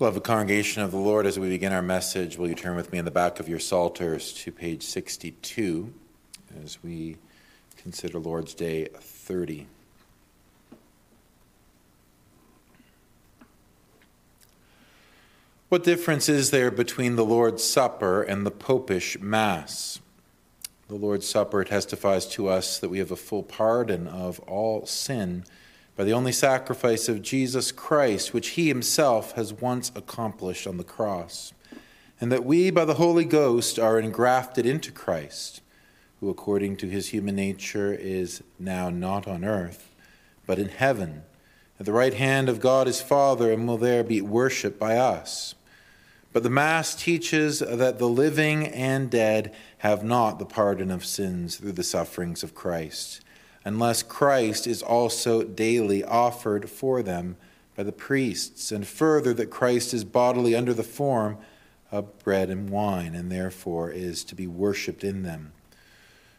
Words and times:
Beloved 0.00 0.24
congregation 0.24 0.82
of 0.82 0.92
the 0.92 0.96
Lord, 0.96 1.26
as 1.26 1.38
we 1.38 1.50
begin 1.50 1.74
our 1.74 1.82
message, 1.82 2.38
will 2.38 2.48
you 2.48 2.54
turn 2.54 2.74
with 2.74 2.90
me 2.90 2.98
in 2.98 3.04
the 3.04 3.10
back 3.10 3.38
of 3.38 3.50
your 3.50 3.58
Psalters 3.58 4.32
to 4.32 4.50
page 4.50 4.82
62 4.82 5.92
as 6.64 6.82
we 6.82 7.18
consider 7.76 8.18
Lord's 8.18 8.54
Day 8.54 8.88
30. 8.94 9.66
What 15.68 15.84
difference 15.84 16.30
is 16.30 16.50
there 16.50 16.70
between 16.70 17.16
the 17.16 17.24
Lord's 17.26 17.62
Supper 17.62 18.22
and 18.22 18.46
the 18.46 18.50
Popish 18.50 19.20
Mass? 19.20 20.00
The 20.88 20.94
Lord's 20.94 21.28
Supper 21.28 21.62
testifies 21.62 22.24
to 22.28 22.48
us 22.48 22.78
that 22.78 22.88
we 22.88 23.00
have 23.00 23.10
a 23.10 23.16
full 23.16 23.42
pardon 23.42 24.08
of 24.08 24.40
all 24.48 24.86
sin 24.86 25.44
by 26.00 26.04
the 26.04 26.14
only 26.14 26.32
sacrifice 26.32 27.10
of 27.10 27.20
Jesus 27.20 27.70
Christ, 27.70 28.32
which 28.32 28.50
he 28.52 28.68
himself 28.68 29.32
has 29.32 29.52
once 29.52 29.92
accomplished 29.94 30.66
on 30.66 30.78
the 30.78 30.82
cross, 30.82 31.52
and 32.18 32.32
that 32.32 32.42
we, 32.42 32.70
by 32.70 32.86
the 32.86 32.94
Holy 32.94 33.26
Ghost, 33.26 33.78
are 33.78 34.00
engrafted 34.00 34.64
into 34.64 34.92
Christ, 34.92 35.60
who, 36.18 36.30
according 36.30 36.78
to 36.78 36.88
his 36.88 37.08
human 37.08 37.36
nature, 37.36 37.92
is 37.92 38.42
now 38.58 38.88
not 38.88 39.28
on 39.28 39.44
earth, 39.44 39.90
but 40.46 40.58
in 40.58 40.70
heaven, 40.70 41.24
at 41.78 41.84
the 41.84 41.92
right 41.92 42.14
hand 42.14 42.48
of 42.48 42.60
God 42.60 42.86
his 42.86 43.02
Father, 43.02 43.52
and 43.52 43.68
will 43.68 43.76
there 43.76 44.02
be 44.02 44.22
worshipped 44.22 44.78
by 44.78 44.96
us. 44.96 45.54
But 46.32 46.44
the 46.44 46.48
Mass 46.48 46.94
teaches 46.94 47.58
that 47.58 47.98
the 47.98 48.08
living 48.08 48.66
and 48.68 49.10
dead 49.10 49.54
have 49.80 50.02
not 50.02 50.38
the 50.38 50.46
pardon 50.46 50.90
of 50.90 51.04
sins 51.04 51.56
through 51.56 51.72
the 51.72 51.84
sufferings 51.84 52.42
of 52.42 52.54
Christ 52.54 53.20
unless 53.64 54.02
Christ 54.02 54.66
is 54.66 54.82
also 54.82 55.42
daily 55.42 56.02
offered 56.02 56.70
for 56.70 57.02
them 57.02 57.36
by 57.76 57.82
the 57.82 57.92
priests, 57.92 58.72
and 58.72 58.86
further, 58.86 59.32
that 59.34 59.50
Christ 59.50 59.94
is 59.94 60.04
bodily 60.04 60.54
under 60.54 60.74
the 60.74 60.82
form 60.82 61.38
of 61.90 62.18
bread 62.18 62.50
and 62.50 62.70
wine, 62.70 63.14
and 63.14 63.30
therefore 63.30 63.90
is 63.90 64.24
to 64.24 64.34
be 64.34 64.46
worshipped 64.46 65.04
in 65.04 65.22
them. 65.22 65.52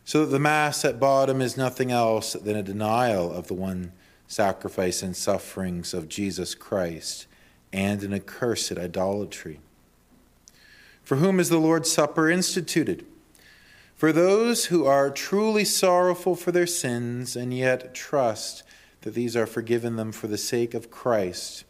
So 0.04 0.22
that 0.22 0.32
the 0.32 0.40
Mass 0.40 0.84
at 0.84 1.00
bottom 1.00 1.42
is 1.42 1.58
nothing 1.58 1.92
else 1.92 2.34
than 2.34 2.56
a 2.56 2.64
denial 2.64 3.32
of 3.32 3.48
the 3.48 3.54
one 3.54 3.92
sacrifice 4.28 5.04
and 5.04 5.16
sufferings 5.16 5.94
of 5.94 6.08
Jesus 6.08 6.56
Christ, 6.56 7.28
and 7.74 8.04
an 8.04 8.14
accursed 8.14 8.78
idolatry. 8.78 9.60
For 11.04 11.18
whom 11.18 11.40
is 11.40 11.50
the 11.50 11.58
Lord's 11.58 11.92
Supper 11.92 12.30
instituted? 12.30 13.06
For 14.02 14.12
those 14.12 14.66
who 14.66 14.88
are 14.88 15.12
truly 15.12 15.64
sorrowful 15.64 16.36
for 16.36 16.52
their 16.52 16.66
sins 16.66 17.36
and 17.36 17.54
yet 17.54 17.94
trust 17.94 18.64
that 19.02 19.14
these 19.14 19.36
are 19.36 19.46
forgiven 19.46 19.96
them 19.96 20.12
for 20.12 20.26
the 20.26 20.40
sake 20.40 20.74
of 20.74 20.90
Christ 20.90 21.66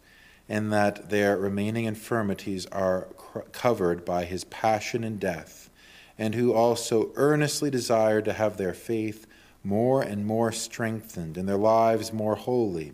and 0.47 0.71
that 0.71 1.09
their 1.09 1.35
remaining 1.35 1.83
infirmities 1.83 2.65
are 2.67 3.09
covered 3.51 4.05
by 4.05 4.23
his 4.23 4.45
passion 4.45 5.03
and 5.03 5.19
death, 5.19 5.69
and 6.17 6.33
who 6.33 6.53
also 6.53 7.11
earnestly 7.15 7.69
desire 7.69 8.21
to 8.21 8.31
have 8.31 8.55
their 8.55 8.73
faith 8.73 9.27
more 9.61 10.01
and 10.01 10.25
more 10.25 10.53
strengthened 10.53 11.35
and 11.35 11.49
their 11.49 11.57
lives 11.57 12.13
more 12.13 12.35
holy, 12.35 12.93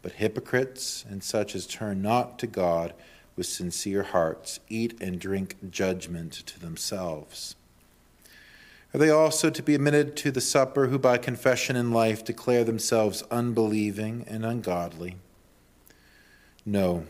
but 0.00 0.12
hypocrites 0.12 1.04
and 1.10 1.24
such 1.24 1.56
as 1.56 1.66
turn 1.66 2.02
not 2.02 2.38
to 2.38 2.46
God 2.46 2.94
with 3.34 3.46
sincere 3.46 4.04
hearts 4.04 4.60
eat 4.68 4.96
and 5.00 5.18
drink 5.18 5.56
judgment 5.72 6.34
to 6.34 6.60
themselves. 6.60 7.55
Are 8.96 8.98
they 8.98 9.10
also 9.10 9.50
to 9.50 9.62
be 9.62 9.74
admitted 9.74 10.16
to 10.16 10.30
the 10.30 10.40
supper 10.40 10.86
who 10.86 10.98
by 10.98 11.18
confession 11.18 11.76
in 11.76 11.92
life 11.92 12.24
declare 12.24 12.64
themselves 12.64 13.22
unbelieving 13.30 14.24
and 14.26 14.42
ungodly? 14.42 15.16
No, 16.64 17.04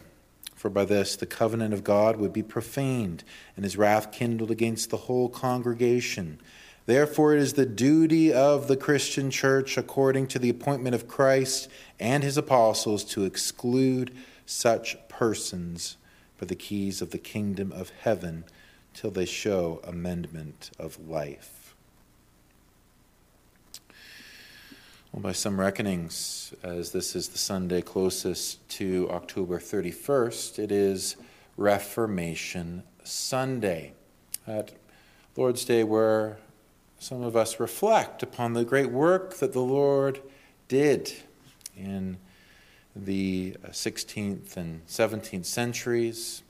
for 0.57 0.69
by 0.69 0.85
this 0.85 1.15
the 1.15 1.27
covenant 1.27 1.73
of 1.73 1.85
God 1.85 2.17
would 2.17 2.33
be 2.33 2.43
profaned, 2.43 3.23
and 3.55 3.65
his 3.65 3.77
wrath 3.77 4.11
kindled 4.11 4.51
against 4.51 4.91
the 4.91 4.97
whole 4.97 5.29
congregation. 5.29 6.41
Therefore, 6.87 7.35
it 7.35 7.41
is 7.41 7.53
the 7.53 7.65
duty 7.65 8.33
of 8.33 8.67
the 8.67 8.77
Christian 8.77 9.31
church, 9.31 9.77
according 9.77 10.27
to 10.27 10.41
the 10.41 10.51
appointment 10.51 10.97
of 10.97 11.07
Christ 11.07 11.69
and 12.01 12.25
his 12.25 12.37
apostles, 12.37 13.05
to 13.05 13.25
exclude 13.25 14.13
such 14.45 14.97
persons 15.09 15.99
for 16.37 16.47
the 16.47 16.57
keys 16.57 17.01
of 17.01 17.13
the 17.13 17.19
kingdom 17.19 17.71
of 17.71 17.91
heaven 17.91 18.43
till 18.93 19.13
they 19.13 19.25
show 19.25 19.81
amendment 19.85 20.73
of 20.81 20.99
life. 21.09 21.56
Well, 25.13 25.23
by 25.23 25.33
some 25.33 25.59
reckonings, 25.59 26.53
as 26.63 26.91
this 26.91 27.15
is 27.15 27.29
the 27.29 27.39
Sunday 27.39 27.81
closest 27.81 28.69
to 28.71 29.09
October 29.11 29.59
31st, 29.59 30.59
it 30.59 30.73
is 30.73 31.17
Reformation 31.57 32.83
Sunday. 33.05 33.93
At 34.47 34.73
Lord's 35.37 35.65
Day, 35.65 35.85
where 35.85 36.39
some 36.99 37.23
of 37.23 37.37
us 37.37 37.61
reflect 37.61 38.23
upon 38.23 38.53
the 38.53 38.65
great 38.65 38.91
work 38.91 39.37
that 39.37 39.53
the 39.53 39.61
Lord 39.61 40.21
did 40.67 41.13
in 41.77 42.19
the 42.95 43.57
16th 43.69 44.57
and 44.57 44.87
17th 44.87 45.47
centuries 45.47 46.43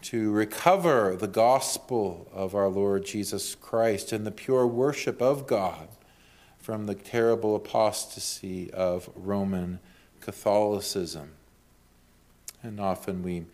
to 0.00 0.32
recover 0.32 1.14
the 1.14 1.28
gospel 1.28 2.26
of 2.32 2.54
our 2.54 2.68
Lord 2.68 3.04
Jesus 3.04 3.54
Christ 3.54 4.12
and 4.12 4.26
the 4.26 4.32
pure 4.32 4.66
worship 4.66 5.20
of 5.20 5.46
God 5.46 5.88
from 6.62 6.86
the 6.86 6.94
terrible 6.94 7.56
apostasy 7.56 8.70
of 8.70 9.10
Roman 9.16 9.80
Catholicism. 10.20 11.32
And 12.62 12.78
often 12.78 13.24
we 13.24 13.44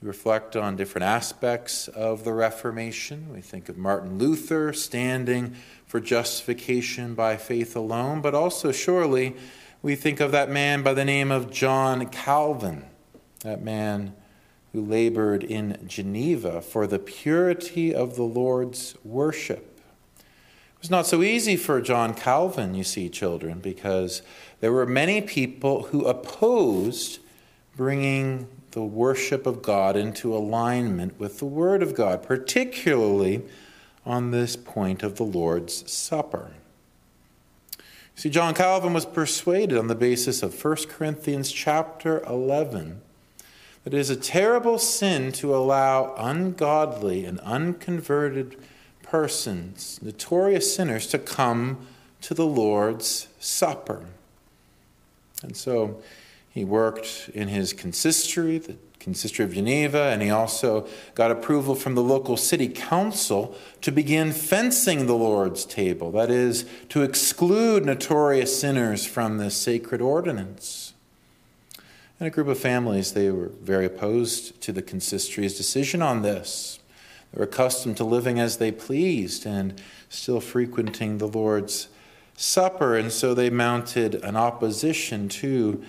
reflect 0.00 0.56
on 0.56 0.76
different 0.76 1.04
aspects 1.04 1.88
of 1.88 2.24
the 2.24 2.32
Reformation. 2.32 3.32
We 3.32 3.40
think 3.40 3.68
of 3.68 3.76
Martin 3.76 4.16
Luther 4.16 4.72
standing 4.72 5.56
for 5.86 6.00
justification 6.00 7.14
by 7.14 7.36
faith 7.36 7.74
alone, 7.74 8.20
but 8.20 8.34
also 8.34 8.70
surely 8.70 9.34
we 9.82 9.96
think 9.96 10.20
of 10.20 10.30
that 10.30 10.48
man 10.48 10.84
by 10.84 10.94
the 10.94 11.04
name 11.04 11.32
of 11.32 11.50
John 11.50 12.06
Calvin, 12.06 12.84
that 13.40 13.62
man 13.62 14.14
who 14.72 14.80
labored 14.84 15.42
in 15.42 15.84
Geneva 15.86 16.62
for 16.62 16.86
the 16.86 17.00
purity 17.00 17.92
of 17.92 18.14
the 18.14 18.22
Lord's 18.22 18.94
worship 19.04 19.71
was 20.82 20.90
not 20.90 21.06
so 21.06 21.22
easy 21.22 21.56
for 21.56 21.80
John 21.80 22.12
Calvin, 22.12 22.74
you 22.74 22.82
see, 22.82 23.08
children, 23.08 23.60
because 23.60 24.20
there 24.58 24.72
were 24.72 24.84
many 24.84 25.20
people 25.20 25.84
who 25.84 26.06
opposed 26.06 27.20
bringing 27.76 28.48
the 28.72 28.82
worship 28.82 29.46
of 29.46 29.62
God 29.62 29.96
into 29.96 30.34
alignment 30.34 31.20
with 31.20 31.38
the 31.38 31.44
Word 31.44 31.84
of 31.84 31.94
God, 31.94 32.24
particularly 32.24 33.42
on 34.04 34.32
this 34.32 34.56
point 34.56 35.04
of 35.04 35.16
the 35.16 35.24
Lord's 35.24 35.88
Supper. 35.90 36.50
See, 38.16 38.28
John 38.28 38.52
Calvin 38.52 38.92
was 38.92 39.06
persuaded 39.06 39.78
on 39.78 39.86
the 39.86 39.94
basis 39.94 40.42
of 40.42 40.62
1 40.62 40.76
Corinthians 40.88 41.52
chapter 41.52 42.24
11 42.24 43.00
that 43.84 43.94
it 43.94 43.98
is 43.98 44.10
a 44.10 44.16
terrible 44.16 44.78
sin 44.78 45.30
to 45.32 45.54
allow 45.54 46.14
ungodly 46.16 47.24
and 47.24 47.38
unconverted 47.40 48.56
persons, 49.12 50.00
notorious 50.00 50.74
sinners, 50.74 51.06
to 51.06 51.18
come 51.18 51.86
to 52.22 52.32
the 52.32 52.46
Lord's 52.46 53.28
Supper. 53.38 54.06
And 55.42 55.54
so 55.54 56.00
he 56.48 56.64
worked 56.64 57.28
in 57.34 57.48
his 57.48 57.74
consistory, 57.74 58.56
the 58.56 58.76
consistory 59.00 59.44
of 59.44 59.52
Geneva, 59.52 60.04
and 60.04 60.22
he 60.22 60.30
also 60.30 60.88
got 61.14 61.30
approval 61.30 61.74
from 61.74 61.94
the 61.94 62.02
local 62.02 62.38
city 62.38 62.68
council 62.68 63.54
to 63.82 63.92
begin 63.92 64.32
fencing 64.32 65.04
the 65.04 65.12
Lord's 65.12 65.66
table, 65.66 66.10
that 66.12 66.30
is, 66.30 66.64
to 66.88 67.02
exclude 67.02 67.84
notorious 67.84 68.58
sinners 68.58 69.04
from 69.04 69.36
this 69.36 69.54
sacred 69.54 70.00
ordinance. 70.00 70.94
And 72.18 72.26
a 72.26 72.30
group 72.30 72.48
of 72.48 72.58
families, 72.58 73.12
they 73.12 73.30
were 73.30 73.50
very 73.60 73.84
opposed 73.84 74.62
to 74.62 74.72
the 74.72 74.80
consistory's 74.80 75.58
decision 75.58 76.00
on 76.00 76.22
this. 76.22 76.78
Were 77.34 77.44
accustomed 77.44 77.96
to 77.96 78.04
living 78.04 78.38
as 78.38 78.58
they 78.58 78.70
pleased 78.70 79.46
and 79.46 79.80
still 80.08 80.40
frequenting 80.40 81.18
the 81.18 81.28
Lord's 81.28 81.88
Supper, 82.36 82.96
and 82.96 83.12
so 83.12 83.34
they 83.34 83.50
mounted 83.50 84.16
an 84.16 84.36
opposition 84.36 85.28
to 85.28 85.82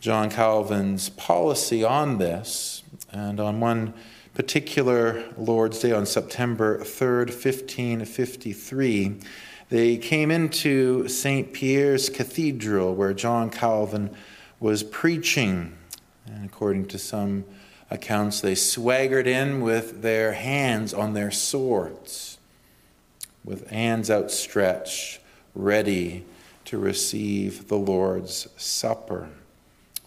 John 0.00 0.30
Calvin's 0.30 1.08
policy 1.10 1.84
on 1.84 2.18
this. 2.18 2.82
And 3.10 3.38
on 3.38 3.60
one 3.60 3.94
particular 4.34 5.24
Lord's 5.36 5.80
Day, 5.80 5.92
on 5.92 6.06
September 6.06 6.78
3rd, 6.78 7.28
1553, 7.30 9.20
they 9.68 9.96
came 9.96 10.30
into 10.30 11.08
St. 11.08 11.52
Pierre's 11.52 12.08
Cathedral 12.08 12.94
where 12.94 13.14
John 13.14 13.48
Calvin 13.48 14.14
was 14.60 14.82
preaching. 14.82 15.76
And 16.26 16.44
according 16.44 16.86
to 16.86 16.98
some 16.98 17.44
accounts, 17.92 18.40
they 18.40 18.54
swaggered 18.54 19.26
in 19.26 19.60
with 19.60 20.02
their 20.02 20.32
hands 20.32 20.94
on 20.94 21.12
their 21.12 21.30
swords, 21.30 22.38
with 23.44 23.68
hands 23.68 24.10
outstretched, 24.10 25.20
ready 25.54 26.24
to 26.64 26.78
receive 26.78 27.68
the 27.68 27.76
Lord's 27.76 28.48
Supper. 28.56 29.28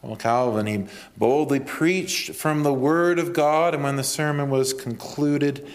Well, 0.01 0.15
Calvin, 0.15 0.65
he 0.65 0.85
boldly 1.17 1.59
preached 1.59 2.33
from 2.35 2.63
the 2.63 2.73
Word 2.73 3.19
of 3.19 3.33
God, 3.33 3.73
and 3.73 3.83
when 3.83 3.95
the 3.95 4.03
sermon 4.03 4.49
was 4.49 4.73
concluded, 4.73 5.67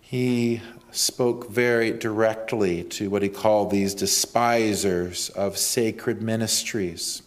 he 0.00 0.62
spoke 0.90 1.50
very 1.50 1.90
directly 1.90 2.82
to 2.82 3.10
what 3.10 3.22
he 3.22 3.28
called 3.28 3.70
these 3.70 3.94
despisers 3.94 5.28
of 5.30 5.58
sacred 5.58 6.22
ministries. 6.22 7.22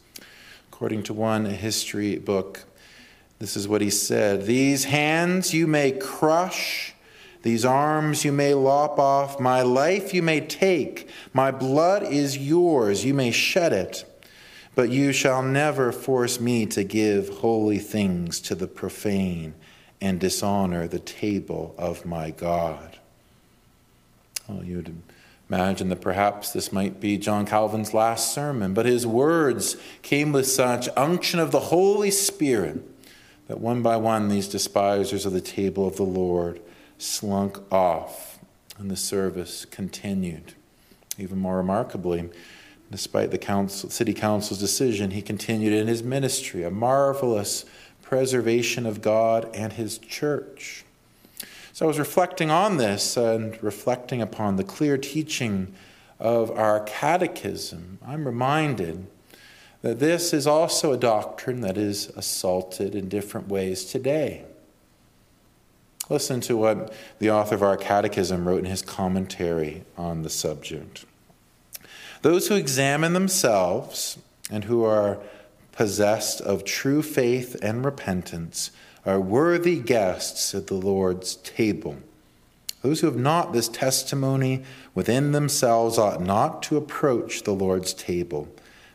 According 0.71 1.03
to 1.03 1.13
one 1.13 1.45
history 1.45 2.17
book, 2.17 2.65
this 3.41 3.57
is 3.57 3.67
what 3.67 3.81
he 3.81 3.89
said 3.89 4.45
These 4.45 4.83
hands 4.83 5.51
you 5.51 5.65
may 5.65 5.91
crush, 5.91 6.93
these 7.41 7.65
arms 7.65 8.23
you 8.23 8.31
may 8.31 8.53
lop 8.53 8.99
off, 8.99 9.39
my 9.39 9.63
life 9.63 10.13
you 10.13 10.21
may 10.21 10.41
take, 10.41 11.09
my 11.33 11.49
blood 11.49 12.03
is 12.03 12.37
yours, 12.37 13.03
you 13.03 13.15
may 13.15 13.31
shed 13.31 13.73
it. 13.73 14.05
But 14.75 14.89
you 14.89 15.11
shall 15.11 15.41
never 15.41 15.91
force 15.91 16.39
me 16.39 16.65
to 16.67 16.83
give 16.83 17.29
holy 17.39 17.79
things 17.79 18.39
to 18.41 18.55
the 18.55 18.67
profane 18.67 19.55
and 19.99 20.19
dishonor 20.19 20.87
the 20.87 20.99
table 20.99 21.73
of 21.77 22.05
my 22.05 22.29
God. 22.29 22.99
Well, 24.47 24.63
you 24.63 24.77
would 24.77 25.01
imagine 25.49 25.89
that 25.89 25.99
perhaps 25.99 26.53
this 26.53 26.71
might 26.71 27.01
be 27.01 27.17
John 27.17 27.47
Calvin's 27.47 27.93
last 27.93 28.33
sermon, 28.33 28.73
but 28.75 28.85
his 28.85 29.05
words 29.05 29.77
came 30.03 30.31
with 30.31 30.47
such 30.47 30.87
unction 30.95 31.39
of 31.39 31.51
the 31.51 31.59
Holy 31.59 32.11
Spirit 32.11 32.90
that 33.51 33.59
one 33.59 33.81
by 33.81 33.97
one 33.97 34.29
these 34.29 34.47
despisers 34.47 35.25
of 35.25 35.33
the 35.33 35.41
table 35.41 35.85
of 35.85 35.97
the 35.97 36.03
Lord 36.03 36.61
slunk 36.97 37.59
off, 37.69 38.39
and 38.77 38.89
the 38.89 38.95
service 38.95 39.65
continued. 39.65 40.53
Even 41.17 41.37
more 41.37 41.57
remarkably, 41.57 42.29
Despite 42.89 43.31
the 43.31 43.37
council, 43.37 43.89
city 43.89 44.13
council's 44.13 44.59
decision, 44.59 45.11
he 45.11 45.21
continued 45.21 45.73
in 45.73 45.87
his 45.87 46.01
ministry, 46.01 46.63
a 46.63 46.71
marvelous 46.71 47.65
preservation 48.01 48.85
of 48.85 49.01
God 49.01 49.49
and 49.53 49.73
his 49.73 49.97
church. 49.97 50.85
So 51.73 51.85
I 51.85 51.87
was 51.87 51.99
reflecting 51.99 52.51
on 52.51 52.77
this 52.77 53.17
and 53.17 53.61
reflecting 53.61 54.21
upon 54.21 54.55
the 54.55 54.63
clear 54.63 54.97
teaching 54.97 55.73
of 56.19 56.51
our 56.51 56.81
catechism. 56.81 57.99
I'm 58.05 58.25
reminded 58.25 59.07
that 59.81 59.99
this 59.99 60.33
is 60.33 60.45
also 60.45 60.91
a 60.91 60.97
doctrine 60.97 61.61
that 61.61 61.77
is 61.77 62.07
assaulted 62.09 62.95
in 62.95 63.09
different 63.09 63.47
ways 63.47 63.85
today. 63.85 64.45
Listen 66.09 66.41
to 66.41 66.57
what 66.57 66.93
the 67.19 67.31
author 67.31 67.55
of 67.55 67.63
our 67.63 67.77
catechism 67.77 68.47
wrote 68.47 68.59
in 68.59 68.65
his 68.65 68.81
commentary 68.81 69.83
on 69.97 70.23
the 70.23 70.29
subject. 70.29 71.05
Those 72.21 72.47
who 72.47 72.55
examine 72.55 73.13
themselves 73.13 74.17
and 74.51 74.65
who 74.65 74.83
are 74.83 75.19
possessed 75.71 76.41
of 76.41 76.65
true 76.65 77.01
faith 77.01 77.55
and 77.61 77.83
repentance 77.83 78.71
are 79.05 79.19
worthy 79.19 79.79
guests 79.79 80.53
at 80.53 80.67
the 80.67 80.75
Lord's 80.75 81.37
table. 81.37 81.97
Those 82.81 83.01
who 83.01 83.07
have 83.07 83.15
not 83.15 83.53
this 83.53 83.67
testimony 83.67 84.63
within 84.93 85.31
themselves 85.31 85.97
ought 85.97 86.21
not 86.21 86.61
to 86.63 86.77
approach 86.77 87.43
the 87.43 87.53
Lord's 87.53 87.93
table, 87.93 88.47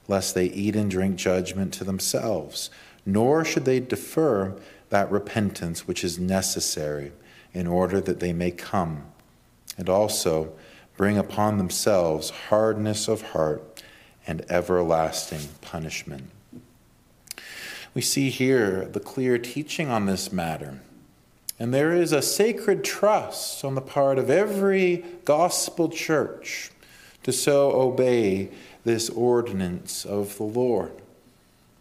lest 0.08 0.34
they 0.34 0.46
eat 0.46 0.76
and 0.76 0.90
drink 0.90 1.16
judgment 1.16 1.72
to 1.74 1.84
themselves, 1.84 2.70
nor 3.04 3.44
should 3.44 3.64
they 3.64 3.80
defer 3.80 4.56
that 4.90 5.10
repentance 5.10 5.86
which 5.86 6.04
is 6.04 6.18
necessary 6.18 7.12
in 7.52 7.66
order 7.66 8.00
that 8.00 8.20
they 8.20 8.32
may 8.32 8.50
come. 8.50 9.04
And 9.78 9.88
also, 9.88 10.52
bring 10.96 11.18
upon 11.18 11.58
themselves 11.58 12.30
hardness 12.30 13.08
of 13.08 13.22
heart 13.22 13.82
and 14.26 14.44
everlasting 14.50 15.48
punishment. 15.60 16.30
We 17.94 18.02
see 18.02 18.30
here 18.30 18.84
the 18.84 19.00
clear 19.00 19.38
teaching 19.38 19.88
on 19.88 20.06
this 20.06 20.32
matter. 20.32 20.80
And 21.58 21.72
there 21.72 21.92
is 21.92 22.12
a 22.12 22.20
sacred 22.20 22.84
trust 22.84 23.64
on 23.64 23.74
the 23.74 23.80
part 23.80 24.18
of 24.18 24.28
every 24.28 25.04
gospel 25.24 25.88
church 25.88 26.70
to 27.22 27.32
so 27.32 27.72
obey 27.72 28.50
this 28.86 29.10
ordinance 29.10 30.06
of 30.06 30.36
the 30.36 30.44
Lord. 30.44 30.92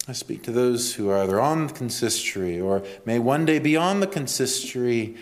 I 0.08 0.14
speak 0.14 0.42
to 0.44 0.52
those 0.52 0.96
who 0.96 1.08
are 1.10 1.20
either 1.20 1.40
on 1.40 1.68
the 1.68 1.74
consistory 1.74 2.60
or 2.60 2.84
may 3.06 3.20
one 3.20 3.46
day 3.46 3.60
be 3.60 3.78
on 3.78 4.00
the 4.00 4.08
consistory 4.08 5.16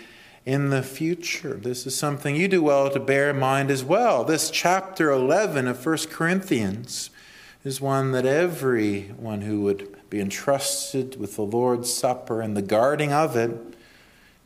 in 0.45 0.69
the 0.69 0.81
future. 0.81 1.55
This 1.55 1.85
is 1.85 1.93
something 1.93 2.37
you 2.37 2.47
do 2.47 2.63
well 2.63 2.89
to 2.89 3.01
bear 3.01 3.29
in 3.29 3.39
mind 3.39 3.69
as 3.69 3.83
well. 3.83 4.23
This 4.23 4.49
chapter 4.49 5.11
11 5.11 5.67
of 5.67 5.85
1 5.85 5.97
Corinthians 6.09 7.09
is 7.65 7.81
one 7.81 8.13
that 8.13 8.25
everyone 8.25 9.41
who 9.41 9.61
would 9.61 10.09
be 10.09 10.21
entrusted 10.21 11.19
with 11.19 11.35
the 11.35 11.43
Lord's 11.43 11.93
Supper 11.93 12.41
and 12.41 12.55
the 12.55 12.61
guarding 12.61 13.11
of 13.11 13.35
it 13.35 13.51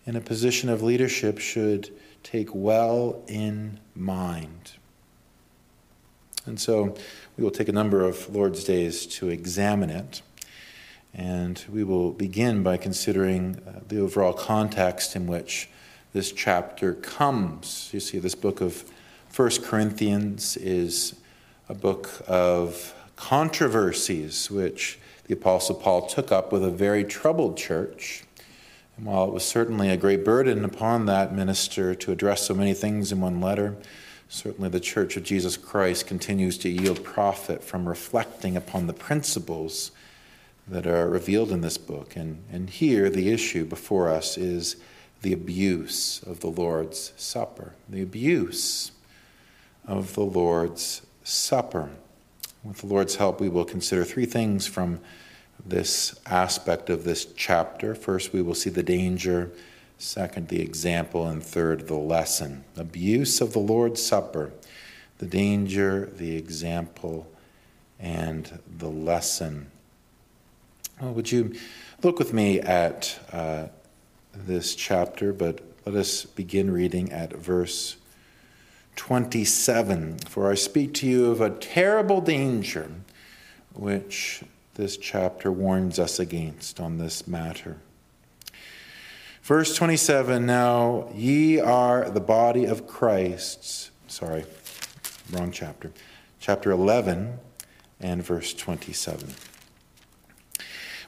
in 0.07 0.15
a 0.15 0.21
position 0.21 0.69
of 0.69 0.81
leadership 0.81 1.37
should 1.37 1.91
take 2.23 2.49
well 2.55 3.21
in 3.27 3.79
mind. 3.95 4.73
And 6.47 6.59
so 6.59 6.95
we 7.37 7.43
will 7.43 7.51
take 7.51 7.67
a 7.67 7.73
number 7.73 8.03
of 8.03 8.33
Lord's 8.33 8.63
days 8.63 9.05
to 9.17 9.29
examine 9.29 9.89
it. 9.89 10.21
And 11.13 11.63
we 11.71 11.83
will 11.83 12.11
begin 12.11 12.63
by 12.63 12.77
considering 12.77 13.61
uh, 13.67 13.81
the 13.87 13.99
overall 13.99 14.33
context 14.33 15.15
in 15.15 15.27
which 15.27 15.69
this 16.13 16.31
chapter 16.31 16.93
comes. 16.93 17.89
You 17.93 17.99
see, 17.99 18.19
this 18.19 18.35
book 18.35 18.61
of 18.61 18.83
First 19.29 19.63
Corinthians 19.63 20.57
is 20.57 21.15
a 21.69 21.73
book 21.73 22.23
of 22.27 22.93
controversies 23.15 24.49
which 24.49 24.99
the 25.25 25.33
Apostle 25.33 25.75
Paul 25.75 26.07
took 26.07 26.31
up 26.31 26.51
with 26.51 26.63
a 26.63 26.71
very 26.71 27.03
troubled 27.03 27.57
church. 27.57 28.23
And 28.95 29.05
while 29.05 29.25
it 29.25 29.33
was 29.33 29.45
certainly 29.45 29.89
a 29.89 29.97
great 29.97 30.23
burden 30.23 30.63
upon 30.63 31.05
that 31.05 31.35
minister 31.35 31.93
to 31.93 32.11
address 32.11 32.47
so 32.47 32.53
many 32.53 32.73
things 32.73 33.11
in 33.11 33.21
one 33.21 33.41
letter, 33.41 33.75
certainly 34.29 34.69
the 34.69 34.79
Church 34.79 35.17
of 35.17 35.23
Jesus 35.23 35.57
Christ 35.57 36.07
continues 36.07 36.57
to 36.59 36.69
yield 36.69 37.03
profit 37.03 37.63
from 37.63 37.87
reflecting 37.87 38.57
upon 38.57 38.87
the 38.87 38.93
principles 38.93 39.91
that 40.67 40.85
are 40.85 41.09
revealed 41.09 41.51
in 41.51 41.61
this 41.61 41.77
book. 41.77 42.15
And, 42.15 42.43
and 42.51 42.69
here, 42.69 43.09
the 43.09 43.31
issue 43.31 43.65
before 43.65 44.09
us 44.09 44.37
is 44.37 44.75
the 45.21 45.33
abuse 45.33 46.21
of 46.23 46.41
the 46.41 46.47
Lord's 46.47 47.13
Supper. 47.15 47.73
The 47.89 48.01
abuse 48.01 48.91
of 49.87 50.13
the 50.13 50.25
Lord's 50.25 51.01
Supper. 51.23 51.89
With 52.63 52.79
the 52.79 52.87
Lord's 52.87 53.15
help, 53.15 53.39
we 53.39 53.49
will 53.49 53.65
consider 53.65 54.03
three 54.03 54.25
things 54.25 54.67
from 54.67 54.99
this 55.65 56.19
aspect 56.25 56.89
of 56.89 57.03
this 57.03 57.25
chapter. 57.35 57.95
First, 57.95 58.33
we 58.33 58.41
will 58.41 58.55
see 58.55 58.69
the 58.69 58.83
danger. 58.83 59.51
Second, 59.97 60.49
the 60.49 60.61
example. 60.61 61.27
And 61.27 61.43
third, 61.43 61.87
the 61.87 61.95
lesson. 61.95 62.63
Abuse 62.75 63.41
of 63.41 63.53
the 63.53 63.59
Lord's 63.59 64.01
Supper, 64.03 64.51
the 65.17 65.25
danger, 65.25 66.09
the 66.15 66.35
example, 66.35 67.27
and 67.99 68.59
the 68.77 68.89
lesson. 68.89 69.71
Well, 71.01 71.13
would 71.13 71.31
you 71.31 71.55
look 72.03 72.19
with 72.19 72.33
me 72.33 72.59
at 72.59 73.19
uh, 73.31 73.67
this 74.33 74.75
chapter, 74.75 75.33
but 75.33 75.61
let 75.85 75.95
us 75.95 76.25
begin 76.25 76.71
reading 76.71 77.11
at 77.11 77.33
verse 77.33 77.97
27. 78.95 80.19
For 80.19 80.51
I 80.51 80.55
speak 80.55 80.93
to 80.95 81.07
you 81.07 81.31
of 81.31 81.39
a 81.39 81.51
terrible 81.51 82.21
danger 82.21 82.91
which 83.73 84.43
this 84.75 84.97
chapter 84.97 85.51
warns 85.51 85.97
us 85.99 86.19
against 86.19 86.79
on 86.79 86.97
this 86.97 87.27
matter. 87.27 87.77
Verse 89.47 89.73
27 89.75 90.45
Now 90.45 91.09
ye 91.15 91.57
are 91.57 92.09
the 92.09 92.19
body 92.19 92.65
of 92.65 92.85
Christ. 92.85 93.91
Sorry, 94.07 94.43
wrong 95.31 95.53
chapter. 95.53 95.93
Chapter 96.37 96.69
11 96.69 97.39
and 98.01 98.21
verse 98.21 98.53
27. 98.53 99.35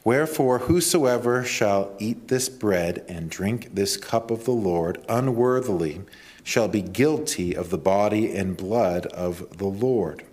Wherefore, 0.05 0.59
whosoever 0.59 1.43
shall 1.43 1.93
eat 1.99 2.29
this 2.29 2.47
bread 2.47 3.03
and 3.09 3.29
drink 3.29 3.75
this 3.75 3.97
cup 3.97 4.31
of 4.31 4.45
the 4.45 4.51
Lord 4.51 5.03
unworthily 5.09 6.03
shall 6.41 6.69
be 6.69 6.81
guilty 6.81 7.53
of 7.53 7.69
the 7.69 7.77
body 7.77 8.33
and 8.33 8.55
blood 8.55 9.05
of 9.07 9.57
the 9.57 9.67
Lord. 9.67 10.23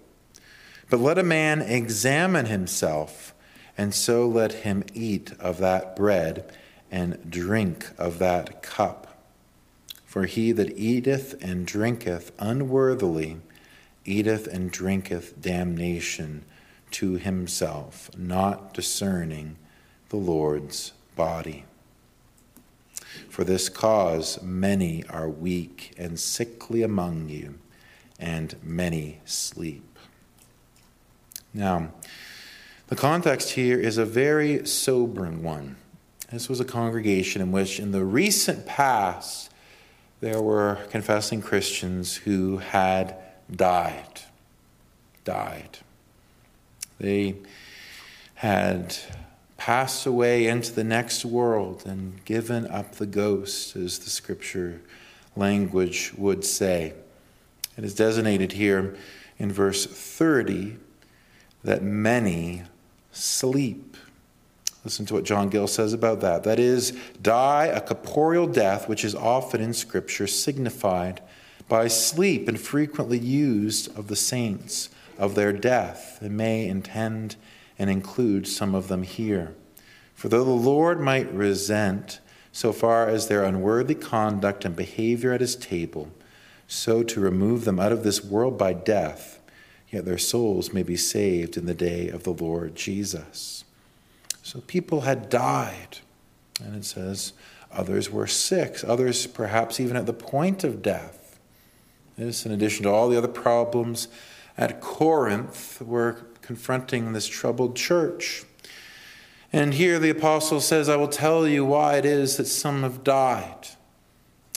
But 0.88 1.00
let 1.00 1.18
a 1.18 1.24
man 1.24 1.60
examine 1.60 2.46
himself, 2.46 3.34
and 3.76 3.92
so 3.92 4.28
let 4.28 4.52
him 4.52 4.84
eat 4.94 5.32
of 5.40 5.58
that 5.58 5.96
bread 5.96 6.48
and 6.90 7.30
drink 7.30 7.90
of 7.98 8.18
that 8.18 8.62
cup. 8.62 9.22
For 10.04 10.24
he 10.24 10.52
that 10.52 10.78
eateth 10.78 11.34
and 11.42 11.66
drinketh 11.66 12.32
unworthily 12.38 13.38
eateth 14.04 14.46
and 14.46 14.70
drinketh 14.70 15.40
damnation 15.40 16.44
to 16.92 17.14
himself, 17.16 18.10
not 18.16 18.72
discerning 18.72 19.56
the 20.08 20.16
Lord's 20.16 20.92
body. 21.16 21.64
For 23.28 23.44
this 23.44 23.68
cause, 23.68 24.40
many 24.42 25.04
are 25.08 25.28
weak 25.28 25.92
and 25.98 26.18
sickly 26.18 26.82
among 26.82 27.28
you, 27.28 27.58
and 28.18 28.54
many 28.62 29.20
sleep. 29.24 29.98
Now, 31.52 31.92
The 32.88 32.96
context 32.96 33.50
here 33.50 33.80
is 33.80 33.98
a 33.98 34.04
very 34.04 34.64
sobering 34.64 35.42
one. 35.42 35.76
This 36.36 36.50
was 36.50 36.60
a 36.60 36.66
congregation 36.66 37.40
in 37.40 37.50
which, 37.50 37.80
in 37.80 37.92
the 37.92 38.04
recent 38.04 38.66
past, 38.66 39.50
there 40.20 40.42
were 40.42 40.80
confessing 40.90 41.40
Christians 41.40 42.14
who 42.14 42.58
had 42.58 43.16
died. 43.50 44.20
Died. 45.24 45.78
They 47.00 47.36
had 48.34 48.98
passed 49.56 50.04
away 50.04 50.46
into 50.46 50.74
the 50.74 50.84
next 50.84 51.24
world 51.24 51.84
and 51.86 52.22
given 52.26 52.66
up 52.66 52.96
the 52.96 53.06
ghost, 53.06 53.74
as 53.74 53.98
the 54.00 54.10
scripture 54.10 54.82
language 55.36 56.12
would 56.18 56.44
say. 56.44 56.92
It 57.78 57.84
is 57.84 57.94
designated 57.94 58.52
here 58.52 58.94
in 59.38 59.50
verse 59.50 59.86
30 59.86 60.76
that 61.64 61.82
many 61.82 62.64
sleep. 63.10 63.95
Listen 64.86 65.04
to 65.06 65.14
what 65.14 65.24
John 65.24 65.48
Gill 65.48 65.66
says 65.66 65.92
about 65.92 66.20
that. 66.20 66.44
That 66.44 66.60
is, 66.60 66.96
die 67.20 67.66
a 67.66 67.80
corporeal 67.80 68.46
death, 68.46 68.88
which 68.88 69.04
is 69.04 69.16
often 69.16 69.60
in 69.60 69.72
Scripture 69.72 70.28
signified 70.28 71.20
by 71.68 71.88
sleep 71.88 72.46
and 72.46 72.60
frequently 72.60 73.18
used 73.18 73.88
of 73.98 74.06
the 74.06 74.14
saints 74.14 74.88
of 75.18 75.34
their 75.34 75.52
death, 75.52 76.18
and 76.20 76.36
may 76.36 76.68
intend 76.68 77.34
and 77.80 77.90
include 77.90 78.46
some 78.46 78.76
of 78.76 78.86
them 78.86 79.02
here. 79.02 79.56
For 80.14 80.28
though 80.28 80.44
the 80.44 80.50
Lord 80.50 81.00
might 81.00 81.34
resent 81.34 82.20
so 82.52 82.72
far 82.72 83.08
as 83.08 83.26
their 83.26 83.42
unworthy 83.42 83.96
conduct 83.96 84.64
and 84.64 84.76
behavior 84.76 85.32
at 85.32 85.40
his 85.40 85.56
table, 85.56 86.12
so 86.68 87.02
to 87.02 87.18
remove 87.18 87.64
them 87.64 87.80
out 87.80 87.90
of 87.90 88.04
this 88.04 88.22
world 88.22 88.56
by 88.56 88.72
death, 88.72 89.40
yet 89.90 90.04
their 90.04 90.16
souls 90.16 90.72
may 90.72 90.84
be 90.84 90.96
saved 90.96 91.56
in 91.56 91.66
the 91.66 91.74
day 91.74 92.08
of 92.08 92.22
the 92.22 92.32
Lord 92.32 92.76
Jesus. 92.76 93.64
So 94.46 94.60
people 94.60 95.00
had 95.00 95.28
died. 95.28 95.98
And 96.62 96.76
it 96.76 96.84
says 96.84 97.32
others 97.72 98.08
were 98.12 98.28
sick, 98.28 98.78
others 98.86 99.26
perhaps 99.26 99.80
even 99.80 99.96
at 99.96 100.06
the 100.06 100.12
point 100.12 100.62
of 100.62 100.82
death. 100.82 101.40
This, 102.16 102.46
in 102.46 102.52
addition 102.52 102.84
to 102.84 102.90
all 102.90 103.08
the 103.08 103.18
other 103.18 103.26
problems 103.26 104.06
at 104.56 104.80
Corinth, 104.80 105.82
were 105.82 106.26
confronting 106.42 107.12
this 107.12 107.26
troubled 107.26 107.74
church. 107.74 108.44
And 109.52 109.74
here 109.74 109.98
the 109.98 110.10
apostle 110.10 110.60
says, 110.60 110.88
I 110.88 110.94
will 110.94 111.08
tell 111.08 111.48
you 111.48 111.64
why 111.64 111.96
it 111.96 112.04
is 112.04 112.36
that 112.36 112.46
some 112.46 112.84
have 112.84 113.02
died. 113.02 113.70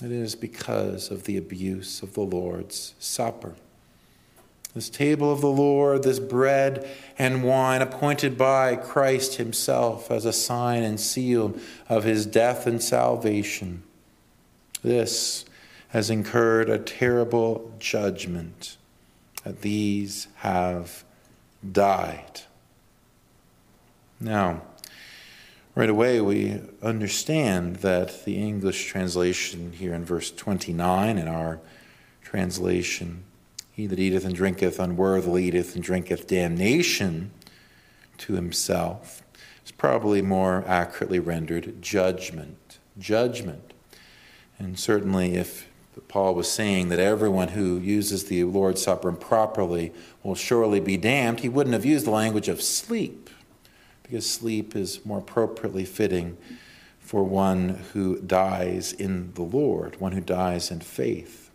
It 0.04 0.12
is 0.12 0.36
because 0.36 1.10
of 1.10 1.24
the 1.24 1.36
abuse 1.36 2.04
of 2.04 2.14
the 2.14 2.22
Lord's 2.22 2.94
Supper. 3.00 3.56
This 4.76 4.90
table 4.90 5.32
of 5.32 5.42
the 5.42 5.48
Lord, 5.48 6.04
this 6.04 6.20
bread 6.20 6.88
and 7.18 7.44
wine 7.44 7.82
appointed 7.82 8.38
by 8.38 8.76
Christ 8.76 9.36
Himself 9.36 10.12
as 10.12 10.26
a 10.26 10.34
sign 10.34 10.84
and 10.84 11.00
seal 11.00 11.56
of 11.88 12.04
His 12.04 12.26
death 12.26 12.68
and 12.68 12.82
salvation. 12.82 13.84
This 14.84 15.46
has 15.90 16.12
incurred 16.12 16.70
a 16.70 16.78
terrible 16.78 17.74
judgment 17.80 18.78
that 19.44 19.62
these 19.62 20.28
have 20.38 21.04
died. 21.70 22.42
Now, 24.20 24.62
right 25.74 25.90
away 25.90 26.22
we 26.22 26.62
understand 26.84 27.78
that 27.78 28.24
the 28.24 28.38
English 28.38 28.86
translation 28.86 29.74
here 29.74 29.96
in 29.96 30.06
verse 30.06 30.30
29 30.30 31.18
in 31.18 31.28
our 31.28 31.60
translation 32.22 33.24
he 33.80 33.88
that 33.88 33.98
eateth 33.98 34.26
and 34.26 34.36
drinketh 34.36 34.78
unworthily 34.78 35.46
eateth 35.46 35.74
and 35.74 35.82
drinketh 35.82 36.28
damnation 36.28 37.32
to 38.18 38.34
himself. 38.34 39.24
It's 39.62 39.72
probably 39.72 40.22
more 40.22 40.66
accurately 40.68 41.20
rendered 41.20 41.82
judgment. 41.82 42.80
Judgment. 42.98 43.74
And 44.58 44.78
certainly, 44.78 45.36
if 45.36 45.70
Paul 46.10 46.36
was 46.36 46.52
saying 46.52 46.90
that 46.90 47.00
everyone 47.00 47.50
who 47.50 47.80
uses 47.80 48.26
the 48.26 48.44
Lord's 48.44 48.84
Supper 48.84 49.08
improperly 49.08 49.94
will 50.24 50.36
surely 50.36 50.82
be 50.82 50.98
damned, 50.98 51.40
he 51.40 51.48
wouldn't 51.48 51.74
have 51.74 51.86
used 51.86 52.06
the 52.06 52.12
language 52.12 52.50
of 52.50 52.62
sleep, 52.62 53.30
because 54.04 54.30
sleep 54.30 54.76
is 54.76 55.06
more 55.06 55.20
appropriately 55.20 55.86
fitting 55.86 56.36
for 57.00 57.24
one 57.24 57.80
who 57.94 58.20
dies 58.20 58.92
in 58.92 59.32
the 59.36 59.42
Lord, 59.42 60.02
one 60.02 60.12
who 60.12 60.22
dies 60.22 60.70
in 60.70 60.82
faith. 60.82 61.49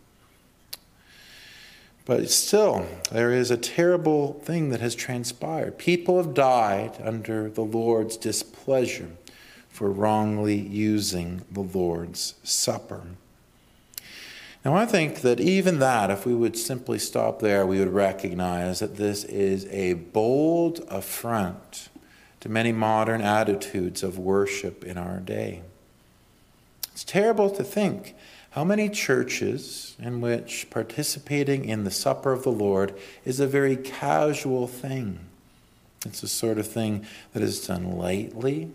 But 2.05 2.29
still, 2.29 2.85
there 3.11 3.31
is 3.31 3.49
a 3.49 3.57
terrible 3.57 4.33
thing 4.33 4.69
that 4.69 4.79
has 4.79 4.93
transpired. 4.93 5.79
People 5.79 6.17
have 6.17 6.35
died 6.35 6.99
under 7.03 7.49
the 7.49 7.63
Lord's 7.63 8.15
displeasure 8.15 9.09
for 9.69 9.89
wrongly 9.89 10.55
using 10.55 11.41
the 11.51 11.61
Lord's 11.61 12.35
Supper. 12.43 13.01
Now, 14.63 14.75
I 14.75 14.85
think 14.85 15.21
that 15.21 15.39
even 15.39 15.79
that, 15.79 16.09
if 16.09 16.25
we 16.25 16.33
would 16.33 16.57
simply 16.57 16.97
stop 16.99 17.39
there, 17.39 17.65
we 17.65 17.79
would 17.79 17.93
recognize 17.93 18.79
that 18.79 18.97
this 18.97 19.23
is 19.23 19.65
a 19.67 19.93
bold 19.93 20.85
affront 20.89 21.89
to 22.39 22.49
many 22.49 22.71
modern 22.71 23.21
attitudes 23.21 24.03
of 24.03 24.17
worship 24.17 24.83
in 24.83 24.97
our 24.97 25.19
day. 25.19 25.61
It's 26.93 27.03
terrible 27.03 27.49
to 27.49 27.63
think 27.63 28.15
how 28.55 28.63
many 28.63 28.87
churches 28.87 29.97
in 29.99 30.21
which 30.21 30.69
participating 30.69 31.65
in 31.65 31.83
the 31.83 31.91
supper 31.91 32.31
of 32.31 32.43
the 32.43 32.51
Lord 32.53 32.97
is 33.25 33.41
a 33.41 33.47
very 33.47 33.75
casual 33.75 34.65
thing? 34.65 35.19
It's 36.05 36.21
the 36.21 36.29
sort 36.29 36.57
of 36.57 36.65
thing 36.65 37.05
that 37.33 37.43
is 37.43 37.67
done 37.67 37.97
lightly, 37.97 38.71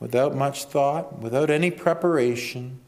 without 0.00 0.34
much 0.34 0.64
thought, 0.64 1.18
without 1.18 1.50
any 1.50 1.70
preparation, 1.70 2.80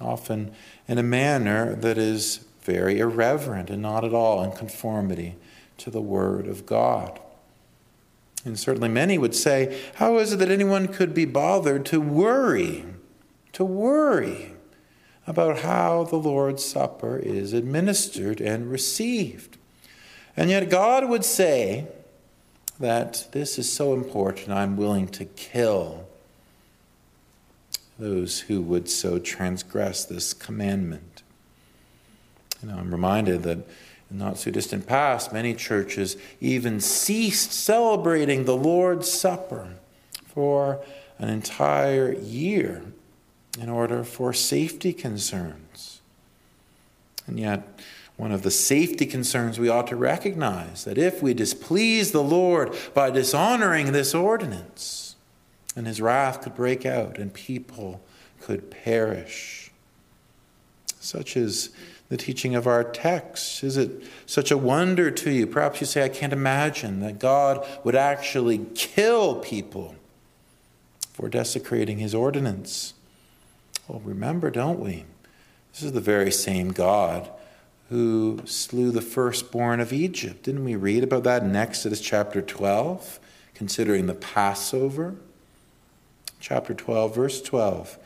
often 0.00 0.52
in 0.86 0.98
a 0.98 1.02
manner 1.02 1.74
that 1.74 1.98
is 1.98 2.44
very 2.62 3.00
irreverent 3.00 3.70
and 3.70 3.82
not 3.82 4.04
at 4.04 4.14
all 4.14 4.40
in 4.44 4.52
conformity 4.52 5.34
to 5.78 5.90
the 5.90 6.00
Word 6.00 6.46
of 6.46 6.64
God. 6.64 7.18
And 8.44 8.56
certainly 8.56 8.88
many 8.88 9.18
would 9.18 9.34
say, 9.34 9.82
How 9.96 10.16
is 10.18 10.32
it 10.32 10.36
that 10.36 10.52
anyone 10.52 10.86
could 10.86 11.12
be 11.12 11.24
bothered 11.24 11.84
to 11.86 12.00
worry? 12.00 12.84
To 13.54 13.64
worry 13.64 14.53
about 15.26 15.60
how 15.60 16.04
the 16.04 16.16
Lord's 16.16 16.64
Supper 16.64 17.18
is 17.18 17.52
administered 17.52 18.40
and 18.40 18.70
received. 18.70 19.56
And 20.36 20.50
yet, 20.50 20.68
God 20.68 21.08
would 21.08 21.24
say 21.24 21.86
that 22.78 23.28
this 23.32 23.58
is 23.58 23.72
so 23.72 23.94
important, 23.94 24.50
I'm 24.50 24.76
willing 24.76 25.08
to 25.08 25.24
kill 25.24 26.06
those 27.98 28.40
who 28.40 28.60
would 28.60 28.88
so 28.88 29.18
transgress 29.18 30.04
this 30.04 30.34
commandment. 30.34 31.22
You 32.60 32.68
know, 32.68 32.78
I'm 32.78 32.90
reminded 32.90 33.44
that 33.44 33.58
in 34.10 34.18
not 34.18 34.38
so 34.38 34.50
distant 34.50 34.86
past, 34.86 35.32
many 35.32 35.54
churches 35.54 36.16
even 36.40 36.80
ceased 36.80 37.52
celebrating 37.52 38.44
the 38.44 38.56
Lord's 38.56 39.10
Supper 39.10 39.74
for 40.26 40.80
an 41.18 41.28
entire 41.28 42.12
year 42.12 42.82
in 43.60 43.68
order 43.68 44.04
for 44.04 44.32
safety 44.32 44.92
concerns. 44.92 46.00
And 47.26 47.38
yet, 47.38 47.80
one 48.16 48.32
of 48.32 48.42
the 48.42 48.50
safety 48.50 49.06
concerns 49.06 49.58
we 49.58 49.68
ought 49.68 49.88
to 49.88 49.96
recognize 49.96 50.84
that 50.84 50.98
if 50.98 51.22
we 51.22 51.34
displease 51.34 52.12
the 52.12 52.22
Lord 52.22 52.74
by 52.94 53.10
dishonoring 53.10 53.92
this 53.92 54.14
ordinance, 54.14 55.16
then 55.74 55.84
his 55.84 56.00
wrath 56.00 56.42
could 56.42 56.54
break 56.54 56.86
out 56.86 57.18
and 57.18 57.34
people 57.34 58.00
could 58.40 58.70
perish. 58.70 59.72
Such 61.00 61.36
is 61.36 61.70
the 62.08 62.16
teaching 62.16 62.54
of 62.54 62.66
our 62.66 62.84
text. 62.84 63.64
Is 63.64 63.76
it 63.76 64.04
such 64.26 64.50
a 64.50 64.58
wonder 64.58 65.10
to 65.10 65.30
you? 65.30 65.46
Perhaps 65.46 65.80
you 65.80 65.86
say, 65.86 66.04
I 66.04 66.08
can't 66.08 66.32
imagine 66.32 67.00
that 67.00 67.18
God 67.18 67.66
would 67.82 67.96
actually 67.96 68.66
kill 68.74 69.36
people 69.36 69.96
for 71.12 71.28
desecrating 71.28 71.98
his 71.98 72.14
ordinance. 72.14 72.93
Well, 73.88 74.00
remember, 74.02 74.50
don't 74.50 74.80
we? 74.80 75.04
This 75.72 75.82
is 75.82 75.92
the 75.92 76.00
very 76.00 76.30
same 76.30 76.72
God 76.72 77.28
who 77.90 78.40
slew 78.46 78.90
the 78.90 79.02
firstborn 79.02 79.78
of 79.78 79.92
Egypt. 79.92 80.44
Didn't 80.44 80.64
we 80.64 80.74
read 80.74 81.04
about 81.04 81.24
that 81.24 81.42
in 81.42 81.54
Exodus 81.54 82.00
chapter 82.00 82.40
12, 82.40 83.20
considering 83.54 84.06
the 84.06 84.14
Passover? 84.14 85.16
Chapter 86.40 86.72
12, 86.72 87.14
verse 87.14 87.42
12. 87.42 87.98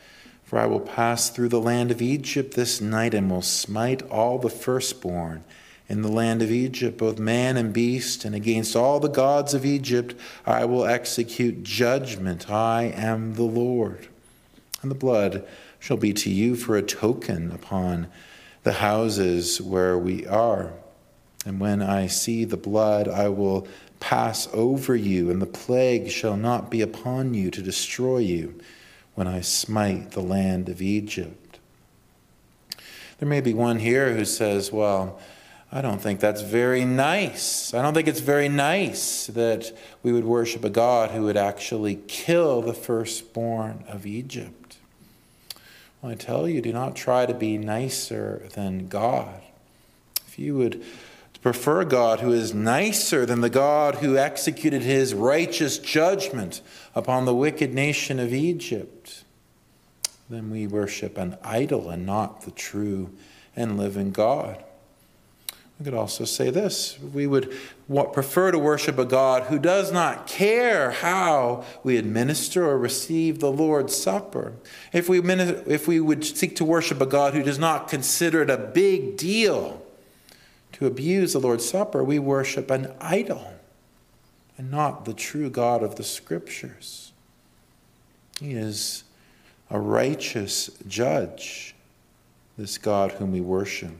For 0.43 0.59
I 0.59 0.65
will 0.65 0.81
pass 0.81 1.29
through 1.29 1.49
the 1.49 1.61
land 1.61 1.91
of 1.91 2.01
Egypt 2.01 2.55
this 2.55 2.81
night 2.81 3.13
and 3.13 3.29
will 3.29 3.41
smite 3.41 4.01
all 4.09 4.37
the 4.37 4.49
firstborn 4.49 5.45
in 5.87 6.01
the 6.01 6.11
land 6.11 6.41
of 6.41 6.51
Egypt, 6.51 6.97
both 6.97 7.19
man 7.19 7.55
and 7.55 7.71
beast, 7.71 8.25
and 8.25 8.35
against 8.35 8.75
all 8.75 8.99
the 8.99 9.07
gods 9.07 9.53
of 9.53 9.65
Egypt 9.65 10.13
I 10.45 10.65
will 10.65 10.85
execute 10.85 11.63
judgment. 11.63 12.49
I 12.49 12.83
am 12.95 13.35
the 13.35 13.43
Lord. 13.43 14.07
And 14.81 14.91
the 14.91 14.95
blood 14.95 15.47
shall 15.79 15.97
be 15.97 16.13
to 16.13 16.29
you 16.29 16.55
for 16.55 16.77
a 16.77 16.81
token 16.81 17.51
upon 17.51 18.07
the 18.63 18.73
houses 18.73 19.61
where 19.61 19.97
we 19.97 20.27
are. 20.27 20.73
And 21.45 21.59
when 21.59 21.81
I 21.81 22.07
see 22.07 22.43
the 22.45 22.57
blood, 22.57 23.07
I 23.07 23.29
will 23.29 23.67
pass 23.99 24.47
over 24.53 24.95
you, 24.95 25.29
and 25.29 25.41
the 25.41 25.45
plague 25.45 26.09
shall 26.09 26.37
not 26.37 26.69
be 26.69 26.81
upon 26.81 27.33
you 27.33 27.49
to 27.51 27.61
destroy 27.61 28.17
you 28.19 28.59
when 29.15 29.27
I 29.27 29.41
smite 29.41 30.11
the 30.11 30.21
land 30.21 30.69
of 30.69 30.81
Egypt. 30.81 31.59
There 33.19 33.27
may 33.27 33.41
be 33.41 33.53
one 33.53 33.79
here 33.79 34.15
who 34.15 34.23
says, 34.23 34.71
Well, 34.71 35.19
I 35.71 35.81
don't 35.81 36.01
think 36.01 36.19
that's 36.19 36.41
very 36.41 36.85
nice. 36.85 37.73
I 37.73 37.81
don't 37.81 37.93
think 37.93 38.07
it's 38.07 38.21
very 38.21 38.49
nice 38.49 39.27
that 39.27 39.71
we 40.01 40.11
would 40.11 40.23
worship 40.23 40.63
a 40.63 40.69
God 40.69 41.11
who 41.11 41.23
would 41.23 41.37
actually 41.37 41.99
kill 42.07 42.61
the 42.61 42.73
firstborn 42.73 43.83
of 43.87 44.05
Egypt. 44.05 44.68
I 46.01 46.15
tell 46.15 46.47
you, 46.47 46.61
do 46.61 46.71
not 46.71 46.95
try 46.95 47.25
to 47.25 47.33
be 47.33 47.57
nicer 47.57 48.47
than 48.53 48.87
God. 48.87 49.41
If 50.27 50.39
you 50.39 50.55
would 50.55 50.83
prefer 51.41 51.83
God 51.85 52.19
who 52.19 52.31
is 52.31 52.53
nicer 52.53 53.25
than 53.25 53.41
the 53.41 53.49
God 53.49 53.95
who 53.95 54.17
executed 54.17 54.81
his 54.81 55.13
righteous 55.13 55.77
judgment 55.77 56.61
upon 56.95 57.25
the 57.25 57.35
wicked 57.35 57.73
nation 57.73 58.19
of 58.19 58.33
Egypt, 58.33 59.23
then 60.29 60.49
we 60.49 60.67
worship 60.67 61.17
an 61.17 61.37
idol 61.43 61.89
and 61.89 62.05
not 62.05 62.41
the 62.41 62.51
true 62.51 63.09
and 63.55 63.77
living 63.77 64.11
God. 64.11 64.63
We 65.79 65.85
could 65.85 65.93
also 65.93 66.25
say 66.25 66.49
this 66.49 66.99
we 66.99 67.25
would 67.25 67.55
prefer 68.11 68.51
to 68.51 68.59
worship 68.59 68.97
a 68.97 69.05
God 69.05 69.43
who 69.43 69.57
does 69.57 69.93
not 69.93 70.27
care 70.27 70.91
how 70.91 71.63
we 71.83 71.95
administer 71.95 72.65
or 72.65 72.77
receive 72.77 73.39
the 73.39 73.51
Lord's 73.51 73.95
Supper. 73.95 74.53
If 74.91 75.07
we, 75.07 75.21
if 75.21 75.87
we 75.87 76.01
would 76.01 76.25
seek 76.25 76.57
to 76.57 76.65
worship 76.65 76.99
a 76.99 77.05
God 77.05 77.33
who 77.33 77.43
does 77.43 77.57
not 77.57 77.87
consider 77.87 78.41
it 78.41 78.49
a 78.49 78.57
big 78.57 79.15
deal 79.15 79.81
to 80.73 80.85
abuse 80.85 81.31
the 81.31 81.39
Lord's 81.39 81.67
Supper, 81.67 82.03
we 82.03 82.19
worship 82.19 82.69
an 82.69 82.93
idol 82.99 83.53
and 84.57 84.69
not 84.69 85.05
the 85.05 85.13
true 85.13 85.49
God 85.49 85.81
of 85.81 85.95
the 85.95 86.03
Scriptures. 86.03 87.13
He 88.41 88.51
is 88.51 89.05
a 89.69 89.79
righteous 89.79 90.69
judge, 90.87 91.73
this 92.57 92.77
God 92.77 93.13
whom 93.13 93.31
we 93.31 93.39
worship. 93.39 93.91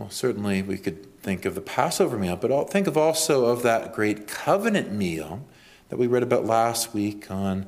Well, 0.00 0.08
certainly 0.08 0.62
we 0.62 0.78
could 0.78 1.20
think 1.20 1.44
of 1.44 1.54
the 1.54 1.60
Passover 1.60 2.16
meal, 2.16 2.34
but 2.34 2.70
think 2.70 2.86
of 2.86 2.96
also 2.96 3.44
of 3.44 3.62
that 3.64 3.92
great 3.92 4.26
covenant 4.26 4.90
meal 4.90 5.46
that 5.90 5.98
we 5.98 6.06
read 6.06 6.22
about 6.22 6.46
last 6.46 6.94
week 6.94 7.30
on 7.30 7.66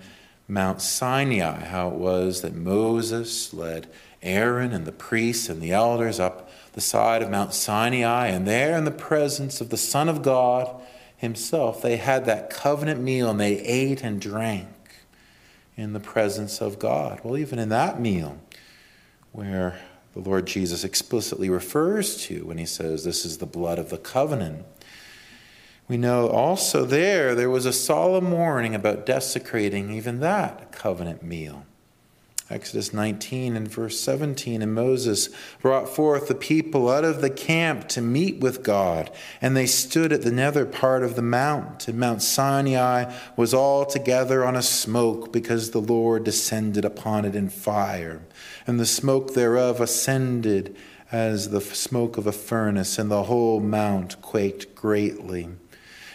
Mount 0.48 0.80
Sinai, 0.80 1.66
how 1.66 1.88
it 1.88 1.96
was 1.96 2.40
that 2.40 2.54
Moses 2.54 3.52
led 3.52 3.86
Aaron 4.22 4.72
and 4.72 4.86
the 4.86 4.92
priests 4.92 5.50
and 5.50 5.60
the 5.60 5.72
elders 5.72 6.18
up 6.18 6.50
the 6.72 6.80
side 6.80 7.20
of 7.20 7.28
Mount 7.28 7.52
Sinai, 7.52 8.28
and 8.28 8.48
there 8.48 8.78
in 8.78 8.86
the 8.86 8.90
presence 8.90 9.60
of 9.60 9.68
the 9.68 9.76
Son 9.76 10.08
of 10.08 10.22
God 10.22 10.74
himself, 11.14 11.82
they 11.82 11.98
had 11.98 12.24
that 12.24 12.48
covenant 12.48 13.02
meal 13.02 13.28
and 13.28 13.38
they 13.38 13.58
ate 13.58 14.02
and 14.02 14.18
drank 14.18 14.68
in 15.76 15.92
the 15.92 16.00
presence 16.00 16.62
of 16.62 16.78
God. 16.78 17.20
Well, 17.22 17.36
even 17.36 17.58
in 17.58 17.68
that 17.68 18.00
meal, 18.00 18.38
where 19.32 19.82
the 20.14 20.20
Lord 20.20 20.46
Jesus 20.46 20.84
explicitly 20.84 21.48
refers 21.48 22.16
to 22.26 22.44
when 22.44 22.58
he 22.58 22.66
says, 22.66 23.04
This 23.04 23.24
is 23.24 23.38
the 23.38 23.46
blood 23.46 23.78
of 23.78 23.90
the 23.90 23.98
covenant. 23.98 24.64
We 25.88 25.96
know 25.96 26.28
also 26.28 26.84
there, 26.84 27.34
there 27.34 27.50
was 27.50 27.66
a 27.66 27.72
solemn 27.72 28.30
warning 28.30 28.74
about 28.74 29.04
desecrating 29.04 29.90
even 29.90 30.20
that 30.20 30.72
covenant 30.72 31.22
meal. 31.22 31.66
Exodus 32.52 32.92
19 32.92 33.56
and 33.56 33.66
verse 33.66 33.98
17. 34.00 34.62
And 34.62 34.74
Moses 34.74 35.28
brought 35.60 35.88
forth 35.88 36.28
the 36.28 36.34
people 36.34 36.90
out 36.90 37.04
of 37.04 37.20
the 37.20 37.30
camp 37.30 37.88
to 37.88 38.00
meet 38.00 38.40
with 38.40 38.62
God. 38.62 39.10
And 39.40 39.56
they 39.56 39.66
stood 39.66 40.12
at 40.12 40.22
the 40.22 40.30
nether 40.30 40.66
part 40.66 41.02
of 41.02 41.16
the 41.16 41.22
mount. 41.22 41.88
And 41.88 41.98
Mount 41.98 42.22
Sinai 42.22 43.12
was 43.36 43.54
altogether 43.54 44.44
on 44.44 44.54
a 44.54 44.62
smoke, 44.62 45.32
because 45.32 45.70
the 45.70 45.80
Lord 45.80 46.24
descended 46.24 46.84
upon 46.84 47.24
it 47.24 47.34
in 47.34 47.48
fire. 47.48 48.22
And 48.66 48.78
the 48.78 48.86
smoke 48.86 49.34
thereof 49.34 49.80
ascended 49.80 50.76
as 51.10 51.50
the 51.50 51.60
smoke 51.60 52.16
of 52.16 52.26
a 52.26 52.32
furnace, 52.32 52.98
and 52.98 53.10
the 53.10 53.24
whole 53.24 53.60
mount 53.60 54.20
quaked 54.22 54.74
greatly. 54.74 55.48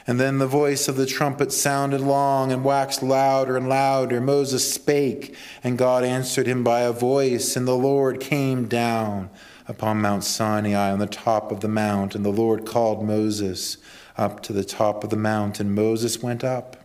And 0.10 0.22
then 0.22 0.38
the 0.38 0.48
voice 0.48 0.88
of 0.88 0.96
the 0.96 1.06
trumpet 1.06 1.52
sounded 1.52 2.00
long 2.00 2.50
and 2.54 2.63
waxed 2.63 3.04
louder 3.04 3.58
and 3.58 3.67
louder. 3.67 4.22
Moses 4.22 4.74
spake, 4.74 5.36
and 5.62 5.78
God 5.78 6.06
answered 6.06 6.48
him 6.48 6.63
by 6.63 6.82
a 6.82 6.93
voice, 6.93 7.58
and 7.58 7.67
the 7.67 7.76
Lord 7.76 8.22
came 8.22 8.70
down 8.70 9.30
upon 9.67 10.00
Mount 10.00 10.24
Sinai 10.24 10.91
on 10.91 11.00
the 11.00 11.08
top 11.08 11.52
of 11.52 11.60
the 11.60 11.67
mount. 11.67 12.15
And 12.15 12.24
the 12.24 12.30
Lord 12.30 12.65
called 12.65 13.06
Moses 13.06 13.78
up 14.17 14.41
to 14.43 14.54
the 14.54 14.63
top 14.63 15.04
of 15.04 15.10
the 15.10 15.17
mount, 15.17 15.60
and 15.60 15.76
Moses 15.76 16.24
went 16.24 16.41
up. 16.41 16.78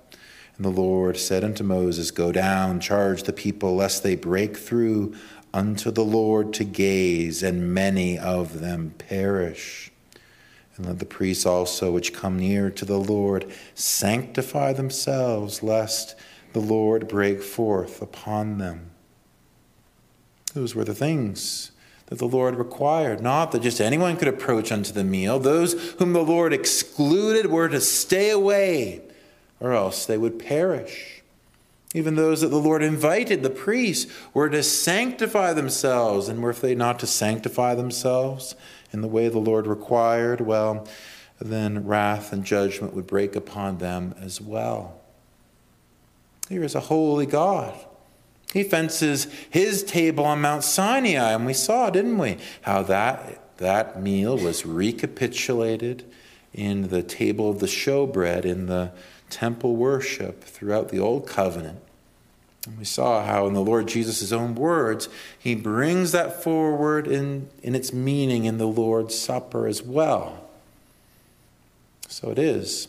And 0.57 0.65
the 0.65 0.81
Lord 0.81 1.17
said 1.17 1.45
unto 1.45 1.63
Moses, 1.63 2.11
Go 2.11 2.33
down, 2.33 2.81
charge 2.81 3.23
the 3.23 3.33
people, 3.33 3.77
lest 3.77 4.03
they 4.03 4.17
break 4.17 4.57
through 4.57 5.15
unto 5.55 5.93
the 5.93 6.05
Lord 6.05 6.53
to 6.55 6.65
gaze, 6.65 7.45
and 7.45 7.73
many 7.73 8.19
of 8.19 8.59
them 8.59 8.95
perish. 8.99 9.92
And 10.77 10.87
let 10.87 10.99
the 10.99 11.05
priests 11.05 11.45
also, 11.45 11.91
which 11.91 12.15
come 12.15 12.39
near 12.39 12.71
to 12.71 12.85
the 12.85 12.99
Lord, 12.99 13.53
sanctify 13.75 14.73
themselves, 14.73 15.63
lest 15.63 16.15
the 16.53 16.61
Lord 16.61 17.09
break 17.09 17.43
forth 17.43 18.01
upon 18.01 18.59
them. 18.59 18.91
Those 20.55 20.75
were 20.75 20.85
the 20.85 20.95
things 20.95 21.73
that 22.07 22.19
the 22.19 22.27
Lord 22.27 22.57
required. 22.57 23.23
Not 23.23 23.53
that 23.53 23.63
just 23.63 23.81
anyone 23.81 24.17
could 24.17 24.29
approach 24.29 24.71
unto 24.71 24.93
the 24.93 25.05
meal. 25.05 25.39
Those 25.39 25.95
whom 25.99 26.13
the 26.13 26.23
Lord 26.23 26.53
excluded 26.53 27.47
were 27.47 27.69
to 27.69 27.81
stay 27.81 28.29
away, 28.31 29.01
or 29.61 29.73
else 29.73 30.05
they 30.05 30.19
would 30.19 30.39
perish. 30.39 31.23
Even 31.95 32.15
those 32.15 32.41
that 32.41 32.49
the 32.49 32.57
Lord 32.57 32.83
invited, 32.83 33.43
the 33.43 33.51
priests, 33.51 34.11
were 34.33 34.49
to 34.49 34.63
sanctify 34.63 35.53
themselves. 35.53 36.29
And 36.29 36.43
were 36.43 36.53
they 36.53 36.75
not 36.75 36.99
to 37.01 37.07
sanctify 37.07 37.75
themselves, 37.75 38.55
in 38.93 39.01
the 39.01 39.09
way 39.09 39.29
the 39.29 39.39
Lord 39.39 39.67
required, 39.67 40.41
well, 40.41 40.87
then 41.41 41.87
wrath 41.87 42.33
and 42.33 42.45
judgment 42.45 42.95
would 42.95 43.07
break 43.07 43.35
upon 43.35 43.79
them 43.79 44.15
as 44.21 44.41
well. 44.41 45.01
Here 46.49 46.63
is 46.63 46.75
a 46.75 46.81
holy 46.81 47.27
God. 47.27 47.75
He 48.53 48.63
fences 48.63 49.27
his 49.49 49.83
table 49.83 50.25
on 50.25 50.43
Mount 50.43 50.63
Sinai, 50.63 51.33
and 51.33 51.47
we 51.47 51.55
saw, 51.55 51.89
didn't 51.89 52.19
we, 52.19 52.37
how 52.63 52.83
that, 52.83 53.57
that 53.57 54.01
meal 54.01 54.37
was 54.37 54.67
recapitulated 54.67 56.05
in 56.53 56.89
the 56.89 57.03
table 57.03 57.49
of 57.49 57.61
the 57.61 57.67
showbread 57.67 58.45
in 58.45 58.67
the 58.67 58.93
temple 59.31 59.77
worship 59.77 60.45
throughout 60.45 60.91
the 60.91 60.99
Old 60.99 61.27
Covenant. 61.27 61.81
And 62.67 62.79
we 62.79 62.85
saw 62.85 63.25
how, 63.25 63.47
in 63.47 63.55
the 63.55 63.61
Lord 63.61 63.89
Jesus' 63.89 64.31
own 64.31 64.55
words, 64.55 65.09
he 65.37 65.55
brings 65.55 66.13
that 66.13 66.43
forward 66.43 67.09
in, 67.09 67.49
in 67.63 67.75
its 67.75 67.93
meaning 67.93 68.45
in 68.45 68.59
the 68.59 68.69
Lord's 68.69 69.19
Supper 69.19 69.67
as 69.67 69.83
well. 69.83 70.49
So 72.09 72.31
it 72.31 72.39
is 72.39 72.89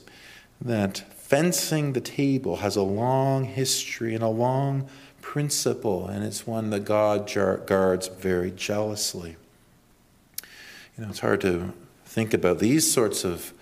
that 0.61 0.99
fencing 1.15 1.93
the 1.93 2.01
table 2.01 2.57
has 2.57 2.75
a 2.75 2.83
long 2.83 3.45
history 3.45 4.13
and 4.13 4.23
a 4.23 4.27
long 4.27 4.87
principle, 5.21 6.07
and 6.07 6.23
it's 6.23 6.45
one 6.45 6.69
that 6.69 6.81
God 6.81 7.31
guards 7.65 8.07
very 8.09 8.51
jealously. 8.51 9.37
You 10.95 11.03
know, 11.03 11.09
it's 11.09 11.21
hard 11.21 11.41
to 11.41 11.73
think 12.05 12.35
about 12.35 12.59
these 12.59 12.91
sorts 12.91 13.23
of 13.23 13.53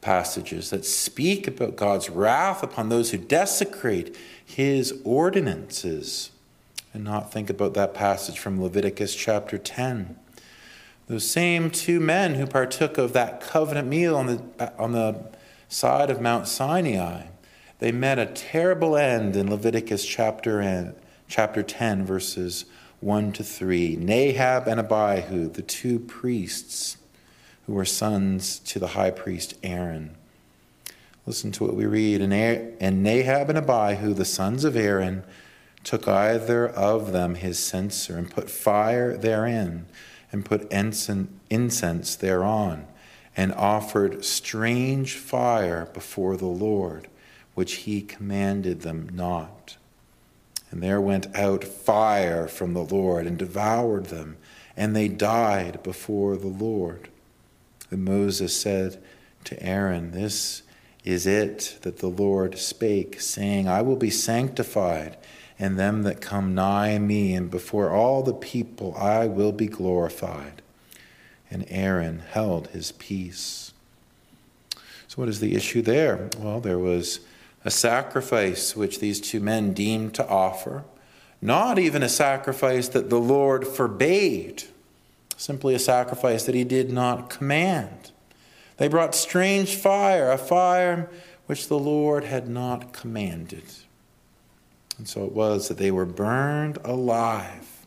passages 0.00 0.70
that 0.70 0.86
speak 0.86 1.46
about 1.46 1.76
God's 1.76 2.08
wrath 2.08 2.62
upon 2.62 2.88
those 2.88 3.10
who 3.10 3.18
desecrate 3.18 4.16
his 4.48 4.98
ordinances 5.04 6.30
and 6.94 7.04
not 7.04 7.30
think 7.30 7.50
about 7.50 7.74
that 7.74 7.92
passage 7.92 8.38
from 8.38 8.60
Leviticus 8.60 9.14
chapter 9.14 9.58
10. 9.58 10.16
Those 11.06 11.30
same 11.30 11.70
two 11.70 12.00
men 12.00 12.34
who 12.34 12.46
partook 12.46 12.96
of 12.96 13.12
that 13.12 13.42
covenant 13.42 13.88
meal 13.88 14.16
on 14.16 14.26
the, 14.26 14.72
on 14.78 14.92
the 14.92 15.26
side 15.68 16.08
of 16.08 16.22
Mount 16.22 16.48
Sinai, 16.48 17.26
they 17.78 17.92
met 17.92 18.18
a 18.18 18.24
terrible 18.26 18.96
end 18.96 19.36
in 19.36 19.50
Leviticus 19.50 20.04
chapter, 20.04 20.94
chapter 21.28 21.62
10, 21.62 22.06
verses 22.06 22.64
1 23.00 23.32
to 23.32 23.44
3. 23.44 23.96
Nadab 23.96 24.66
and 24.66 24.80
Abihu, 24.80 25.50
the 25.50 25.62
two 25.62 25.98
priests, 25.98 26.96
who 27.66 27.74
were 27.74 27.84
sons 27.84 28.58
to 28.60 28.78
the 28.78 28.88
high 28.88 29.10
priest 29.10 29.54
Aaron. 29.62 30.16
Listen 31.28 31.52
to 31.52 31.64
what 31.64 31.76
we 31.76 31.84
read. 31.84 32.22
And 32.22 33.02
Nadab 33.02 33.50
and 33.50 33.58
Abihu, 33.58 34.14
the 34.14 34.24
sons 34.24 34.64
of 34.64 34.74
Aaron, 34.74 35.24
took 35.84 36.08
either 36.08 36.66
of 36.66 37.12
them 37.12 37.34
his 37.34 37.58
censer 37.58 38.16
and 38.16 38.30
put 38.30 38.48
fire 38.48 39.14
therein 39.14 39.84
and 40.32 40.42
put 40.42 40.72
incense 40.72 42.16
thereon 42.16 42.86
and 43.36 43.52
offered 43.52 44.24
strange 44.24 45.16
fire 45.16 45.90
before 45.92 46.38
the 46.38 46.46
Lord, 46.46 47.08
which 47.54 47.74
he 47.74 48.00
commanded 48.00 48.80
them 48.80 49.10
not. 49.12 49.76
And 50.70 50.82
there 50.82 51.00
went 51.00 51.36
out 51.36 51.62
fire 51.62 52.48
from 52.48 52.72
the 52.72 52.84
Lord 52.84 53.26
and 53.26 53.36
devoured 53.36 54.06
them, 54.06 54.38
and 54.78 54.96
they 54.96 55.08
died 55.08 55.82
before 55.82 56.38
the 56.38 56.46
Lord. 56.46 57.10
And 57.90 58.02
Moses 58.02 58.58
said, 58.58 59.02
to 59.44 59.62
Aaron, 59.62 60.12
This 60.12 60.62
is 61.08 61.26
it 61.26 61.78
that 61.80 62.00
the 62.00 62.06
Lord 62.06 62.58
spake, 62.58 63.18
saying, 63.18 63.66
I 63.66 63.80
will 63.80 63.96
be 63.96 64.10
sanctified, 64.10 65.16
and 65.58 65.78
them 65.78 66.02
that 66.02 66.20
come 66.20 66.54
nigh 66.54 66.98
me, 66.98 67.32
and 67.32 67.50
before 67.50 67.90
all 67.90 68.22
the 68.22 68.34
people 68.34 68.94
I 68.94 69.26
will 69.26 69.52
be 69.52 69.68
glorified. 69.68 70.60
And 71.50 71.64
Aaron 71.70 72.18
held 72.18 72.68
his 72.68 72.92
peace. 72.92 73.72
So, 75.06 75.14
what 75.14 75.30
is 75.30 75.40
the 75.40 75.54
issue 75.54 75.80
there? 75.80 76.28
Well, 76.36 76.60
there 76.60 76.78
was 76.78 77.20
a 77.64 77.70
sacrifice 77.70 78.76
which 78.76 79.00
these 79.00 79.18
two 79.18 79.40
men 79.40 79.72
deemed 79.72 80.12
to 80.16 80.28
offer, 80.28 80.84
not 81.40 81.78
even 81.78 82.02
a 82.02 82.08
sacrifice 82.10 82.86
that 82.88 83.08
the 83.08 83.18
Lord 83.18 83.66
forbade, 83.66 84.64
simply 85.38 85.74
a 85.74 85.78
sacrifice 85.78 86.44
that 86.44 86.54
he 86.54 86.64
did 86.64 86.92
not 86.92 87.30
command. 87.30 88.10
They 88.78 88.88
brought 88.88 89.14
strange 89.14 89.76
fire, 89.76 90.30
a 90.30 90.38
fire 90.38 91.10
which 91.46 91.68
the 91.68 91.78
Lord 91.78 92.24
had 92.24 92.48
not 92.48 92.92
commanded. 92.92 93.64
And 94.96 95.08
so 95.08 95.24
it 95.24 95.32
was 95.32 95.68
that 95.68 95.78
they 95.78 95.90
were 95.90 96.06
burned 96.06 96.78
alive, 96.84 97.86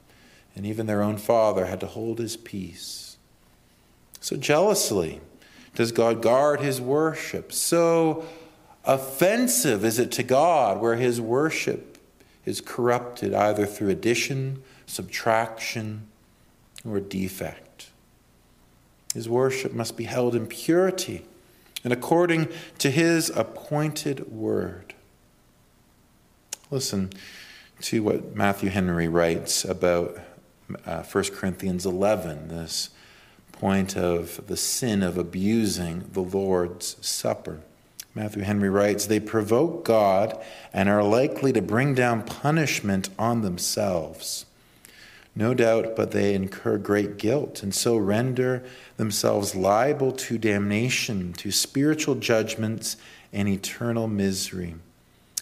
and 0.55 0.65
even 0.65 0.85
their 0.85 1.01
own 1.01 1.17
father 1.17 1.65
had 1.65 1.79
to 1.81 1.87
hold 1.87 2.19
his 2.19 2.37
peace. 2.37 3.17
So 4.19 4.35
jealously 4.37 5.21
does 5.75 5.91
God 5.91 6.21
guard 6.21 6.59
his 6.59 6.79
worship. 6.81 7.51
So 7.53 8.25
offensive 8.85 9.85
is 9.85 9.99
it 9.99 10.11
to 10.13 10.23
God 10.23 10.79
where 10.79 10.95
his 10.95 11.19
worship 11.21 11.97
is 12.45 12.61
corrupted 12.61 13.33
either 13.33 13.65
through 13.65 13.89
addition, 13.89 14.61
subtraction, 14.85 16.07
or 16.85 16.99
defect. 16.99 17.70
His 19.13 19.27
worship 19.27 19.73
must 19.73 19.97
be 19.97 20.05
held 20.05 20.35
in 20.35 20.47
purity 20.47 21.25
and 21.83 21.91
according 21.91 22.47
to 22.79 22.91
his 22.91 23.29
appointed 23.29 24.31
word. 24.31 24.93
Listen 26.69 27.11
to 27.81 28.03
what 28.03 28.35
Matthew 28.35 28.69
Henry 28.69 29.07
writes 29.07 29.65
about 29.65 30.19
uh, 30.85 31.03
1 31.03 31.23
Corinthians 31.25 31.85
11, 31.85 32.47
this 32.47 32.91
point 33.51 33.97
of 33.97 34.47
the 34.47 34.55
sin 34.57 35.03
of 35.03 35.17
abusing 35.17 36.09
the 36.13 36.21
Lord's 36.21 36.95
Supper. 37.05 37.61
Matthew 38.13 38.43
Henry 38.43 38.69
writes, 38.69 39.05
They 39.05 39.19
provoke 39.19 39.85
God 39.85 40.41
and 40.73 40.89
are 40.89 41.03
likely 41.03 41.51
to 41.53 41.61
bring 41.61 41.93
down 41.95 42.23
punishment 42.23 43.09
on 43.17 43.41
themselves. 43.41 44.45
No 45.35 45.53
doubt, 45.53 45.95
but 45.95 46.11
they 46.11 46.33
incur 46.33 46.77
great 46.77 47.17
guilt 47.17 47.63
and 47.63 47.73
so 47.73 47.95
render 47.95 48.63
themselves 48.97 49.55
liable 49.55 50.11
to 50.11 50.37
damnation, 50.37 51.33
to 51.33 51.51
spiritual 51.51 52.15
judgments, 52.15 52.97
and 53.31 53.47
eternal 53.47 54.07
misery. 54.07 54.75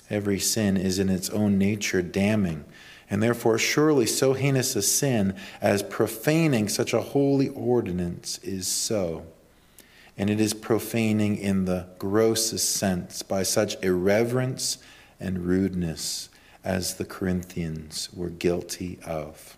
Every 0.10 0.40
sin 0.40 0.78
is 0.78 1.00
in 1.00 1.10
its 1.10 1.30
own 1.32 1.58
nature 1.58 2.04
damning, 2.04 2.66
and 3.10 3.22
therefore 3.22 3.58
surely 3.58 4.06
so 4.06 4.34
heinous 4.34 4.76
a 4.76 4.84
sin 4.84 5.36
as 5.62 5.82
profaning 5.82 6.70
such 6.70 6.94
a 6.94 7.02
holy 7.02 7.50
ordinance 7.50 8.38
is 8.40 8.68
so. 8.68 9.26
And 10.18 10.30
it 10.30 10.40
is 10.40 10.54
profaning 10.54 11.38
in 11.38 11.66
the 11.66 11.88
grossest 11.98 12.70
sense 12.76 13.24
by 13.24 13.42
such 13.44 13.82
irreverence 13.84 14.78
and 15.20 15.46
rudeness 15.46 16.30
as 16.64 16.96
the 16.96 17.06
Corinthians 17.06 18.10
were 18.14 18.30
guilty 18.30 19.00
of. 19.06 19.58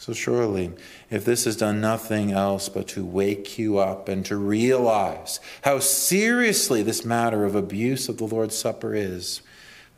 So, 0.00 0.12
surely, 0.12 0.70
if 1.10 1.24
this 1.24 1.44
has 1.44 1.56
done 1.56 1.80
nothing 1.80 2.30
else 2.30 2.68
but 2.68 2.86
to 2.88 3.04
wake 3.04 3.58
you 3.58 3.78
up 3.78 4.08
and 4.08 4.24
to 4.26 4.36
realize 4.36 5.40
how 5.62 5.80
seriously 5.80 6.84
this 6.84 7.04
matter 7.04 7.44
of 7.44 7.56
abuse 7.56 8.08
of 8.08 8.16
the 8.16 8.24
Lord's 8.24 8.56
Supper 8.56 8.94
is, 8.94 9.42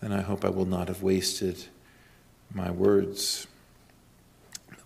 then 0.01 0.11
I 0.11 0.23
hope 0.23 0.43
I 0.43 0.49
will 0.49 0.65
not 0.65 0.89
have 0.89 1.03
wasted 1.03 1.67
my 2.53 2.71
words. 2.71 3.47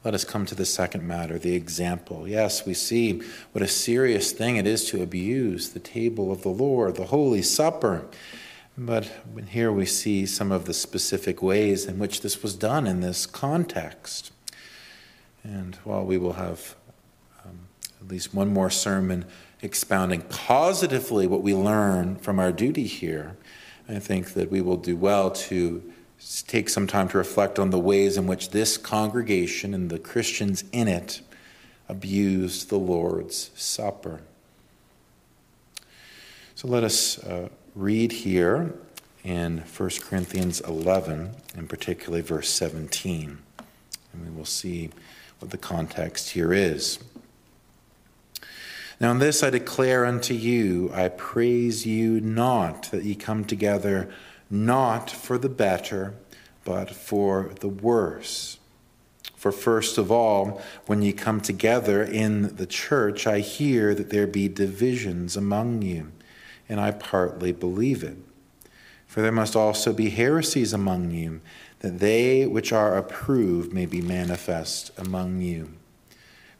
Let 0.03 0.15
us 0.15 0.25
come 0.25 0.47
to 0.47 0.55
the 0.57 0.67
second 0.67 1.07
matter, 1.07 1.39
the 1.39 1.55
example. 1.55 2.29
Yes, 2.29 2.67
we 2.67 2.75
see 2.75 3.23
what 3.53 3.63
a 3.63 3.69
serious 3.69 4.33
thing 4.33 4.57
it 4.57 4.67
is 4.67 4.85
to 4.91 5.01
abuse 5.01 5.71
the 5.71 5.79
table 5.79 6.33
of 6.33 6.43
the 6.43 6.51
Lord, 6.51 6.97
the 6.97 7.07
Holy 7.07 7.41
Supper. 7.41 8.05
But 8.77 9.09
here 9.49 9.71
we 9.71 9.87
see 9.87 10.27
some 10.27 10.51
of 10.51 10.67
the 10.67 10.75
specific 10.75 11.41
ways 11.41 11.87
in 11.87 12.01
which 12.01 12.21
this 12.21 12.43
was 12.43 12.57
done 12.57 12.89
in 12.89 13.01
this 13.01 13.25
context. 13.25 14.33
And 15.45 15.77
while 15.85 16.05
we 16.05 16.19
will 16.19 16.33
have 16.33 16.75
um, 17.45 17.59
at 18.01 18.09
least 18.09 18.35
one 18.35 18.53
more 18.53 18.71
sermon 18.71 19.27
expounding 19.63 20.23
positively 20.23 21.27
what 21.27 21.43
we 21.43 21.55
learn 21.55 22.17
from 22.17 22.39
our 22.39 22.51
duty 22.51 22.87
here, 22.87 23.37
I 23.89 23.99
think 23.99 24.33
that 24.33 24.51
we 24.51 24.63
will 24.63 24.79
do 24.79 24.97
well 24.97 25.31
to 25.31 25.83
take 26.47 26.71
some 26.71 26.87
time 26.87 27.09
to 27.09 27.19
reflect 27.19 27.59
on 27.59 27.71
the 27.71 27.79
ways 27.79 28.17
in 28.17 28.27
which 28.27 28.51
this 28.51 28.79
congregation 28.79 29.75
and 29.75 29.91
the 29.91 29.99
Christians 29.99 30.65
in 30.73 30.89
it 30.89 31.21
abused 31.89 32.71
the 32.71 32.79
Lord's 32.79 33.51
Supper. 33.55 34.23
So 36.55 36.69
let 36.69 36.83
us 36.83 37.19
uh, 37.19 37.51
read 37.75 38.13
here 38.13 38.75
in 39.23 39.59
1 39.59 39.91
Corinthians 40.01 40.61
11, 40.61 41.31
and 41.57 41.69
particularly 41.69 42.23
verse 42.23 42.49
17, 42.49 43.39
and 44.13 44.25
we 44.25 44.35
will 44.35 44.45
see 44.47 44.91
what 45.39 45.51
the 45.51 45.59
context 45.59 46.31
here 46.31 46.53
is. 46.53 46.99
Now, 49.01 49.11
in 49.11 49.19
this 49.19 49.43
I 49.43 49.51
declare 49.51 50.05
unto 50.05 50.35
you, 50.35 50.91
I 50.95 51.09
praise 51.09 51.85
you 51.85 52.21
not 52.21 52.91
that 52.91 53.05
ye 53.05 53.15
come 53.15 53.45
together 53.45 54.09
not 54.51 55.11
for 55.11 55.37
the 55.37 55.49
better, 55.49 56.15
but 56.65 56.91
for 56.91 57.51
the 57.61 57.69
worse. 57.69 58.59
For 59.37 59.53
first 59.53 59.99
of 59.99 60.11
all, 60.11 60.63
when 60.87 61.03
ye 61.03 61.13
come 61.13 61.41
together 61.41 62.03
in 62.03 62.57
the 62.57 62.67
church, 62.67 63.27
I 63.27 63.41
hear 63.41 63.95
that 63.95 64.11
there 64.11 64.27
be 64.27 64.49
divisions 64.49 65.37
among 65.37 65.83
you, 65.83 66.13
and 66.69 66.81
I 66.81 66.93
partly 66.93 67.53
believe 67.53 68.03
it. 68.03 68.17
For 69.07 69.21
there 69.21 69.33
must 69.33 69.55
also 69.55 69.93
be 69.93 70.11
heresies 70.11 70.73
among 70.73 71.11
you 71.11 71.41
that 71.85 71.99
they 71.99 72.47
which 72.47 72.73
are 72.73 72.97
approved 72.97 73.71
may 73.71 73.85
be 73.85 74.01
manifest 74.01 74.91
among 74.97 75.43
you. 75.43 75.71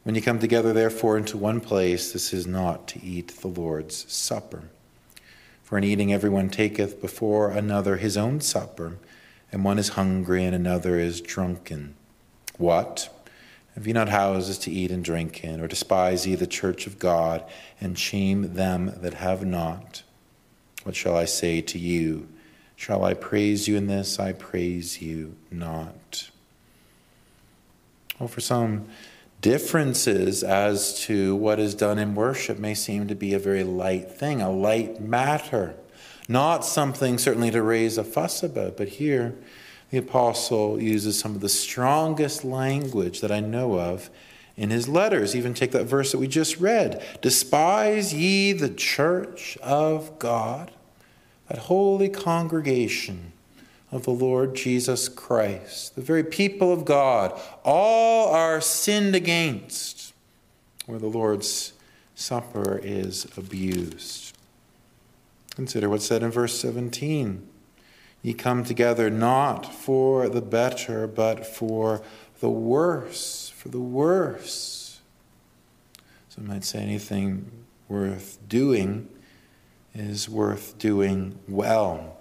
When 0.03 0.13
you 0.13 0.21
come 0.21 0.37
together, 0.37 0.71
therefore, 0.71 1.17
into 1.17 1.35
one 1.35 1.61
place, 1.61 2.13
this 2.13 2.31
is 2.31 2.45
not 2.45 2.87
to 2.89 3.03
eat 3.03 3.29
the 3.29 3.47
Lord's 3.47 4.05
Supper. 4.13 4.65
For 5.63 5.79
in 5.79 5.83
eating, 5.83 6.13
everyone 6.13 6.49
taketh 6.49 7.01
before 7.01 7.49
another 7.49 7.97
his 7.97 8.15
own 8.15 8.39
supper, 8.39 8.99
and 9.51 9.65
one 9.65 9.79
is 9.79 9.89
hungry, 9.89 10.45
and 10.45 10.53
another 10.53 10.99
is 10.99 11.21
drunken. 11.21 11.95
What? 12.59 13.09
Have 13.73 13.87
ye 13.87 13.93
not 13.93 14.09
houses 14.09 14.59
to 14.59 14.71
eat 14.71 14.91
and 14.91 15.03
drink 15.03 15.43
in, 15.43 15.59
or 15.59 15.67
despise 15.67 16.27
ye 16.27 16.35
the 16.35 16.45
church 16.45 16.85
of 16.85 16.99
God, 16.99 17.43
and 17.81 17.97
shame 17.97 18.53
them 18.53 18.93
that 19.01 19.15
have 19.15 19.43
not? 19.43 20.03
What 20.83 20.95
shall 20.95 21.17
I 21.17 21.25
say 21.25 21.61
to 21.61 21.79
you? 21.79 22.27
Shall 22.75 23.03
I 23.03 23.13
praise 23.13 23.67
you 23.67 23.77
in 23.77 23.87
this? 23.87 24.19
I 24.19 24.33
praise 24.33 25.01
you 25.01 25.35
not. 25.51 26.29
Well, 28.19 28.27
for 28.27 28.41
some, 28.41 28.87
differences 29.45 30.43
as 30.43 30.99
to 31.01 31.35
what 31.35 31.59
is 31.59 31.75
done 31.75 31.99
in 31.99 32.15
worship 32.15 32.57
may 32.57 32.73
seem 32.73 33.07
to 33.07 33.13
be 33.13 33.33
a 33.33 33.37
very 33.37 33.63
light 33.63 34.09
thing, 34.09 34.41
a 34.41 34.49
light 34.49 34.99
matter, 34.99 35.75
not 36.27 36.65
something 36.65 37.19
certainly 37.19 37.51
to 37.51 37.61
raise 37.61 37.97
a 37.97 38.03
fuss 38.03 38.41
about. 38.41 38.75
But 38.75 38.87
here, 38.87 39.35
the 39.91 39.99
apostle 39.99 40.81
uses 40.81 41.19
some 41.19 41.35
of 41.35 41.41
the 41.41 41.49
strongest 41.49 42.43
language 42.43 43.21
that 43.21 43.31
I 43.31 43.39
know 43.39 43.79
of 43.79 44.09
in 44.57 44.71
his 44.71 44.89
letters. 44.89 45.35
Even 45.35 45.53
take 45.53 45.71
that 45.73 45.85
verse 45.85 46.11
that 46.11 46.17
we 46.17 46.27
just 46.27 46.57
read 46.57 47.03
Despise 47.21 48.15
ye 48.15 48.51
the 48.51 48.69
church 48.69 49.57
of 49.61 50.17
God 50.17 50.71
that 51.47 51.57
holy 51.59 52.09
congregation 52.09 53.33
of 53.91 54.03
the 54.03 54.11
Lord 54.11 54.55
Jesus 54.55 55.07
Christ, 55.07 55.95
the 55.95 56.01
very 56.01 56.23
people 56.23 56.73
of 56.73 56.85
God, 56.85 57.39
all 57.63 58.33
are 58.33 58.59
sinned 58.59 59.15
against 59.15 60.13
where 60.85 60.99
the 60.99 61.07
Lord's 61.07 61.73
Supper 62.15 62.79
is 62.81 63.27
abused. 63.37 64.35
Consider 65.55 65.89
what's 65.89 66.05
said 66.05 66.23
in 66.23 66.31
verse 66.31 66.57
17. 66.59 67.47
Ye 68.21 68.33
come 68.33 68.63
together 68.63 69.09
not 69.09 69.73
for 69.73 70.29
the 70.29 70.41
better, 70.41 71.07
but 71.07 71.45
for 71.45 72.01
the 72.39 72.49
worse, 72.49 73.49
for 73.55 73.69
the 73.69 73.79
worse. 73.79 74.99
Some 76.29 76.47
might 76.47 76.63
say 76.63 76.79
anything 76.79 77.51
worth 77.87 78.39
doing 78.47 79.09
is 79.95 80.29
worth 80.29 80.77
doing 80.77 81.39
well. 81.47 82.17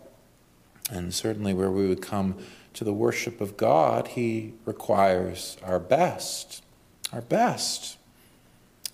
And 0.90 1.12
certainly, 1.12 1.52
where 1.52 1.70
we 1.70 1.88
would 1.88 2.00
come 2.00 2.36
to 2.74 2.84
the 2.84 2.92
worship 2.92 3.40
of 3.40 3.56
God, 3.56 4.08
He 4.08 4.54
requires 4.64 5.56
our 5.62 5.78
best, 5.78 6.62
our 7.12 7.20
best. 7.20 7.98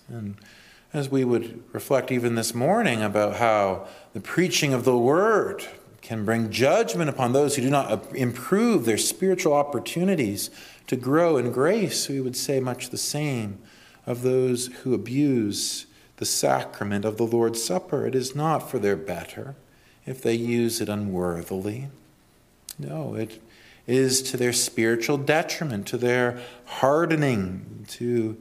And 0.09 0.37
as 0.93 1.09
we 1.09 1.25
would 1.25 1.63
reflect 1.73 2.11
even 2.11 2.35
this 2.35 2.55
morning 2.55 3.03
about 3.03 3.37
how 3.37 3.87
the 4.13 4.21
preaching 4.21 4.73
of 4.73 4.85
the 4.85 4.97
word 4.97 5.65
can 6.01 6.25
bring 6.25 6.51
judgment 6.51 7.09
upon 7.11 7.33
those 7.33 7.55
who 7.55 7.63
do 7.63 7.71
not 7.71 8.15
improve 8.17 8.85
their 8.85 8.99
spiritual 8.99 9.53
opportunities 9.53 10.51
to 10.87 10.97
grow 10.97 11.37
in 11.37 11.53
grace, 11.53 12.09
we 12.09 12.21
would 12.21 12.37
say 12.37 12.59
much 12.59 12.91
the 12.91 12.99
same 12.99 13.59
of 14.07 14.23
those 14.23 14.67
who 14.83 14.95
abuse 14.95 15.87
the 16.21 16.27
sacrament 16.27 17.07
of 17.07 17.17
the 17.17 17.27
Lord's 17.27 17.65
Supper. 17.65 18.07
It 18.07 18.15
is 18.15 18.37
not 18.37 18.71
for 18.71 18.79
their 18.79 18.95
better 18.95 19.57
if 20.05 20.23
they 20.23 20.35
use 20.35 20.79
it 20.83 20.89
unworthily. 20.89 21.89
No, 22.79 23.15
it 23.15 23.41
is 23.87 24.21
to 24.25 24.37
their 24.37 24.53
spiritual 24.53 25.17
detriment, 25.17 25.87
to 25.89 25.97
their 25.97 26.39
hardening, 26.67 27.87
to 27.89 28.37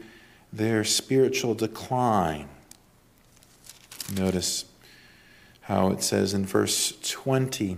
their 0.52 0.84
spiritual 0.84 1.56
decline. 1.56 2.50
Notice 4.14 4.66
how 5.62 5.90
it 5.92 6.04
says 6.04 6.34
in 6.34 6.46
verse 6.46 6.98
20 7.02 7.78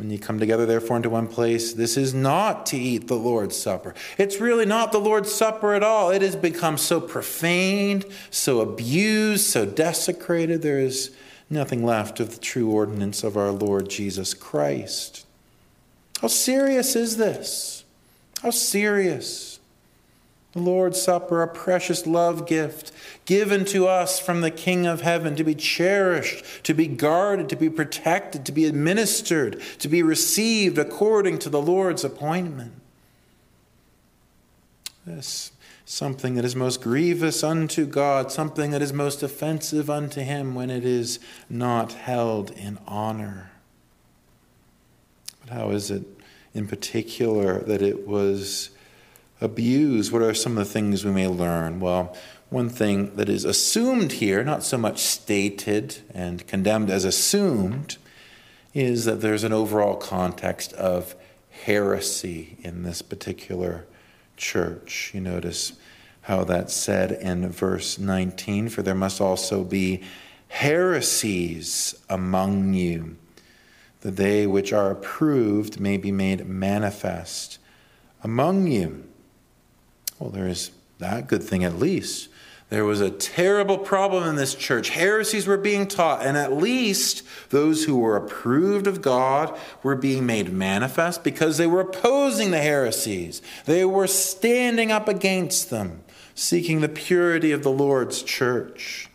when 0.00 0.10
you 0.10 0.18
come 0.18 0.40
together, 0.40 0.64
therefore, 0.64 0.96
into 0.96 1.10
one 1.10 1.28
place, 1.28 1.74
this 1.74 1.98
is 1.98 2.14
not 2.14 2.64
to 2.66 2.76
eat 2.78 3.06
the 3.06 3.16
Lord's 3.16 3.54
Supper. 3.54 3.94
It's 4.16 4.40
really 4.40 4.64
not 4.64 4.92
the 4.92 4.98
Lord's 4.98 5.30
Supper 5.30 5.74
at 5.74 5.82
all. 5.82 6.10
It 6.10 6.22
has 6.22 6.34
become 6.34 6.78
so 6.78 7.02
profaned, 7.02 8.06
so 8.30 8.60
abused, 8.60 9.44
so 9.44 9.66
desecrated, 9.66 10.62
there 10.62 10.78
is 10.78 11.14
nothing 11.50 11.84
left 11.84 12.18
of 12.18 12.34
the 12.34 12.40
true 12.40 12.70
ordinance 12.70 13.22
of 13.22 13.36
our 13.36 13.50
Lord 13.50 13.90
Jesus 13.90 14.32
Christ. 14.32 15.26
How 16.22 16.28
serious 16.28 16.96
is 16.96 17.18
this? 17.18 17.84
How 18.42 18.50
serious? 18.50 19.59
The 20.52 20.60
Lord's 20.60 21.00
Supper, 21.00 21.42
a 21.42 21.48
precious 21.48 22.06
love 22.06 22.46
gift 22.46 22.90
given 23.24 23.64
to 23.66 23.86
us 23.86 24.18
from 24.18 24.40
the 24.40 24.50
King 24.50 24.84
of 24.84 25.02
Heaven 25.02 25.36
to 25.36 25.44
be 25.44 25.54
cherished, 25.54 26.44
to 26.64 26.74
be 26.74 26.88
guarded, 26.88 27.48
to 27.50 27.56
be 27.56 27.70
protected, 27.70 28.44
to 28.46 28.52
be 28.52 28.64
administered, 28.64 29.60
to 29.78 29.88
be 29.88 30.02
received 30.02 30.76
according 30.76 31.38
to 31.40 31.50
the 31.50 31.62
Lord's 31.62 32.02
appointment. 32.02 32.72
This 35.06 35.52
something 35.84 36.34
that 36.34 36.44
is 36.44 36.54
most 36.54 36.82
grievous 36.82 37.42
unto 37.42 37.84
God, 37.84 38.30
something 38.30 38.70
that 38.70 38.82
is 38.82 38.92
most 38.92 39.22
offensive 39.22 39.90
unto 39.90 40.20
Him 40.20 40.54
when 40.54 40.70
it 40.70 40.84
is 40.84 41.18
not 41.48 41.92
held 41.92 42.50
in 42.52 42.78
honor. 42.86 43.50
But 45.40 45.52
how 45.52 45.70
is 45.70 45.90
it 45.90 46.04
in 46.54 46.66
particular 46.66 47.60
that 47.60 47.82
it 47.82 48.06
was? 48.06 48.70
Abuse, 49.40 50.12
what 50.12 50.22
are 50.22 50.34
some 50.34 50.58
of 50.58 50.66
the 50.66 50.72
things 50.72 51.04
we 51.04 51.10
may 51.10 51.26
learn? 51.26 51.80
Well, 51.80 52.16
one 52.50 52.68
thing 52.68 53.14
that 53.16 53.28
is 53.28 53.44
assumed 53.44 54.12
here, 54.12 54.42
not 54.42 54.64
so 54.64 54.76
much 54.76 54.98
stated 54.98 55.98
and 56.12 56.46
condemned 56.46 56.90
as 56.90 57.04
assumed, 57.04 57.96
is 58.74 59.04
that 59.04 59.20
there's 59.20 59.44
an 59.44 59.52
overall 59.52 59.96
context 59.96 60.72
of 60.74 61.14
heresy 61.64 62.56
in 62.62 62.82
this 62.82 63.02
particular 63.02 63.86
church. 64.36 65.12
You 65.14 65.20
notice 65.20 65.74
how 66.22 66.44
that's 66.44 66.74
said 66.74 67.12
in 67.12 67.48
verse 67.50 67.98
19 67.98 68.68
For 68.68 68.82
there 68.82 68.94
must 68.94 69.20
also 69.20 69.64
be 69.64 70.02
heresies 70.48 71.94
among 72.08 72.74
you, 72.74 73.16
that 74.00 74.16
they 74.16 74.46
which 74.46 74.72
are 74.72 74.90
approved 74.90 75.78
may 75.78 75.96
be 75.96 76.10
made 76.10 76.46
manifest 76.46 77.58
among 78.22 78.66
you. 78.66 79.09
Well, 80.20 80.30
there 80.30 80.46
is 80.46 80.70
that 80.98 81.26
good 81.26 81.42
thing 81.42 81.64
at 81.64 81.78
least. 81.78 82.28
There 82.68 82.84
was 82.84 83.00
a 83.00 83.10
terrible 83.10 83.78
problem 83.78 84.28
in 84.28 84.36
this 84.36 84.54
church. 84.54 84.90
Heresies 84.90 85.48
were 85.48 85.56
being 85.56 85.88
taught, 85.88 86.24
and 86.24 86.36
at 86.36 86.52
least 86.52 87.24
those 87.48 87.84
who 87.84 87.98
were 87.98 88.16
approved 88.16 88.86
of 88.86 89.02
God 89.02 89.58
were 89.82 89.96
being 89.96 90.24
made 90.24 90.52
manifest 90.52 91.24
because 91.24 91.58
they 91.58 91.66
were 91.66 91.80
opposing 91.80 92.52
the 92.52 92.60
heresies. 92.60 93.42
They 93.64 93.84
were 93.84 94.06
standing 94.06 94.92
up 94.92 95.08
against 95.08 95.70
them, 95.70 96.02
seeking 96.36 96.80
the 96.80 96.88
purity 96.88 97.50
of 97.50 97.64
the 97.64 97.72
Lord's 97.72 98.22
church. 98.22 99.08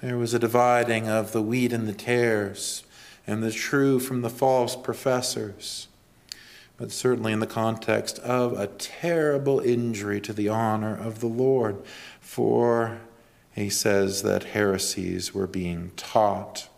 There 0.00 0.18
was 0.18 0.34
a 0.34 0.40
dividing 0.40 1.08
of 1.08 1.30
the 1.30 1.42
wheat 1.42 1.72
and 1.72 1.86
the 1.86 1.92
tares, 1.92 2.82
and 3.28 3.44
the 3.44 3.52
true 3.52 4.00
from 4.00 4.22
the 4.22 4.30
false 4.30 4.74
professors 4.74 5.86
but 6.78 6.92
certainly 6.92 7.32
in 7.32 7.40
the 7.40 7.46
context 7.46 8.18
of 8.20 8.58
a 8.58 8.68
terrible 8.68 9.60
injury 9.60 10.20
to 10.20 10.32
the 10.32 10.48
honor 10.48 10.96
of 10.96 11.20
the 11.20 11.26
Lord. 11.26 11.82
For 12.20 13.00
he 13.52 13.68
says 13.68 14.22
that 14.22 14.44
heresies 14.44 15.34
were 15.34 15.48
being 15.48 15.90
taught. 15.96 16.68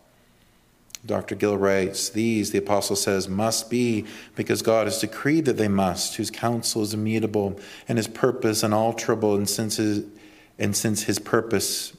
Dr. 1.05 1.35
Gill 1.35 1.57
writes, 1.57 2.09
These, 2.09 2.51
the 2.51 2.59
apostle 2.59 2.97
says, 2.97 3.29
must 3.29 3.71
be 3.71 4.07
because 4.35 4.63
God 4.63 4.87
has 4.87 5.01
decreed 5.01 5.45
that 5.45 5.57
they 5.57 5.69
must, 5.69 6.17
whose 6.17 6.31
counsel 6.31 6.83
is 6.83 6.95
immutable 6.95 7.59
and 7.87 7.99
his 7.99 8.09
purpose 8.09 8.63
unalterable, 8.63 9.35
and 9.35 9.49
since 9.49 9.77
his, 9.77 10.05
and 10.59 10.75
since 10.75 11.05
his 11.05 11.19
purpose 11.19 11.95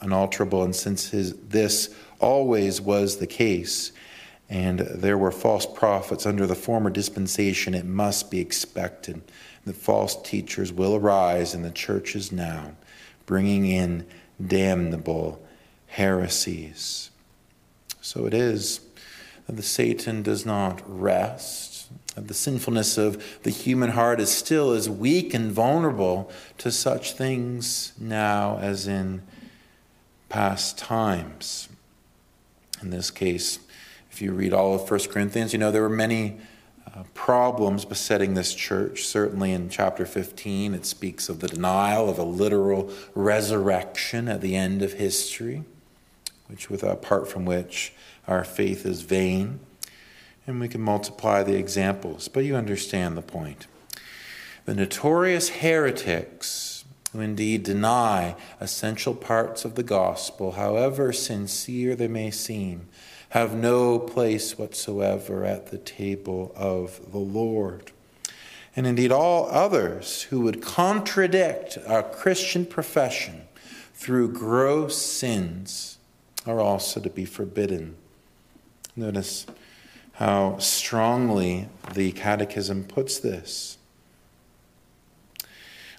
unalterable, 0.00 0.62
and 0.62 0.74
since 0.74 1.10
his, 1.10 1.34
this 1.48 1.94
always 2.18 2.80
was 2.80 3.18
the 3.18 3.26
case, 3.26 3.92
and 4.52 4.80
there 4.80 5.16
were 5.16 5.32
false 5.32 5.64
prophets 5.64 6.26
under 6.26 6.46
the 6.46 6.54
former 6.54 6.90
dispensation, 6.90 7.72
it 7.72 7.86
must 7.86 8.30
be 8.30 8.38
expected 8.38 9.22
that 9.64 9.76
false 9.76 10.14
teachers 10.14 10.70
will 10.70 10.94
arise 10.94 11.54
in 11.54 11.62
the 11.62 11.70
churches 11.70 12.30
now, 12.30 12.72
bringing 13.24 13.64
in 13.64 14.04
damnable 14.46 15.42
heresies. 15.86 17.08
So 18.02 18.26
it 18.26 18.34
is 18.34 18.80
that 19.46 19.56
the 19.56 19.62
Satan 19.62 20.22
does 20.22 20.44
not 20.44 20.82
rest. 20.84 21.90
That 22.14 22.28
the 22.28 22.34
sinfulness 22.34 22.98
of 22.98 23.42
the 23.44 23.50
human 23.50 23.92
heart 23.92 24.20
is 24.20 24.30
still 24.30 24.72
as 24.72 24.86
weak 24.90 25.32
and 25.32 25.50
vulnerable 25.50 26.30
to 26.58 26.70
such 26.70 27.14
things 27.14 27.94
now 27.98 28.58
as 28.58 28.86
in 28.86 29.22
past 30.28 30.76
times. 30.76 31.70
In 32.82 32.90
this 32.90 33.10
case, 33.10 33.58
you 34.22 34.32
read 34.32 34.52
all 34.52 34.74
of 34.74 34.88
1 34.88 35.00
Corinthians, 35.10 35.52
you 35.52 35.58
know 35.58 35.72
there 35.72 35.82
were 35.82 35.88
many 35.88 36.38
uh, 36.86 37.02
problems 37.12 37.84
besetting 37.84 38.34
this 38.34 38.54
church. 38.54 39.04
Certainly 39.04 39.52
in 39.52 39.68
chapter 39.68 40.06
15, 40.06 40.74
it 40.74 40.86
speaks 40.86 41.28
of 41.28 41.40
the 41.40 41.48
denial 41.48 42.08
of 42.08 42.18
a 42.18 42.22
literal 42.22 42.90
resurrection 43.14 44.28
at 44.28 44.40
the 44.40 44.54
end 44.54 44.82
of 44.82 44.94
history, 44.94 45.64
which, 46.46 46.70
with, 46.70 46.82
apart 46.82 47.28
from 47.28 47.44
which 47.44 47.92
our 48.28 48.44
faith 48.44 48.86
is 48.86 49.02
vain. 49.02 49.60
And 50.46 50.60
we 50.60 50.68
can 50.68 50.80
multiply 50.80 51.42
the 51.42 51.56
examples, 51.56 52.28
but 52.28 52.44
you 52.44 52.54
understand 52.54 53.16
the 53.16 53.22
point. 53.22 53.66
The 54.64 54.74
notorious 54.74 55.48
heretics 55.48 56.84
who 57.12 57.20
indeed 57.20 57.62
deny 57.62 58.34
essential 58.60 59.14
parts 59.14 59.64
of 59.64 59.74
the 59.74 59.82
gospel, 59.82 60.52
however 60.52 61.12
sincere 61.12 61.94
they 61.94 62.08
may 62.08 62.30
seem, 62.30 62.88
have 63.32 63.54
no 63.54 63.98
place 63.98 64.58
whatsoever 64.58 65.42
at 65.42 65.68
the 65.68 65.78
table 65.78 66.52
of 66.54 67.12
the 67.12 67.18
Lord. 67.18 67.90
And 68.76 68.86
indeed, 68.86 69.10
all 69.10 69.48
others 69.50 70.24
who 70.24 70.42
would 70.42 70.60
contradict 70.60 71.78
our 71.86 72.02
Christian 72.02 72.66
profession 72.66 73.48
through 73.94 74.34
gross 74.34 74.98
sins 74.98 75.96
are 76.46 76.60
also 76.60 77.00
to 77.00 77.08
be 77.08 77.24
forbidden. 77.24 77.96
Notice 78.94 79.46
how 80.12 80.58
strongly 80.58 81.70
the 81.94 82.12
Catechism 82.12 82.84
puts 82.84 83.18
this. 83.18 83.78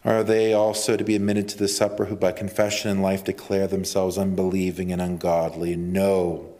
Are 0.06 0.24
they 0.24 0.54
also 0.54 0.98
to 0.98 1.04
be 1.04 1.16
admitted 1.16 1.50
to 1.50 1.58
the 1.58 1.68
supper 1.68 2.06
who 2.06 2.16
by 2.16 2.32
confession 2.32 2.92
and 2.92 3.02
life 3.02 3.24
declare 3.24 3.66
themselves 3.66 4.20
unbelieving 4.20 4.92
and 4.92 5.02
ungodly? 5.02 5.76
No. 5.76 6.53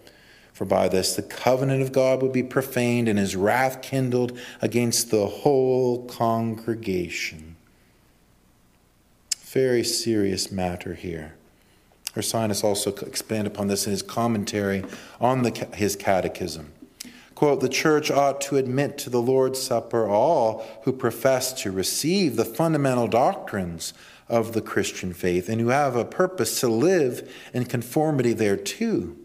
For 0.54 0.66
by 0.66 0.88
this 0.88 1.16
the 1.16 1.24
covenant 1.24 1.82
of 1.82 1.92
God 1.92 2.22
would 2.22 2.32
be 2.32 2.44
profaned 2.44 3.10
and 3.10 3.18
his 3.18 3.36
wrath 3.36 3.82
kindled 3.82 4.38
against 4.62 5.10
the 5.10 5.26
whole 5.26 6.06
congregation. 6.06 7.56
Very 9.40 9.84
serious 9.84 10.52
matter 10.52 10.94
here. 10.94 11.36
Ursinus 12.16 12.64
also 12.64 12.94
expanded 12.96 13.52
upon 13.52 13.68
this 13.68 13.88
in 13.88 13.92
his 13.92 14.04
commentary 14.04 14.86
on 15.20 15.42
the, 15.42 15.68
his 15.74 15.96
catechism. 15.96 16.72
Quote, 17.34 17.60
the 17.60 17.70
church 17.70 18.12
ought 18.12 18.40
to 18.42 18.58
admit 18.58 19.00
to 19.00 19.10
the 19.10 19.22
Lord's 19.22 19.60
Supper 19.60 20.08
all 20.08 20.64
who 20.84 20.94
profess 20.94 21.52
to 21.64 21.72
receive 21.72 22.36
the 22.36 22.46
fundamental 22.46 23.08
doctrines 23.08 23.94
of 24.30 24.54
the 24.54 24.62
Christian 24.62 25.14
faith 25.14 25.50
and 25.50 25.60
who 25.60 25.70
have 25.70 25.96
a 25.96 26.06
purpose 26.06 26.60
to 26.60 26.68
live 26.68 27.32
in 27.54 27.66
conformity 27.66 28.34
thereto 28.34 29.16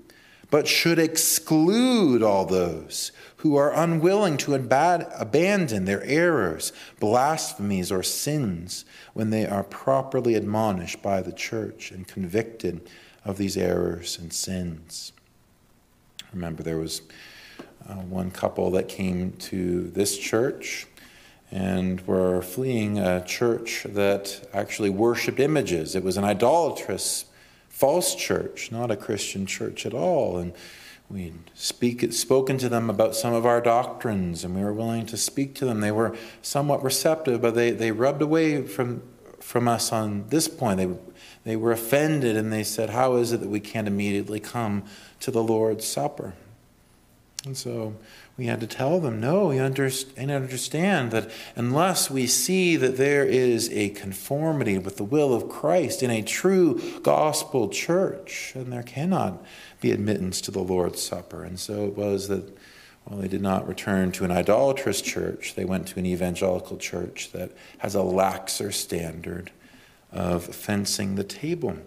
but 0.50 0.66
should 0.66 0.98
exclude 0.98 2.22
all 2.22 2.46
those 2.46 3.12
who 3.38 3.56
are 3.56 3.72
unwilling 3.72 4.36
to 4.36 4.54
abandon 4.54 5.84
their 5.84 6.02
errors, 6.04 6.72
blasphemies, 6.98 7.92
or 7.92 8.02
sins 8.02 8.84
when 9.14 9.30
they 9.30 9.46
are 9.46 9.62
properly 9.62 10.34
admonished 10.34 11.02
by 11.02 11.20
the 11.20 11.32
church 11.32 11.90
and 11.90 12.08
convicted 12.08 12.88
of 13.24 13.36
these 13.36 13.56
errors 13.56 14.18
and 14.18 14.32
sins. 14.32 15.12
Remember, 16.32 16.62
there 16.62 16.78
was 16.78 17.02
uh, 17.88 17.94
one 17.94 18.30
couple 18.30 18.70
that 18.72 18.88
came 18.88 19.32
to 19.32 19.88
this 19.90 20.18
church 20.18 20.86
and 21.50 22.06
were 22.06 22.42
fleeing 22.42 22.98
a 22.98 23.24
church 23.24 23.86
that 23.88 24.48
actually 24.52 24.90
worshiped 24.90 25.40
images. 25.40 25.94
It 25.94 26.04
was 26.04 26.16
an 26.16 26.24
idolatrous, 26.24 27.24
false 27.78 28.16
church, 28.16 28.72
not 28.72 28.90
a 28.90 28.96
Christian 28.96 29.46
church 29.46 29.86
at 29.86 29.94
all. 29.94 30.36
And 30.36 30.52
we 31.08 31.32
speak 31.54 32.12
spoken 32.12 32.58
to 32.58 32.68
them 32.68 32.90
about 32.90 33.14
some 33.14 33.32
of 33.32 33.46
our 33.46 33.60
doctrines, 33.60 34.42
and 34.42 34.56
we 34.56 34.62
were 34.62 34.72
willing 34.72 35.06
to 35.06 35.16
speak 35.16 35.54
to 35.56 35.64
them. 35.64 35.80
They 35.80 35.92
were 35.92 36.16
somewhat 36.42 36.82
receptive, 36.82 37.40
but 37.40 37.54
they, 37.54 37.70
they 37.70 37.92
rubbed 37.92 38.20
away 38.20 38.62
from 38.62 39.02
from 39.40 39.68
us 39.68 39.92
on 39.92 40.26
this 40.28 40.48
point. 40.48 40.78
They 40.78 40.88
they 41.44 41.56
were 41.56 41.70
offended, 41.70 42.36
and 42.36 42.52
they 42.52 42.64
said, 42.64 42.90
"How 42.90 43.14
is 43.14 43.32
it 43.32 43.40
that 43.40 43.48
we 43.48 43.60
can't 43.60 43.86
immediately 43.86 44.40
come 44.40 44.82
to 45.20 45.30
the 45.30 45.42
Lord's 45.42 45.86
Supper?" 45.86 46.34
And 47.48 47.56
so 47.56 47.94
we 48.36 48.44
had 48.44 48.60
to 48.60 48.66
tell 48.66 49.00
them, 49.00 49.20
no, 49.20 49.50
you 49.52 49.62
understand 49.62 51.10
that 51.12 51.30
unless 51.56 52.10
we 52.10 52.26
see 52.26 52.76
that 52.76 52.98
there 52.98 53.24
is 53.24 53.70
a 53.72 53.88
conformity 53.88 54.76
with 54.76 54.98
the 54.98 55.04
will 55.04 55.32
of 55.32 55.48
Christ 55.48 56.02
in 56.02 56.10
a 56.10 56.20
true 56.20 57.00
gospel 57.02 57.70
church, 57.70 58.52
then 58.54 58.68
there 58.68 58.82
cannot 58.82 59.42
be 59.80 59.92
admittance 59.92 60.42
to 60.42 60.50
the 60.50 60.60
Lord's 60.60 61.02
Supper. 61.02 61.42
And 61.42 61.58
so 61.58 61.86
it 61.86 61.96
was 61.96 62.28
that, 62.28 62.54
well, 63.06 63.18
they 63.18 63.28
did 63.28 63.40
not 63.40 63.66
return 63.66 64.12
to 64.12 64.26
an 64.26 64.30
idolatrous 64.30 65.00
church, 65.00 65.54
they 65.54 65.64
went 65.64 65.88
to 65.88 65.98
an 65.98 66.04
evangelical 66.04 66.76
church 66.76 67.32
that 67.32 67.50
has 67.78 67.94
a 67.94 68.00
laxer 68.00 68.74
standard 68.74 69.50
of 70.12 70.44
fencing 70.44 71.14
the 71.14 71.24
table. 71.24 71.78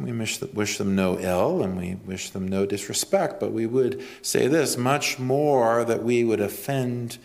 We 0.00 0.12
wish, 0.12 0.38
them 0.78 0.94
no 0.96 1.18
ill 1.18 1.62
and 1.62 1.76
we 1.76 1.96
wish 2.06 2.30
them 2.30 2.48
no 2.48 2.64
disrespect, 2.64 3.38
but 3.38 3.52
we 3.52 3.66
would 3.66 4.02
say 4.22 4.46
this 4.46 4.78
much 4.78 5.18
more 5.18 5.84
that 5.84 6.02
we 6.02 6.24
would 6.24 6.40
offend 6.40 7.18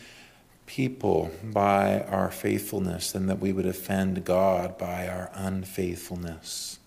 people 0.66 1.32
by 1.42 2.02
our 2.02 2.30
faithfulness 2.30 3.14
than 3.14 3.28
that 3.28 3.40
we 3.40 3.54
would 3.54 3.66
offend 3.66 4.26
God 4.26 4.78
by 4.78 5.08
our 5.08 5.32
unfaithfulness. 5.34 6.80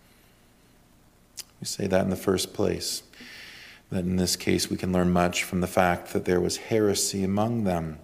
We 1.61 1.66
say 1.66 1.87
that 1.87 2.05
in 2.05 2.11
the 2.11 2.16
first 2.16 2.53
place. 2.53 3.03
That 3.90 4.05
in 4.05 4.16
this 4.16 4.37
case, 4.37 4.68
we 4.68 4.77
can 4.77 4.92
learn 4.92 5.11
much 5.11 5.44
from 5.44 5.62
the 5.62 5.66
fact 5.66 6.12
that 6.12 6.27
there 6.27 6.40
was 6.40 6.59
heresy 6.59 7.24
among 7.24 7.64
them. 7.64 7.98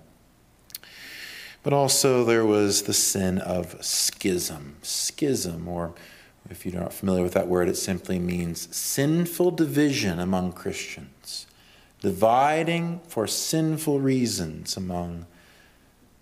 But 1.62 1.74
also, 1.74 2.24
there 2.24 2.44
was 2.44 2.82
the 2.82 2.94
sin 2.94 3.38
of 3.38 3.84
schism. 3.84 4.76
Schism, 4.82 5.68
or 5.68 5.94
if 6.50 6.66
you're 6.66 6.80
not 6.80 6.92
familiar 6.92 7.22
with 7.22 7.32
that 7.34 7.48
word, 7.48 7.68
it 7.68 7.76
simply 7.76 8.18
means 8.18 8.74
sinful 8.74 9.52
division 9.52 10.18
among 10.18 10.52
Christians, 10.52 11.46
dividing 12.00 13.00
for 13.08 13.26
sinful 13.26 14.00
reasons 14.00 14.76
among 14.76 15.26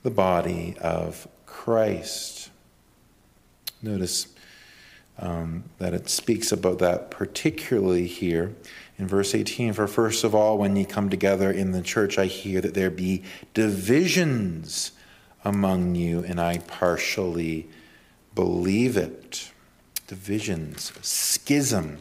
the 0.02 0.10
body 0.10 0.76
of 0.80 1.26
Christ. 1.46 2.50
Notice 3.82 4.28
um, 5.18 5.64
that 5.78 5.92
it 5.92 6.08
speaks 6.08 6.52
about 6.52 6.78
that 6.78 7.10
particularly 7.10 8.06
here 8.06 8.54
in 8.98 9.08
verse 9.08 9.34
18. 9.34 9.72
For 9.72 9.86
first 9.88 10.24
of 10.24 10.34
all, 10.34 10.56
when 10.58 10.76
ye 10.76 10.84
come 10.84 11.10
together 11.10 11.50
in 11.50 11.72
the 11.72 11.82
church, 11.82 12.18
I 12.18 12.26
hear 12.26 12.60
that 12.60 12.74
there 12.74 12.90
be 12.90 13.24
divisions 13.54 14.92
among 15.44 15.96
you, 15.96 16.20
and 16.24 16.40
I 16.40 16.58
partially 16.58 17.68
believe 18.34 18.96
it 18.96 19.50
divisions, 20.06 20.92
schism. 21.02 21.98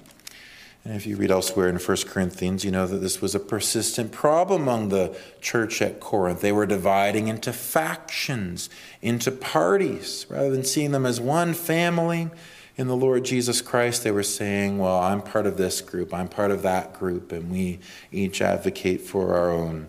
And 0.84 0.96
if 0.96 1.06
you 1.06 1.16
read 1.16 1.30
elsewhere 1.30 1.70
in 1.70 1.78
1 1.78 1.98
Corinthians, 2.08 2.66
you 2.66 2.72
know 2.72 2.88
that 2.88 2.98
this 2.98 3.22
was 3.22 3.36
a 3.36 3.40
persistent 3.40 4.12
problem 4.12 4.64
among 4.64 4.90
the 4.90 5.16
church 5.40 5.82
at 5.82 6.00
Corinth. 6.00 6.42
They 6.42 6.52
were 6.52 6.66
dividing 6.66 7.28
into 7.28 7.54
factions, 7.54 8.70
into 9.02 9.32
parties. 9.32 10.26
Rather 10.28 10.50
than 10.50 10.64
seeing 10.64 10.92
them 10.92 11.06
as 11.06 11.22
one 11.22 11.54
family 11.54 12.32
in 12.78 12.88
the 12.88 12.96
Lord 12.96 13.26
Jesus 13.26 13.62
Christ, 13.62 14.04
they 14.04 14.10
were 14.10 14.24
saying, 14.24 14.80
Well, 14.80 15.00
I'm 15.00 15.22
part 15.22 15.46
of 15.46 15.58
this 15.58 15.82
group, 15.82 16.14
I'm 16.16 16.28
part 16.28 16.50
of 16.50 16.64
that 16.64 16.94
group, 16.94 17.32
and 17.32 17.52
we 17.52 17.80
each 18.12 18.42
advocate 18.42 19.02
for 19.02 19.36
our 19.36 19.52
own 19.52 19.88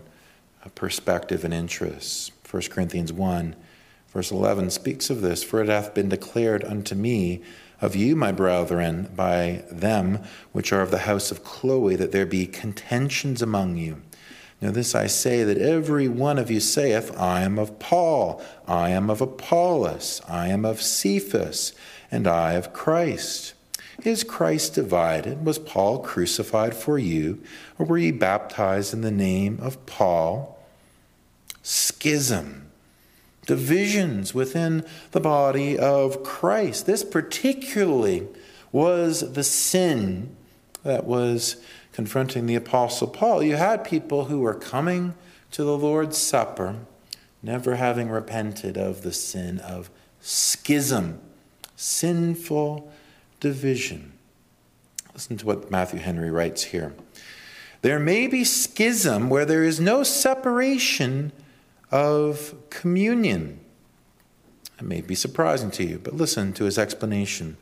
uh, 0.63 0.69
perspective 0.75 1.43
and 1.43 1.53
interests. 1.53 2.31
1 2.49 2.63
Corinthians 2.69 3.11
1, 3.11 3.55
verse 4.09 4.29
11 4.29 4.69
speaks 4.69 5.09
of 5.09 5.21
this 5.21 5.43
For 5.43 5.59
it 5.63 5.69
hath 5.69 5.95
been 5.95 6.09
declared 6.09 6.63
unto 6.63 6.93
me 6.93 7.41
of 7.83 7.97
you, 7.97 8.15
my 8.15 8.31
brethren, 8.31 9.09
by 9.13 9.65
them 9.69 10.23
which 10.53 10.71
are 10.71 10.81
of 10.81 10.89
the 10.89 10.99
house 10.99 11.31
of 11.31 11.43
Chloe, 11.43 11.97
that 11.97 12.13
there 12.13 12.25
be 12.25 12.45
contentions 12.45 13.41
among 13.41 13.75
you. 13.75 14.01
Now, 14.61 14.71
this 14.71 14.95
I 14.95 15.07
say 15.07 15.43
that 15.43 15.57
every 15.57 16.07
one 16.07 16.39
of 16.39 16.49
you 16.49 16.61
saith, 16.61 17.13
I 17.19 17.41
am 17.41 17.59
of 17.59 17.79
Paul, 17.79 18.41
I 18.65 18.91
am 18.91 19.09
of 19.09 19.19
Apollos, 19.19 20.21
I 20.29 20.47
am 20.47 20.63
of 20.63 20.81
Cephas, 20.81 21.73
and 22.09 22.25
I 22.25 22.53
of 22.53 22.71
Christ. 22.71 23.53
Is 24.05 24.23
Christ 24.23 24.75
divided? 24.75 25.45
Was 25.45 25.59
Paul 25.59 25.99
crucified 25.99 26.73
for 26.73 26.97
you? 26.97 27.43
Or 27.77 27.85
were 27.85 27.97
ye 27.97 28.11
baptized 28.11 28.93
in 28.93 29.01
the 29.01 29.11
name 29.11 29.59
of 29.61 29.85
Paul? 29.85 30.57
Schism 31.61 32.62
divisions 33.45 34.33
within 34.33 34.85
the 35.11 35.19
body 35.19 35.77
of 35.77 36.23
Christ. 36.23 36.85
This 36.85 37.03
particularly 37.03 38.27
was 38.71 39.33
the 39.33 39.43
sin 39.43 40.35
that 40.83 41.05
was 41.05 41.57
confronting 41.91 42.45
the 42.45 42.55
Apostle 42.55 43.07
Paul. 43.07 43.43
You 43.43 43.55
had 43.55 43.83
people 43.83 44.25
who 44.25 44.39
were 44.39 44.55
coming 44.55 45.13
to 45.51 45.63
the 45.63 45.77
Lord's 45.77 46.17
Supper, 46.17 46.77
never 47.41 47.75
having 47.75 48.09
repented 48.09 48.77
of 48.77 49.03
the 49.03 49.13
sin 49.13 49.59
of 49.59 49.89
schism, 50.19 51.19
sinful 51.75 52.91
division. 53.39 54.13
Listen 55.13 55.37
to 55.37 55.45
what 55.45 55.69
Matthew 55.69 55.99
Henry 55.99 56.31
writes 56.31 56.63
here. 56.63 56.93
There 57.83 57.99
may 57.99 58.27
be 58.27 58.43
schism 58.43 59.29
where 59.29 59.45
there 59.45 59.63
is 59.63 59.79
no 59.79 60.03
separation 60.03 61.31
of 61.93 62.55
communion. 62.71 63.59
It 64.79 64.83
may 64.83 65.01
be 65.01 65.13
surprising 65.13 65.69
to 65.71 65.83
you, 65.83 65.99
but 65.99 66.15
listen 66.15 66.51
to 66.53 66.63
his 66.63 66.79
explanation. 66.79 67.55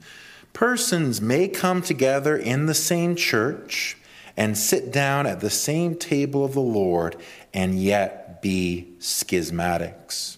Persons 0.53 1.19
may 1.19 1.49
come 1.49 1.81
together 1.81 2.37
in 2.37 2.65
the 2.65 2.73
same 2.73 3.17
church 3.17 3.97
and 4.37 4.57
sit 4.57 4.89
down 4.89 5.27
at 5.27 5.41
the 5.41 5.49
same 5.49 5.95
table 5.95 6.45
of 6.45 6.53
the 6.53 6.61
Lord 6.61 7.17
and 7.53 7.77
yet 7.77 8.41
be 8.41 8.93
schismatics. 8.99 10.37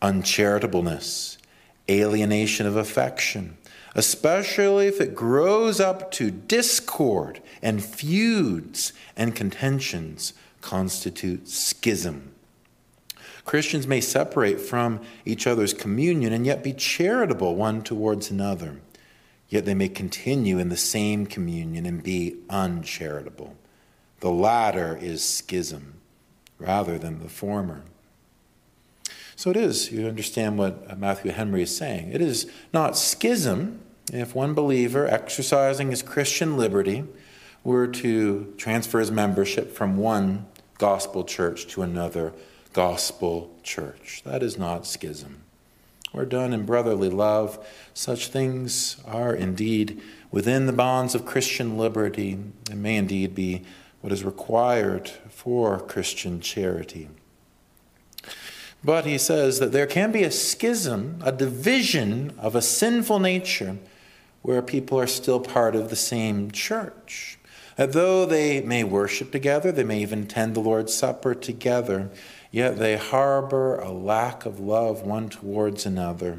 Uncharitableness, 0.00 1.36
alienation 1.90 2.66
of 2.66 2.76
affection, 2.76 3.58
especially 3.94 4.86
if 4.86 5.02
it 5.02 5.14
grows 5.14 5.80
up 5.80 6.10
to 6.12 6.30
discord 6.30 7.42
and 7.60 7.84
feuds 7.84 8.94
and 9.18 9.36
contentions, 9.36 10.32
constitute 10.62 11.46
schism. 11.46 12.32
Christians 13.46 13.86
may 13.86 14.00
separate 14.00 14.60
from 14.60 15.00
each 15.24 15.46
other's 15.46 15.72
communion 15.72 16.32
and 16.32 16.44
yet 16.44 16.64
be 16.64 16.72
charitable 16.72 17.54
one 17.54 17.80
towards 17.80 18.30
another. 18.30 18.80
Yet 19.48 19.64
they 19.64 19.74
may 19.74 19.88
continue 19.88 20.58
in 20.58 20.68
the 20.68 20.76
same 20.76 21.26
communion 21.26 21.86
and 21.86 22.02
be 22.02 22.36
uncharitable. 22.50 23.56
The 24.18 24.32
latter 24.32 24.98
is 25.00 25.22
schism 25.22 25.94
rather 26.58 26.98
than 26.98 27.20
the 27.22 27.28
former. 27.28 27.82
So 29.36 29.50
it 29.50 29.56
is, 29.56 29.92
you 29.92 30.08
understand 30.08 30.58
what 30.58 30.98
Matthew 30.98 31.30
Henry 31.30 31.62
is 31.62 31.76
saying. 31.76 32.10
It 32.12 32.20
is 32.20 32.50
not 32.72 32.96
schism 32.96 33.80
if 34.12 34.34
one 34.34 34.54
believer 34.54 35.06
exercising 35.06 35.90
his 35.90 36.02
Christian 36.02 36.56
liberty 36.56 37.04
were 37.62 37.86
to 37.86 38.54
transfer 38.56 38.98
his 38.98 39.12
membership 39.12 39.72
from 39.72 39.98
one 39.98 40.46
gospel 40.78 41.22
church 41.22 41.66
to 41.68 41.82
another 41.82 42.32
gospel 42.76 43.50
church. 43.62 44.20
That 44.26 44.42
is 44.42 44.58
not 44.58 44.86
schism. 44.86 45.40
We're 46.12 46.26
done 46.26 46.52
in 46.52 46.66
brotherly 46.66 47.08
love. 47.08 47.66
Such 47.94 48.28
things 48.28 48.98
are 49.06 49.34
indeed 49.34 50.02
within 50.30 50.66
the 50.66 50.74
bonds 50.74 51.14
of 51.14 51.24
Christian 51.24 51.78
liberty 51.78 52.32
and 52.70 52.82
may 52.82 52.96
indeed 52.96 53.34
be 53.34 53.62
what 54.02 54.12
is 54.12 54.24
required 54.24 55.08
for 55.30 55.80
Christian 55.80 56.38
charity. 56.42 57.08
But 58.84 59.06
he 59.06 59.16
says 59.16 59.58
that 59.58 59.72
there 59.72 59.86
can 59.86 60.12
be 60.12 60.22
a 60.22 60.30
schism, 60.30 61.18
a 61.24 61.32
division 61.32 62.34
of 62.36 62.54
a 62.54 62.60
sinful 62.60 63.20
nature 63.20 63.78
where 64.42 64.60
people 64.60 65.00
are 65.00 65.06
still 65.06 65.40
part 65.40 65.74
of 65.74 65.88
the 65.88 65.96
same 65.96 66.50
church. 66.50 67.38
That 67.76 67.92
though 67.92 68.26
they 68.26 68.60
may 68.60 68.84
worship 68.84 69.32
together, 69.32 69.72
they 69.72 69.84
may 69.84 70.00
even 70.00 70.24
attend 70.24 70.54
the 70.54 70.60
Lord's 70.60 70.94
Supper 70.94 71.34
together, 71.34 72.10
Yet 72.56 72.78
they 72.78 72.96
harbor 72.96 73.78
a 73.80 73.92
lack 73.92 74.46
of 74.46 74.58
love 74.58 75.02
one 75.02 75.28
towards 75.28 75.84
another, 75.84 76.38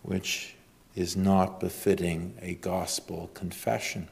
which 0.00 0.54
is 0.94 1.14
not 1.14 1.60
befitting 1.60 2.32
a 2.40 2.54
gospel 2.54 3.28
confession. 3.34 4.08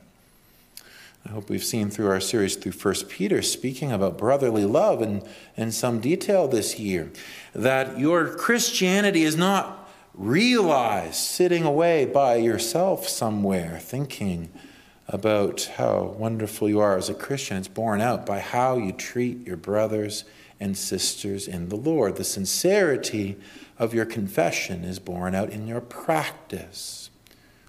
I 1.24 1.30
hope 1.30 1.48
we've 1.48 1.64
seen 1.64 1.88
through 1.88 2.08
our 2.08 2.20
series 2.20 2.56
through 2.56 2.72
1 2.72 3.08
Peter, 3.08 3.40
speaking 3.40 3.90
about 3.90 4.18
brotherly 4.18 4.66
love 4.66 5.00
in, 5.00 5.26
in 5.56 5.72
some 5.72 5.98
detail 5.98 6.46
this 6.46 6.78
year, 6.78 7.10
that 7.54 7.98
your 7.98 8.28
Christianity 8.28 9.22
is 9.22 9.34
not 9.34 9.88
realized 10.12 11.14
sitting 11.14 11.64
away 11.64 12.04
by 12.04 12.34
yourself 12.34 13.08
somewhere, 13.08 13.78
thinking 13.80 14.50
about 15.08 15.70
how 15.78 16.14
wonderful 16.18 16.68
you 16.68 16.80
are 16.80 16.98
as 16.98 17.08
a 17.08 17.14
Christian. 17.14 17.56
It's 17.56 17.66
borne 17.66 18.02
out 18.02 18.26
by 18.26 18.40
how 18.40 18.76
you 18.76 18.92
treat 18.92 19.46
your 19.46 19.56
brothers 19.56 20.24
and 20.60 20.76
sisters 20.76 21.48
in 21.48 21.68
the 21.68 21.76
Lord. 21.76 22.16
The 22.16 22.24
sincerity 22.24 23.36
of 23.78 23.94
your 23.94 24.06
confession 24.06 24.84
is 24.84 24.98
borne 24.98 25.34
out 25.34 25.50
in 25.50 25.66
your 25.66 25.80
practice. 25.80 27.10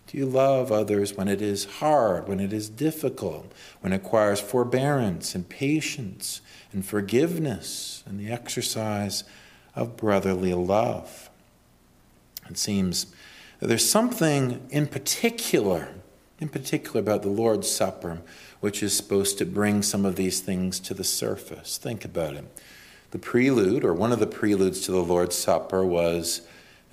Do 0.08 0.18
you 0.18 0.26
love 0.26 0.72
others 0.72 1.16
when 1.16 1.28
it 1.28 1.42
is 1.42 1.66
hard, 1.66 2.28
when 2.28 2.40
it 2.40 2.54
is 2.54 2.70
difficult, 2.70 3.52
when 3.82 3.92
it 3.92 4.04
requires 4.04 4.40
forbearance 4.40 5.34
and 5.34 5.50
patience 5.50 6.42
and 6.72 6.86
forgiveness 6.86 8.04
and 8.06 8.20
the 8.20 8.32
exercise 8.32 9.24
of 9.76 9.98
brotherly 9.98 10.54
love? 10.54 11.30
It 12.50 12.58
seems 12.58 13.08
that 13.60 13.68
there's 13.68 13.90
something 13.90 14.68
in 14.70 14.86
particular, 14.88 15.90
in 16.40 16.50
particular 16.50 17.00
about 17.00 17.24
the 17.24 17.30
Lord's 17.30 17.70
Supper, 17.70 18.22
which 18.60 18.84
is 18.84 18.96
supposed 18.96 19.38
to 19.40 19.46
bring 19.46 19.82
some 19.82 20.06
of 20.06 20.16
these 20.16 20.40
things 20.40 20.80
to 20.82 20.94
the 20.94 21.04
surface. 21.04 21.78
Think 21.78 22.06
about 22.06 22.36
it. 22.36 22.46
The 23.16 23.20
prelude, 23.20 23.86
or 23.86 23.94
one 23.94 24.12
of 24.12 24.20
the 24.20 24.28
preludes 24.28 24.82
to 24.82 24.92
the 24.92 25.02
Lord's 25.02 25.38
Supper, 25.38 25.86
was 25.86 26.42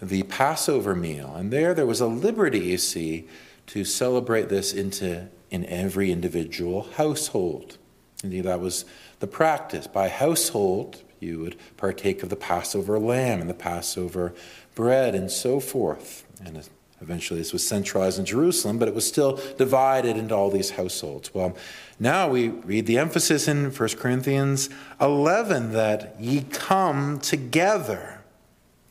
the 0.01 0.23
Passover 0.23 0.95
meal. 0.95 1.35
And 1.35 1.53
there, 1.53 1.75
there 1.75 1.85
was 1.85 2.01
a 2.01 2.07
liberty, 2.07 2.61
you 2.61 2.79
see, 2.79 3.27
to 3.67 3.85
celebrate 3.85 4.49
this 4.49 4.73
into 4.73 5.27
in 5.51 5.67
every 5.67 6.13
individual 6.13 6.83
household. 6.95 7.77
Indeed, 8.23 8.43
that 8.43 8.61
was 8.61 8.85
the 9.19 9.27
practice. 9.27 9.89
By 9.89 10.07
household, 10.07 11.03
you 11.19 11.41
would 11.41 11.57
partake 11.77 12.23
of 12.23 12.29
the 12.29 12.37
Passover 12.37 13.01
lamb 13.01 13.41
and 13.41 13.51
the 13.51 13.55
Passover 13.55 14.33
bread 14.77 15.17
and 15.17 15.29
so 15.29 15.59
forth. 15.59 16.25
And 16.45 16.69
eventually, 17.03 17.41
this 17.41 17.53
was 17.53 17.67
centralized 17.67 18.19
in 18.19 18.25
Jerusalem, 18.25 18.79
but 18.79 18.89
it 18.89 18.95
was 18.95 19.07
still 19.07 19.41
divided 19.59 20.17
into 20.17 20.35
all 20.35 20.51
these 20.51 20.71
households. 20.71 21.35
Well, 21.35 21.57
now 21.99 22.29
we 22.29 22.49
read 22.49 22.87
the 22.87 22.99
emphasis 22.99 23.49
in 23.49 23.71
1 23.71 23.89
Corinthians 23.91 24.71
11 25.01 25.73
that 25.73 26.17
ye 26.19 26.43
come 26.51 27.21
together 27.21 28.23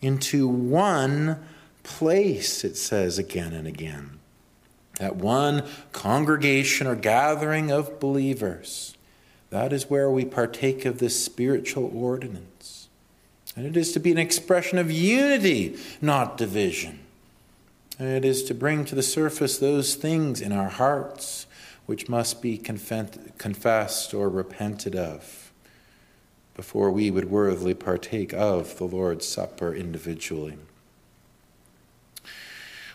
into 0.02 0.48
one 0.48 1.44
place, 1.84 2.64
it 2.64 2.78
says 2.78 3.18
again 3.18 3.54
and 3.54 3.68
again. 3.68 4.20
That 5.00 5.16
one 5.16 5.64
congregation 5.92 6.88
or 6.88 6.96
gathering 6.96 7.72
of 7.72 8.00
believers. 8.00 8.96
That 9.50 9.74
is 9.74 9.90
where 9.90 10.10
we 10.10 10.26
partake 10.26 10.86
of 10.86 11.00
this 11.00 11.24
spiritual 11.24 11.92
ordinance. 11.94 12.88
And 13.56 13.66
it 13.66 13.76
is 13.76 13.92
to 13.94 14.00
be 14.00 14.12
an 14.12 14.18
expression 14.18 14.78
of 14.78 14.90
unity, 14.90 15.78
not 16.02 16.38
division. 16.38 17.00
It 18.02 18.26
is 18.26 18.44
to 18.46 18.56
bring 18.56 18.84
to 18.86 18.96
the 18.96 19.04
surface 19.04 19.60
those 19.60 19.94
things 19.94 20.42
in 20.42 20.52
our 20.52 20.70
hearts 20.70 21.46
which 21.86 22.10
must 22.10 22.42
be 22.42 22.58
confessed 22.58 24.14
or 24.16 24.28
repented 24.28 24.96
of 24.96 25.52
before 26.56 26.90
we 26.90 27.12
would 27.12 27.30
worthily 27.30 27.76
partake 27.76 28.34
of 28.34 28.78
the 28.78 28.86
Lord's 28.86 29.28
Supper 29.28 29.76
individually. 29.76 30.58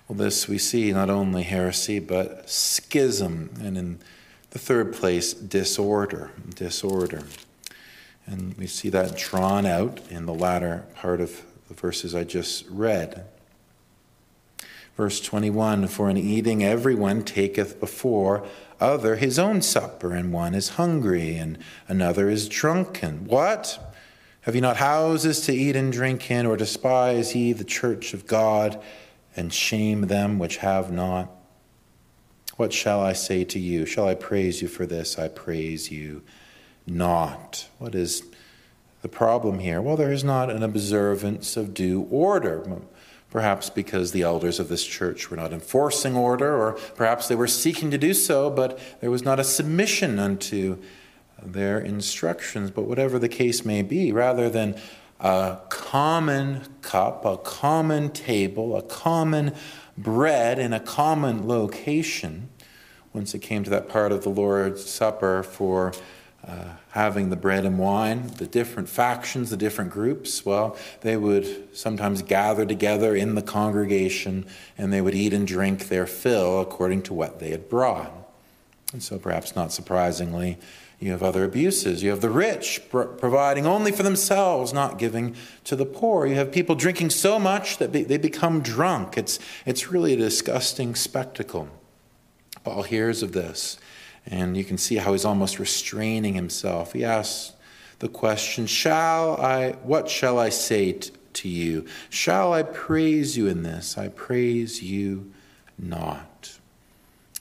Well, 0.08 0.18
this 0.18 0.48
we 0.48 0.58
see 0.58 0.90
not 0.90 1.08
only 1.08 1.44
heresy, 1.44 2.00
but 2.00 2.50
schism, 2.50 3.50
and 3.60 3.78
in 3.78 4.00
the 4.50 4.58
third 4.58 4.92
place, 4.92 5.32
disorder. 5.32 6.32
Disorder. 6.52 7.22
And 8.26 8.54
we 8.58 8.66
see 8.66 8.88
that 8.88 9.16
drawn 9.16 9.66
out 9.66 10.00
in 10.10 10.26
the 10.26 10.34
latter 10.34 10.84
part 10.96 11.20
of 11.20 11.42
the 11.68 11.74
verses 11.74 12.12
I 12.12 12.24
just 12.24 12.66
read. 12.68 13.24
Verse 14.96 15.20
21 15.20 15.88
For 15.88 16.08
in 16.08 16.16
eating 16.16 16.64
everyone 16.64 17.22
taketh 17.22 17.78
before 17.78 18.46
other 18.80 19.16
his 19.16 19.38
own 19.38 19.62
supper, 19.62 20.12
and 20.12 20.32
one 20.32 20.54
is 20.54 20.70
hungry, 20.70 21.36
and 21.36 21.58
another 21.88 22.28
is 22.28 22.48
drunken. 22.48 23.26
What? 23.26 23.94
Have 24.42 24.54
ye 24.54 24.60
not 24.60 24.76
houses 24.76 25.40
to 25.42 25.52
eat 25.52 25.76
and 25.76 25.92
drink 25.92 26.30
in, 26.30 26.46
or 26.46 26.56
despise 26.56 27.34
ye 27.34 27.52
the 27.52 27.64
church 27.64 28.14
of 28.14 28.26
God, 28.26 28.80
and 29.34 29.52
shame 29.52 30.02
them 30.02 30.38
which 30.38 30.58
have 30.58 30.92
not? 30.92 31.30
What 32.56 32.72
shall 32.72 33.00
I 33.00 33.12
say 33.12 33.44
to 33.44 33.58
you? 33.58 33.84
Shall 33.84 34.08
I 34.08 34.14
praise 34.14 34.62
you 34.62 34.68
for 34.68 34.86
this? 34.86 35.18
I 35.18 35.28
praise 35.28 35.90
you 35.90 36.22
not. 36.86 37.68
What 37.78 37.94
is 37.94 38.22
the 39.02 39.08
problem 39.08 39.58
here? 39.58 39.82
Well, 39.82 39.96
there 39.96 40.12
is 40.12 40.24
not 40.24 40.50
an 40.50 40.62
observance 40.62 41.56
of 41.56 41.74
due 41.74 42.06
order 42.10 42.82
perhaps 43.36 43.68
because 43.68 44.12
the 44.12 44.22
elders 44.22 44.58
of 44.58 44.70
this 44.70 44.82
church 44.82 45.30
were 45.30 45.36
not 45.36 45.52
enforcing 45.52 46.16
order, 46.16 46.56
or 46.56 46.72
perhaps 46.94 47.28
they 47.28 47.34
were 47.34 47.46
seeking 47.46 47.90
to 47.90 47.98
do 47.98 48.14
so, 48.14 48.48
but 48.48 48.78
there 49.02 49.10
was 49.10 49.24
not 49.24 49.38
a 49.38 49.44
submission 49.44 50.18
unto 50.18 50.78
their 51.42 51.78
instructions. 51.78 52.70
But 52.70 52.84
whatever 52.84 53.18
the 53.18 53.28
case 53.28 53.62
may 53.62 53.82
be, 53.82 54.10
rather 54.10 54.48
than 54.48 54.74
a 55.20 55.58
common 55.68 56.62
cup, 56.80 57.26
a 57.26 57.36
common 57.36 58.08
table, 58.08 58.74
a 58.74 58.80
common 58.80 59.52
bread 59.98 60.58
in 60.58 60.72
a 60.72 60.80
common 60.80 61.46
location, 61.46 62.48
once 63.12 63.34
it 63.34 63.40
came 63.40 63.62
to 63.64 63.68
that 63.68 63.86
part 63.86 64.12
of 64.12 64.22
the 64.22 64.30
Lord's 64.30 64.88
Supper 64.88 65.42
for 65.42 65.92
uh, 66.46 66.76
having 66.90 67.30
the 67.30 67.36
bread 67.36 67.64
and 67.64 67.78
wine, 67.78 68.28
the 68.38 68.46
different 68.46 68.88
factions, 68.88 69.50
the 69.50 69.56
different 69.56 69.90
groups, 69.90 70.46
well, 70.46 70.76
they 71.00 71.16
would 71.16 71.76
sometimes 71.76 72.22
gather 72.22 72.64
together 72.64 73.16
in 73.16 73.34
the 73.34 73.42
congregation 73.42 74.46
and 74.78 74.92
they 74.92 75.00
would 75.00 75.14
eat 75.14 75.32
and 75.32 75.46
drink 75.46 75.88
their 75.88 76.06
fill 76.06 76.60
according 76.60 77.02
to 77.02 77.12
what 77.12 77.40
they 77.40 77.50
had 77.50 77.68
brought. 77.68 78.12
And 78.92 79.02
so, 79.02 79.18
perhaps 79.18 79.56
not 79.56 79.72
surprisingly, 79.72 80.58
you 81.00 81.10
have 81.10 81.22
other 81.22 81.44
abuses. 81.44 82.02
You 82.02 82.10
have 82.10 82.20
the 82.20 82.30
rich 82.30 82.80
providing 82.90 83.66
only 83.66 83.92
for 83.92 84.02
themselves, 84.02 84.72
not 84.72 84.98
giving 84.98 85.34
to 85.64 85.76
the 85.76 85.84
poor. 85.84 86.26
You 86.26 86.36
have 86.36 86.52
people 86.52 86.74
drinking 86.74 87.10
so 87.10 87.38
much 87.38 87.78
that 87.78 87.92
they 87.92 88.16
become 88.16 88.62
drunk. 88.62 89.18
It's, 89.18 89.38
it's 89.66 89.90
really 89.90 90.14
a 90.14 90.16
disgusting 90.16 90.94
spectacle. 90.94 91.68
Paul 92.64 92.84
hears 92.84 93.22
of 93.22 93.32
this 93.32 93.78
and 94.26 94.56
you 94.56 94.64
can 94.64 94.78
see 94.78 94.96
how 94.96 95.12
he's 95.12 95.24
almost 95.24 95.58
restraining 95.58 96.34
himself. 96.34 96.92
He 96.92 97.04
asks 97.04 97.54
the 97.98 98.08
question, 98.08 98.66
Shall 98.66 99.40
I, 99.40 99.72
what 99.82 100.08
shall 100.08 100.38
I 100.38 100.48
say 100.48 100.92
t- 100.92 101.12
to 101.34 101.48
you? 101.48 101.86
Shall 102.10 102.52
I 102.52 102.62
praise 102.62 103.36
you 103.36 103.46
in 103.46 103.62
this? 103.62 103.96
I 103.96 104.08
praise 104.08 104.82
you 104.82 105.32
not. 105.78 106.58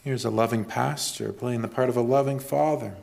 Here's 0.04 0.26
a 0.26 0.30
loving 0.30 0.66
pastor 0.66 1.34
playing 1.34 1.62
the 1.62 1.68
part 1.68 1.90
of 1.90 1.98
a 1.98 2.02
loving 2.02 2.40
father. 2.40 2.96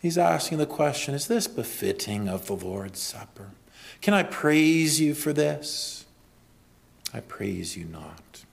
He's 0.00 0.18
asking 0.18 0.58
the 0.58 0.66
question 0.66 1.14
Is 1.14 1.28
this 1.28 1.46
befitting 1.46 2.28
of 2.28 2.46
the 2.46 2.56
Lord's 2.56 3.00
Supper? 3.00 3.50
Can 4.00 4.14
I 4.14 4.24
praise 4.24 5.00
you 5.00 5.14
for 5.14 5.32
this? 5.32 6.04
I 7.14 7.20
praise 7.20 7.76
you 7.76 7.84
not. 7.84 8.44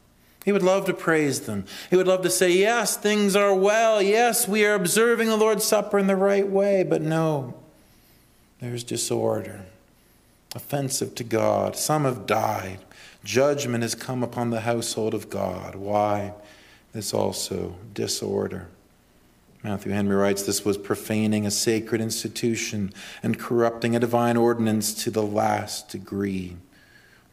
He 0.45 0.51
would 0.51 0.63
love 0.63 0.85
to 0.85 0.93
praise 0.93 1.41
them. 1.41 1.65
He 1.89 1.97
would 1.97 2.07
love 2.07 2.21
to 2.23 2.29
say, 2.29 2.51
Yes, 2.51 2.95
things 2.95 3.35
are 3.35 3.53
well. 3.53 4.01
Yes, 4.01 4.47
we 4.47 4.65
are 4.65 4.73
observing 4.73 5.27
the 5.27 5.37
Lord's 5.37 5.65
Supper 5.65 5.99
in 5.99 6.07
the 6.07 6.15
right 6.15 6.47
way. 6.47 6.83
But 6.83 7.01
no, 7.01 7.55
there's 8.61 8.83
disorder, 8.83 9.65
offensive 10.55 11.15
to 11.15 11.23
God. 11.23 11.75
Some 11.75 12.05
have 12.05 12.25
died. 12.25 12.79
Judgment 13.23 13.83
has 13.83 13.95
come 13.95 14.23
upon 14.23 14.49
the 14.49 14.61
household 14.61 15.13
of 15.13 15.29
God. 15.29 15.75
Why? 15.75 16.33
This 16.93 17.13
also 17.13 17.75
disorder. 17.93 18.67
Matthew 19.63 19.91
Henry 19.91 20.15
writes 20.15 20.43
this 20.43 20.63
was 20.63 20.77
profaning 20.77 21.45
a 21.45 21.51
sacred 21.51 21.99
institution 21.99 22.93
and 23.21 23.37
corrupting 23.37 23.95
a 23.95 23.99
divine 23.99 24.37
ordinance 24.37 25.03
to 25.03 25.11
the 25.11 25.21
last 25.21 25.89
degree. 25.89 26.55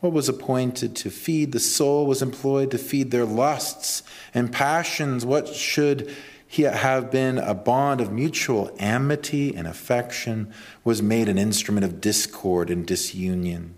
What 0.07 0.13
was 0.13 0.29
appointed 0.29 0.95
to 0.95 1.11
feed 1.11 1.51
the 1.51 1.59
soul 1.59 2.07
was 2.07 2.23
employed 2.23 2.71
to 2.71 2.79
feed 2.79 3.11
their 3.11 3.25
lusts 3.25 4.05
and 4.33 4.53
passions. 4.53 5.27
What 5.27 5.49
should 5.49 6.15
have 6.59 7.11
been 7.11 7.39
a 7.39 7.55
bond 7.55 8.01
of 8.01 8.13
mutual 8.13 8.73
amity 8.79 9.53
and 9.53 9.67
affection 9.67 10.55
was 10.85 11.03
made 11.03 11.29
an 11.29 11.39
instrument 11.39 11.85
of 11.85 12.01
discord 12.01 12.71
and 12.71 12.87
disunion. 12.87 13.75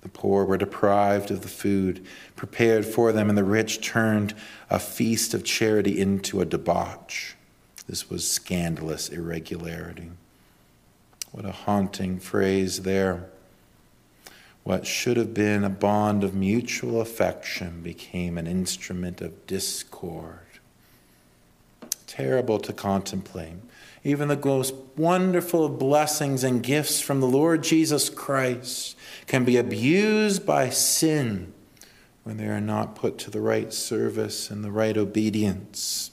The 0.00 0.08
poor 0.08 0.46
were 0.46 0.56
deprived 0.56 1.30
of 1.30 1.42
the 1.42 1.48
food 1.48 2.02
prepared 2.34 2.86
for 2.86 3.12
them, 3.12 3.28
and 3.28 3.36
the 3.36 3.44
rich 3.44 3.82
turned 3.82 4.32
a 4.70 4.78
feast 4.78 5.34
of 5.34 5.44
charity 5.44 6.00
into 6.00 6.40
a 6.40 6.46
debauch. 6.46 7.36
This 7.86 8.08
was 8.08 8.26
scandalous 8.26 9.10
irregularity. 9.10 10.12
What 11.30 11.44
a 11.44 11.52
haunting 11.52 12.20
phrase 12.20 12.84
there. 12.84 13.28
What 14.68 14.86
should 14.86 15.16
have 15.16 15.32
been 15.32 15.64
a 15.64 15.70
bond 15.70 16.22
of 16.22 16.34
mutual 16.34 17.00
affection 17.00 17.80
became 17.80 18.36
an 18.36 18.46
instrument 18.46 19.22
of 19.22 19.46
discord. 19.46 20.40
terrible 22.06 22.58
to 22.58 22.74
contemplate. 22.74 23.54
Even 24.04 24.28
the 24.28 24.36
most 24.36 24.74
wonderful 24.94 25.70
blessings 25.70 26.44
and 26.44 26.62
gifts 26.62 27.00
from 27.00 27.20
the 27.20 27.26
Lord 27.26 27.62
Jesus 27.62 28.10
Christ 28.10 28.94
can 29.26 29.46
be 29.46 29.56
abused 29.56 30.44
by 30.44 30.68
sin 30.68 31.54
when 32.24 32.36
they 32.36 32.48
are 32.48 32.60
not 32.60 32.94
put 32.94 33.16
to 33.20 33.30
the 33.30 33.40
right 33.40 33.72
service 33.72 34.50
and 34.50 34.62
the 34.62 34.70
right 34.70 34.98
obedience. 34.98 36.10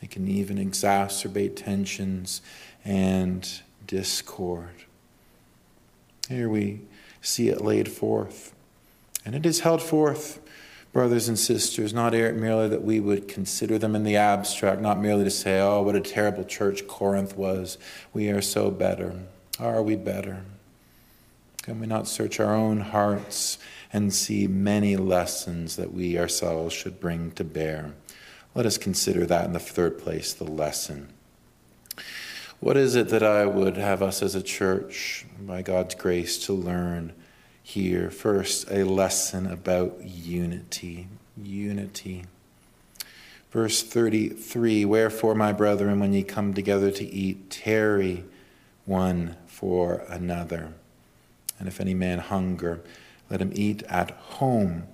They 0.00 0.06
can 0.06 0.26
even 0.28 0.56
exacerbate 0.56 1.56
tensions 1.56 2.40
and 2.86 3.46
discord. 3.86 4.86
Here 6.30 6.48
we 6.48 6.80
see 7.22 7.48
it 7.48 7.62
laid 7.62 7.90
forth. 7.90 8.54
And 9.24 9.34
it 9.34 9.46
is 9.46 9.60
held 9.60 9.80
forth 9.80 10.40
brothers 10.92 11.26
and 11.26 11.38
sisters, 11.38 11.94
not 11.94 12.14
er-, 12.14 12.32
merely 12.32 12.68
that 12.68 12.84
we 12.84 13.00
would 13.00 13.26
consider 13.26 13.78
them 13.78 13.96
in 13.96 14.04
the 14.04 14.16
abstract, 14.16 14.80
not 14.80 15.00
merely 15.00 15.24
to 15.24 15.30
say, 15.30 15.58
oh, 15.60 15.82
what 15.82 15.96
a 15.96 16.00
terrible 16.00 16.44
church 16.44 16.86
Corinth 16.86 17.36
was. 17.36 17.78
We 18.12 18.28
are 18.28 18.42
so 18.42 18.70
better. 18.70 19.14
Are 19.58 19.82
we 19.82 19.96
better? 19.96 20.44
Can 21.62 21.80
we 21.80 21.86
not 21.86 22.08
search 22.08 22.40
our 22.40 22.54
own 22.54 22.80
hearts 22.80 23.58
and 23.92 24.12
see 24.12 24.46
many 24.46 24.96
lessons 24.96 25.76
that 25.76 25.94
we 25.94 26.18
ourselves 26.18 26.74
should 26.74 27.00
bring 27.00 27.30
to 27.32 27.44
bear? 27.44 27.94
Let 28.54 28.66
us 28.66 28.76
consider 28.76 29.24
that 29.26 29.46
in 29.46 29.52
the 29.52 29.60
third 29.60 29.98
place, 29.98 30.34
the 30.34 30.44
lesson. 30.44 31.11
What 32.62 32.78
is 32.78 32.94
it 32.94 33.10
that 33.10 33.22
I 33.22 33.44
would 33.44 33.76
have 33.76 34.02
us 34.02 34.22
as 34.22 34.34
a 34.34 34.42
church, 34.42 35.26
by 35.38 35.60
God's 35.60 35.94
grace, 35.94 36.38
to 36.46 36.54
learn? 36.54 37.12
here. 37.62 38.10
First, 38.10 38.70
a 38.70 38.84
lesson 38.84 39.46
about 39.46 40.02
unity. 40.02 41.08
Unity. 41.36 42.24
Verse 43.50 43.82
33 43.82 44.84
Wherefore, 44.84 45.34
my 45.34 45.52
brethren, 45.52 46.00
when 46.00 46.12
ye 46.12 46.22
come 46.22 46.54
together 46.54 46.90
to 46.90 47.04
eat, 47.04 47.50
tarry 47.50 48.24
one 48.84 49.36
for 49.46 50.04
another. 50.08 50.72
And 51.58 51.68
if 51.68 51.80
any 51.80 51.94
man 51.94 52.18
hunger, 52.18 52.82
let 53.30 53.40
him 53.40 53.52
eat 53.54 53.82
at 53.84 54.10
home, 54.10 54.84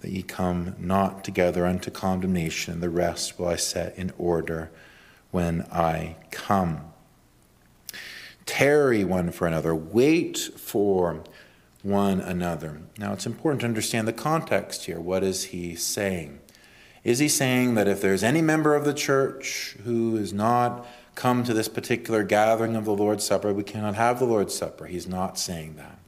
that 0.00 0.10
ye 0.10 0.22
come 0.22 0.76
not 0.78 1.24
together 1.24 1.64
unto 1.66 1.90
condemnation. 1.90 2.80
The 2.80 2.90
rest 2.90 3.38
will 3.38 3.48
I 3.48 3.56
set 3.56 3.96
in 3.96 4.12
order 4.18 4.70
when 5.34 5.62
I 5.72 6.14
come. 6.30 6.92
Tarry 8.46 9.02
one 9.02 9.32
for 9.32 9.48
another. 9.48 9.74
Wait 9.74 10.38
for 10.38 11.24
one 11.82 12.20
another. 12.20 12.82
Now, 12.98 13.12
it's 13.14 13.26
important 13.26 13.62
to 13.62 13.66
understand 13.66 14.06
the 14.06 14.12
context 14.12 14.84
here. 14.84 15.00
What 15.00 15.24
is 15.24 15.46
he 15.46 15.74
saying? 15.74 16.38
Is 17.02 17.18
he 17.18 17.28
saying 17.28 17.74
that 17.74 17.88
if 17.88 18.00
there's 18.00 18.22
any 18.22 18.42
member 18.42 18.76
of 18.76 18.84
the 18.84 18.94
church 18.94 19.76
who 19.82 20.14
has 20.16 20.32
not 20.32 20.86
come 21.16 21.42
to 21.42 21.52
this 21.52 21.68
particular 21.68 22.22
gathering 22.22 22.76
of 22.76 22.84
the 22.84 22.94
Lord's 22.94 23.24
Supper, 23.24 23.52
we 23.52 23.64
cannot 23.64 23.96
have 23.96 24.20
the 24.20 24.26
Lord's 24.26 24.54
Supper? 24.54 24.86
He's 24.86 25.08
not 25.08 25.36
saying 25.36 25.74
that. 25.74 25.98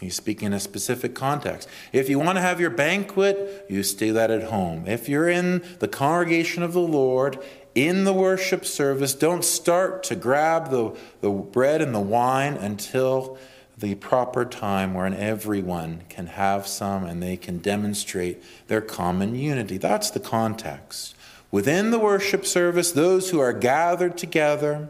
He's 0.00 0.14
speaking 0.14 0.46
in 0.46 0.52
a 0.52 0.60
specific 0.60 1.14
context. 1.14 1.68
If 1.92 2.08
you 2.08 2.20
want 2.20 2.36
to 2.36 2.42
have 2.42 2.60
your 2.60 2.70
banquet, 2.70 3.66
you 3.68 3.82
stay 3.82 4.10
that 4.10 4.30
at 4.30 4.44
home. 4.44 4.86
If 4.86 5.08
you're 5.08 5.28
in 5.28 5.64
the 5.80 5.88
congregation 5.88 6.62
of 6.62 6.72
the 6.72 6.80
Lord, 6.80 7.38
in 7.74 8.04
the 8.04 8.12
worship 8.12 8.64
service, 8.64 9.14
don't 9.14 9.44
start 9.44 10.02
to 10.04 10.14
grab 10.14 10.70
the, 10.70 10.96
the 11.20 11.30
bread 11.30 11.82
and 11.82 11.94
the 11.94 12.00
wine 12.00 12.54
until 12.54 13.36
the 13.76 13.96
proper 13.96 14.44
time 14.44 14.94
when 14.94 15.14
everyone 15.14 16.02
can 16.08 16.28
have 16.28 16.66
some 16.66 17.04
and 17.04 17.22
they 17.22 17.36
can 17.36 17.58
demonstrate 17.58 18.42
their 18.68 18.80
common 18.80 19.34
unity. 19.34 19.76
That's 19.76 20.10
the 20.10 20.20
context. 20.20 21.16
Within 21.50 21.90
the 21.90 21.98
worship 21.98 22.46
service, 22.46 22.92
those 22.92 23.30
who 23.30 23.40
are 23.40 23.52
gathered 23.52 24.16
together 24.16 24.88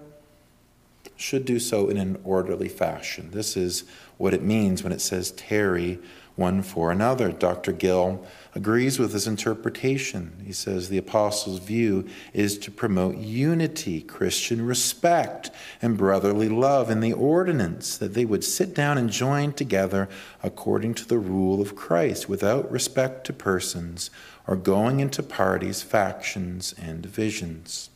should 1.17 1.45
do 1.45 1.59
so 1.59 1.89
in 1.89 1.97
an 1.97 2.19
orderly 2.25 2.69
fashion. 2.69 3.31
This 3.31 3.57
is 3.57 3.85
what 4.19 4.35
it 4.35 4.43
means 4.43 4.83
when 4.83 4.93
it 4.93 5.01
says 5.01 5.31
tarry 5.33 5.99
one 6.37 6.63
for 6.63 6.91
another. 6.91 7.31
Dr. 7.31 7.73
Gill 7.73 8.25
agrees 8.55 8.99
with 8.99 9.13
this 9.13 9.27
interpretation. 9.27 10.33
He 10.45 10.53
says 10.53 10.89
the 10.89 10.99
apostles' 10.99 11.61
view 11.61 12.07
is 12.33 12.59
to 12.59 12.71
promote 12.71 13.17
unity, 13.17 14.01
Christian 14.01 14.65
respect, 14.67 15.51
and 15.81 15.97
brotherly 15.97 16.49
love 16.49 16.91
in 16.91 17.01
the 17.01 17.13
ordinance, 17.13 17.97
that 17.97 18.15
they 18.15 18.25
would 18.25 18.45
sit 18.45 18.75
down 18.75 18.99
and 18.99 19.11
join 19.11 19.53
together 19.53 20.09
according 20.43 20.95
to 20.95 21.07
the 21.07 21.19
rule 21.19 21.61
of 21.61 21.77
Christ, 21.77 22.29
without 22.29 22.71
respect 22.71 23.25
to 23.27 23.33
persons 23.33 24.11
or 24.47 24.57
going 24.57 25.01
into 25.01 25.23
parties, 25.23 25.83
factions, 25.83 26.75
and 26.81 27.01
divisions. 27.01 27.91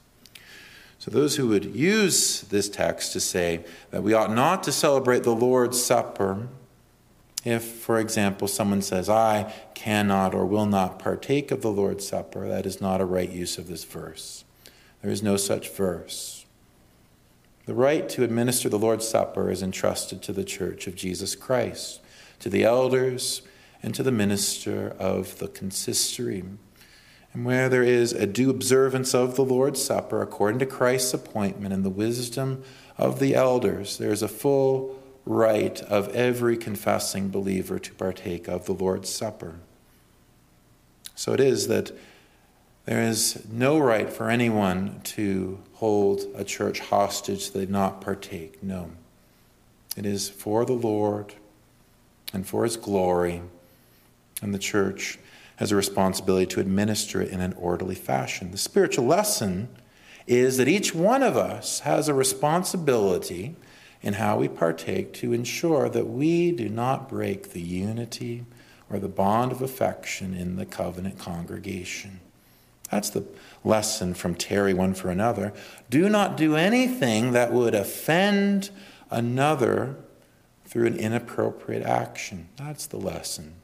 So, 1.00 1.10
those 1.12 1.36
who 1.36 1.48
would 1.48 1.76
use 1.76 2.40
this 2.42 2.68
text 2.68 3.12
to 3.12 3.20
say 3.20 3.64
that 3.90 4.02
we 4.02 4.14
ought 4.14 4.32
not 4.32 4.64
to 4.64 4.72
celebrate 4.72 5.22
the 5.22 5.34
Lord's 5.34 5.82
Supper 5.82 6.48
if, 7.44 7.62
for 7.64 7.98
example, 7.98 8.48
someone 8.48 8.82
says, 8.82 9.08
I 9.08 9.52
cannot 9.74 10.34
or 10.34 10.44
will 10.44 10.66
not 10.66 10.98
partake 10.98 11.50
of 11.50 11.62
the 11.62 11.70
Lord's 11.70 12.06
Supper, 12.06 12.48
that 12.48 12.66
is 12.66 12.80
not 12.80 13.00
a 13.00 13.04
right 13.06 13.30
use 13.30 13.58
of 13.58 13.68
this 13.68 13.84
verse. 13.84 14.44
There 15.02 15.10
is 15.10 15.22
no 15.22 15.36
such 15.36 15.70
verse. 15.70 16.44
The 17.66 17.74
right 17.74 18.08
to 18.10 18.24
administer 18.24 18.68
the 18.68 18.78
Lord's 18.78 19.06
Supper 19.06 19.50
is 19.50 19.62
entrusted 19.62 20.22
to 20.22 20.32
the 20.32 20.44
Church 20.44 20.86
of 20.86 20.96
Jesus 20.96 21.36
Christ, 21.36 22.00
to 22.40 22.48
the 22.48 22.64
elders, 22.64 23.42
and 23.82 23.94
to 23.94 24.02
the 24.02 24.10
minister 24.10 24.96
of 24.98 25.38
the 25.38 25.48
consistory. 25.48 26.44
And 27.32 27.44
where 27.44 27.68
there 27.68 27.84
is 27.84 28.12
a 28.12 28.26
due 28.26 28.50
observance 28.50 29.14
of 29.14 29.36
the 29.36 29.44
Lord's 29.44 29.84
Supper 29.84 30.22
according 30.22 30.58
to 30.60 30.66
Christ's 30.66 31.14
appointment 31.14 31.72
and 31.72 31.84
the 31.84 31.90
wisdom 31.90 32.64
of 32.96 33.20
the 33.20 33.34
elders, 33.34 33.98
there 33.98 34.12
is 34.12 34.22
a 34.22 34.28
full 34.28 34.97
right 35.28 35.82
of 35.82 36.08
every 36.14 36.56
confessing 36.56 37.28
believer 37.28 37.78
to 37.78 37.92
partake 37.94 38.48
of 38.48 38.64
the 38.64 38.72
Lord's 38.72 39.10
Supper. 39.10 39.56
So 41.14 41.34
it 41.34 41.40
is 41.40 41.68
that 41.68 41.92
there 42.86 43.02
is 43.02 43.46
no 43.50 43.78
right 43.78 44.10
for 44.10 44.30
anyone 44.30 45.02
to 45.04 45.60
hold 45.74 46.22
a 46.34 46.44
church 46.44 46.80
hostage 46.80 47.50
so 47.50 47.58
they 47.58 47.66
not 47.66 48.00
partake. 48.00 48.62
No. 48.62 48.90
It 49.96 50.06
is 50.06 50.30
for 50.30 50.64
the 50.64 50.72
Lord 50.72 51.34
and 52.32 52.46
for 52.46 52.64
his 52.64 52.78
glory, 52.78 53.42
and 54.40 54.54
the 54.54 54.58
church 54.58 55.18
has 55.56 55.72
a 55.72 55.76
responsibility 55.76 56.46
to 56.46 56.60
administer 56.60 57.20
it 57.20 57.30
in 57.30 57.40
an 57.40 57.52
orderly 57.54 57.94
fashion. 57.94 58.50
The 58.50 58.58
spiritual 58.58 59.04
lesson 59.04 59.68
is 60.26 60.56
that 60.56 60.68
each 60.68 60.94
one 60.94 61.22
of 61.22 61.36
us 61.36 61.80
has 61.80 62.08
a 62.08 62.14
responsibility 62.14 63.56
in 64.02 64.14
how 64.14 64.38
we 64.38 64.48
partake 64.48 65.12
to 65.12 65.32
ensure 65.32 65.88
that 65.88 66.06
we 66.06 66.52
do 66.52 66.68
not 66.68 67.08
break 67.08 67.52
the 67.52 67.60
unity 67.60 68.44
or 68.90 68.98
the 68.98 69.08
bond 69.08 69.52
of 69.52 69.60
affection 69.60 70.34
in 70.34 70.56
the 70.56 70.66
covenant 70.66 71.18
congregation. 71.18 72.20
That's 72.90 73.10
the 73.10 73.24
lesson 73.64 74.14
from 74.14 74.34
tarry 74.34 74.72
one 74.72 74.94
for 74.94 75.10
another. 75.10 75.52
Do 75.90 76.08
not 76.08 76.36
do 76.36 76.56
anything 76.56 77.32
that 77.32 77.52
would 77.52 77.74
offend 77.74 78.70
another 79.10 79.96
through 80.64 80.86
an 80.86 80.96
inappropriate 80.96 81.82
action. 81.82 82.48
That's 82.56 82.86
the 82.86 82.98
lesson. 82.98 83.54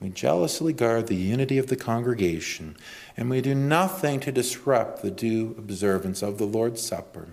We 0.00 0.10
jealously 0.10 0.72
guard 0.72 1.06
the 1.06 1.16
unity 1.16 1.56
of 1.56 1.68
the 1.68 1.76
congregation, 1.76 2.76
and 3.16 3.30
we 3.30 3.40
do 3.40 3.54
nothing 3.54 4.20
to 4.20 4.32
disrupt 4.32 5.00
the 5.00 5.10
due 5.10 5.54
observance 5.56 6.22
of 6.22 6.36
the 6.36 6.44
Lord's 6.44 6.82
Supper 6.82 7.28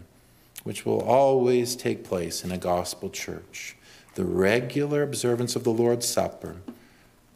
which 0.64 0.86
will 0.86 1.02
always 1.02 1.76
take 1.76 2.04
place 2.04 2.44
in 2.44 2.52
a 2.52 2.58
gospel 2.58 3.10
church 3.10 3.76
the 4.16 4.26
regular 4.26 5.02
observance 5.02 5.56
of 5.56 5.64
the 5.64 5.72
Lord's 5.72 6.08
Supper 6.08 6.58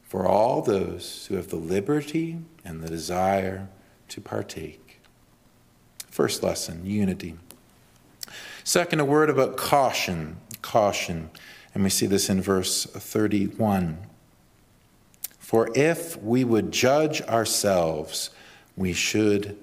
for 0.03 0.27
all 0.27 0.61
those 0.61 1.25
who 1.27 1.35
have 1.35 1.49
the 1.49 1.55
liberty 1.55 2.39
and 2.63 2.81
the 2.81 2.87
desire 2.87 3.67
to 4.09 4.21
partake. 4.21 5.01
First 6.09 6.43
lesson 6.43 6.85
unity. 6.85 7.35
Second, 8.63 8.99
a 8.99 9.05
word 9.05 9.29
about 9.29 9.57
caution. 9.57 10.37
Caution. 10.61 11.29
And 11.73 11.83
we 11.83 11.89
see 11.89 12.05
this 12.05 12.29
in 12.29 12.41
verse 12.41 12.85
31. 12.85 13.97
For 15.39 15.69
if 15.75 16.21
we 16.21 16.43
would 16.43 16.71
judge 16.71 17.21
ourselves, 17.23 18.29
we 18.75 18.93
should 18.93 19.57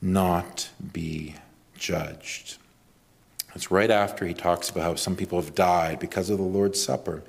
not 0.00 0.70
be 0.92 1.34
judged. 1.76 2.59
It's 3.54 3.70
right 3.70 3.90
after 3.90 4.26
he 4.26 4.34
talks 4.34 4.70
about 4.70 4.82
how 4.82 4.94
some 4.94 5.16
people 5.16 5.40
have 5.40 5.54
died 5.54 5.98
because 5.98 6.30
of 6.30 6.38
the 6.38 6.44
Lord's 6.44 6.82
Supper. 6.82 7.22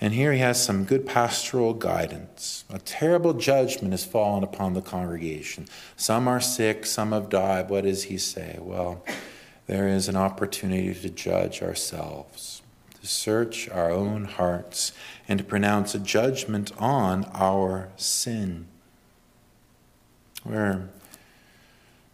And 0.00 0.14
here 0.14 0.32
he 0.32 0.38
has 0.38 0.62
some 0.62 0.84
good 0.84 1.06
pastoral 1.06 1.74
guidance. 1.74 2.64
A 2.70 2.78
terrible 2.78 3.32
judgment 3.34 3.92
has 3.92 4.04
fallen 4.04 4.44
upon 4.44 4.74
the 4.74 4.82
congregation. 4.82 5.66
Some 5.96 6.28
are 6.28 6.40
sick, 6.40 6.86
some 6.86 7.10
have 7.10 7.28
died. 7.28 7.68
What 7.68 7.82
does 7.82 8.04
he 8.04 8.16
say? 8.16 8.58
Well, 8.60 9.04
there 9.66 9.88
is 9.88 10.08
an 10.08 10.16
opportunity 10.16 10.94
to 10.94 11.10
judge 11.10 11.62
ourselves, 11.62 12.62
to 13.00 13.06
search 13.08 13.68
our 13.68 13.90
own 13.90 14.24
hearts, 14.24 14.92
and 15.26 15.38
to 15.38 15.44
pronounce 15.44 15.94
a 15.94 15.98
judgment 15.98 16.70
on 16.78 17.24
our 17.34 17.88
sin. 17.96 18.68
Where 20.44 20.88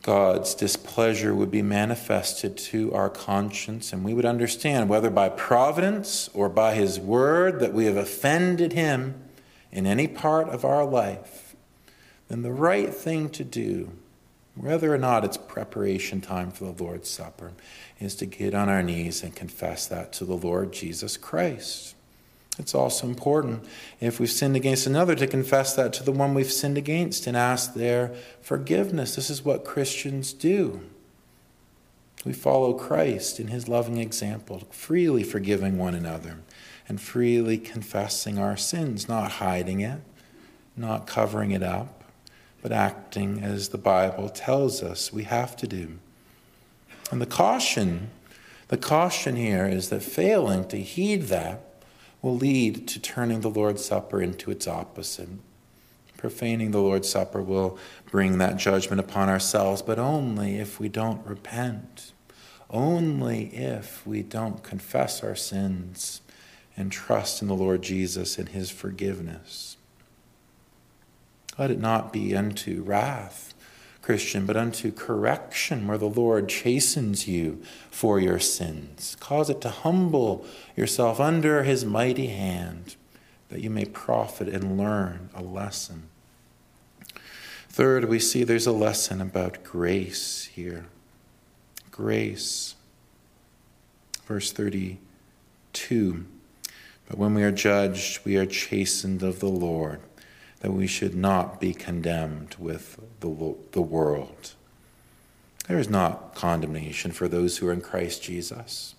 God's 0.05 0.55
displeasure 0.55 1.35
would 1.35 1.51
be 1.51 1.63
manifested 1.63 2.59
to 2.59 2.93
our 2.93 3.09
conscience, 3.09 3.91
and 3.91 4.05
we 4.05 4.13
would 4.13 4.27
understand, 4.27 4.91
whether 4.91 5.09
by 5.09 5.31
providence 5.31 6.29
or 6.35 6.51
by 6.51 6.75
His 6.75 7.01
word, 7.01 7.59
that 7.61 7.73
we 7.73 7.87
have 7.87 7.97
offended 7.97 8.75
Him 8.75 9.15
in 9.73 9.87
any 9.87 10.07
part 10.07 10.51
of 10.51 10.63
our 10.63 10.85
life, 10.85 11.57
then 12.29 12.43
the 12.43 12.53
right 12.53 12.93
thing 12.93 13.31
to 13.31 13.45
do, 13.45 13.93
whether 14.55 14.95
or 14.95 14.99
not 14.99 15.25
it's 15.25 15.39
preparation 15.39 16.21
time 16.21 16.51
for 16.51 16.67
the 16.67 16.85
Lord's 16.85 17.09
Supper, 17.09 17.53
is 17.99 18.15
to 18.17 18.27
get 18.27 18.55
on 18.55 18.69
our 18.69 18.83
knees 18.83 19.23
and 19.23 19.35
confess 19.35 19.87
that 19.87 20.13
to 20.13 20.27
the 20.27 20.37
Lord 20.37 20.75
Jesus 20.75 21.17
Christ. 21.17 21.94
It's 22.59 22.75
also 22.75 23.09
important 23.09 23.65
if 24.01 24.21
we've 24.21 24.31
sinned 24.31 24.55
against 24.55 24.87
another 24.87 25.15
to 25.17 25.27
confess 25.27 25.75
that 25.75 25.93
to 25.95 26.05
the 26.05 26.13
one 26.13 26.35
we've 26.35 26.53
sinned 26.53 26.79
against 26.79 27.27
and 27.27 27.37
ask 27.37 27.75
their 27.75 28.15
forgiveness. 28.41 29.17
This 29.17 29.29
is 29.29 29.45
what 29.45 29.65
Christians 29.65 30.33
do. 30.33 30.81
We 32.25 32.33
follow 32.33 32.73
Christ 32.73 33.41
in 33.41 33.49
his 33.49 33.69
loving 33.69 33.99
example, 33.99 34.63
freely 34.71 35.25
forgiving 35.25 35.77
one 35.79 35.95
another 35.95 36.39
and 36.89 37.01
freely 37.01 37.59
confessing 37.59 38.39
our 38.39 38.57
sins, 38.57 39.09
not 39.09 39.33
hiding 39.33 39.81
it, 39.81 40.01
not 40.77 41.07
covering 41.07 41.51
it 41.51 41.63
up, 41.63 42.05
but 42.63 42.73
acting 42.73 43.43
as 43.43 43.71
the 43.71 43.79
Bible 43.79 44.29
tells 44.29 44.83
us 44.83 45.13
we 45.13 45.25
have 45.25 45.57
to 45.57 45.67
do. 45.67 45.99
And 47.11 47.21
the 47.21 47.27
caution, 47.27 48.11
the 48.69 48.79
caution 48.79 49.37
here 49.37 49.67
is 49.67 49.91
that 49.91 50.03
failing 50.03 50.67
to 50.69 50.81
heed 50.81 51.25
that 51.25 51.74
will 52.25 52.37
lead 52.39 52.89
to 52.89 52.99
turning 52.99 53.43
the 53.43 53.51
Lord's 53.51 53.85
Supper 53.85 54.23
into 54.23 54.51
its 54.51 54.67
opposite. 54.67 55.29
Profaning 56.17 56.71
the 56.71 56.81
Lord's 56.81 57.07
Supper 57.07 57.43
will 57.43 57.77
bring 58.11 58.39
that 58.39 58.57
judgment 58.57 58.99
upon 58.99 59.29
ourselves, 59.29 59.83
but 59.83 59.99
only 59.99 60.57
if 60.57 60.81
we 60.81 60.89
don't 60.89 61.25
repent, 61.27 62.13
only 62.71 63.55
if 63.55 64.07
we 64.07 64.23
don't 64.23 64.63
confess 64.63 65.23
our 65.23 65.37
sins 65.37 66.23
and 66.79 66.91
trust 66.91 67.43
in 67.43 67.49
the 67.49 67.55
Lord 67.55 67.83
Jesus 67.83 68.39
and 68.39 68.49
his 68.49 68.71
forgiveness. 68.71 69.77
Let 71.59 71.71
it 71.71 71.79
not 71.79 72.11
be 72.11 72.35
unto 72.35 72.83
wrath 72.83 73.54
Christian, 74.05 74.45
but 74.45 74.55
unto 74.55 74.93
correction, 74.93 75.87
where 75.87 75.97
the 75.97 76.05
Lord 76.05 76.51
chastens 76.51 77.27
you 77.27 77.63
for 77.91 78.21
your 78.21 78.39
sins. 78.39 79.17
Cause 79.19 79.49
it 79.49 79.63
to 79.63 79.71
humble 79.71 80.45
yourself 80.77 81.21
under 81.21 81.63
his 81.63 81.87
mighty 81.87 82.27
hand, 82.27 82.97
that 83.49 83.63
you 83.63 83.71
may 83.71 83.87
profit 83.87 84.47
and 84.47 84.77
learn 84.77 85.31
a 85.35 85.43
lesson. 85.43 86.11
Third, 87.71 88.05
we 88.05 88.19
see 88.19 88.45
there's 88.45 88.67
a 88.67 88.73
lesson 88.73 89.23
about 89.23 89.65
grace 89.65 90.51
here. 90.53 90.85
Grace. 91.91 92.75
Verse 94.27 94.53
32 94.53 96.27
But 97.09 97.17
when 97.17 97.33
we 97.33 97.43
are 97.43 97.51
judged, 97.51 98.23
we 98.27 98.37
are 98.37 98.45
chastened 98.45 99.23
of 99.23 99.41
the 99.41 99.49
Lord 99.49 100.03
that 100.61 100.73
we 100.73 100.87
should 100.87 101.15
not 101.15 101.59
be 101.59 101.73
condemned 101.73 102.57
with 102.59 102.99
the, 103.25 103.57
the 103.73 103.83
world. 103.83 104.53
There 105.69 105.79
is 105.79 105.89
not 105.89 106.35
condemnation 106.35 107.13
for 107.13 107.29
those 107.29 107.59
who 107.59 107.69
are 107.69 107.73
in 107.73 107.81
Christ 107.81 108.23
Jesus. 108.23 108.95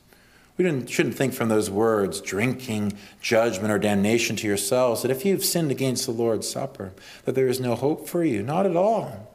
We 0.57 0.63
shouldn't 0.87 1.15
think 1.15 1.33
from 1.33 1.49
those 1.49 1.69
words, 1.69 2.21
drinking, 2.21 2.93
judgment, 3.21 3.71
or 3.71 3.77
damnation 3.77 4.37
to 4.37 4.47
yourselves, 4.47 5.01
that 5.01 5.11
if 5.11 5.25
you've 5.25 5.43
sinned 5.43 5.69
against 5.69 6.05
the 6.05 6.13
Lord's 6.13 6.49
Supper, 6.49 6.93
that 7.25 7.35
there 7.35 7.47
is 7.47 7.59
no 7.59 7.75
hope 7.75 8.07
for 8.07 8.23
you. 8.23 8.41
Not 8.41 8.65
at 8.65 8.77
all. 8.77 9.31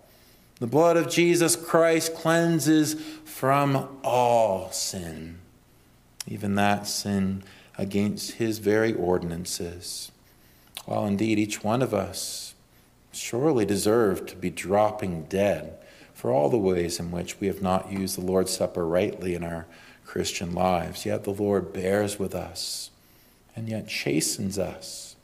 The 0.60 0.66
blood 0.66 0.96
of 0.96 1.10
Jesus 1.10 1.56
Christ 1.56 2.14
cleanses 2.14 2.94
from 3.24 3.98
all 4.02 4.70
sin, 4.72 5.38
even 6.26 6.54
that 6.54 6.86
sin 6.86 7.42
against 7.76 8.32
his 8.32 8.58
very 8.58 8.92
ordinances 8.92 10.10
while 10.90 11.06
indeed 11.06 11.38
each 11.38 11.62
one 11.62 11.82
of 11.82 11.94
us 11.94 12.54
surely 13.12 13.64
deserved 13.64 14.28
to 14.28 14.36
be 14.36 14.50
dropping 14.50 15.24
dead 15.24 15.76
for 16.14 16.30
all 16.30 16.50
the 16.50 16.58
ways 16.58 17.00
in 17.00 17.10
which 17.10 17.40
we 17.40 17.46
have 17.46 17.62
not 17.62 17.90
used 17.90 18.16
the 18.16 18.24
Lord's 18.24 18.54
Supper 18.54 18.86
rightly 18.86 19.34
in 19.34 19.42
our 19.42 19.66
Christian 20.04 20.52
lives. 20.52 21.06
Yet 21.06 21.24
the 21.24 21.32
Lord 21.32 21.72
bears 21.72 22.18
with 22.18 22.34
us 22.34 22.90
and 23.56 23.68
yet 23.68 23.88
chastens 23.88 24.58
us 24.58 25.16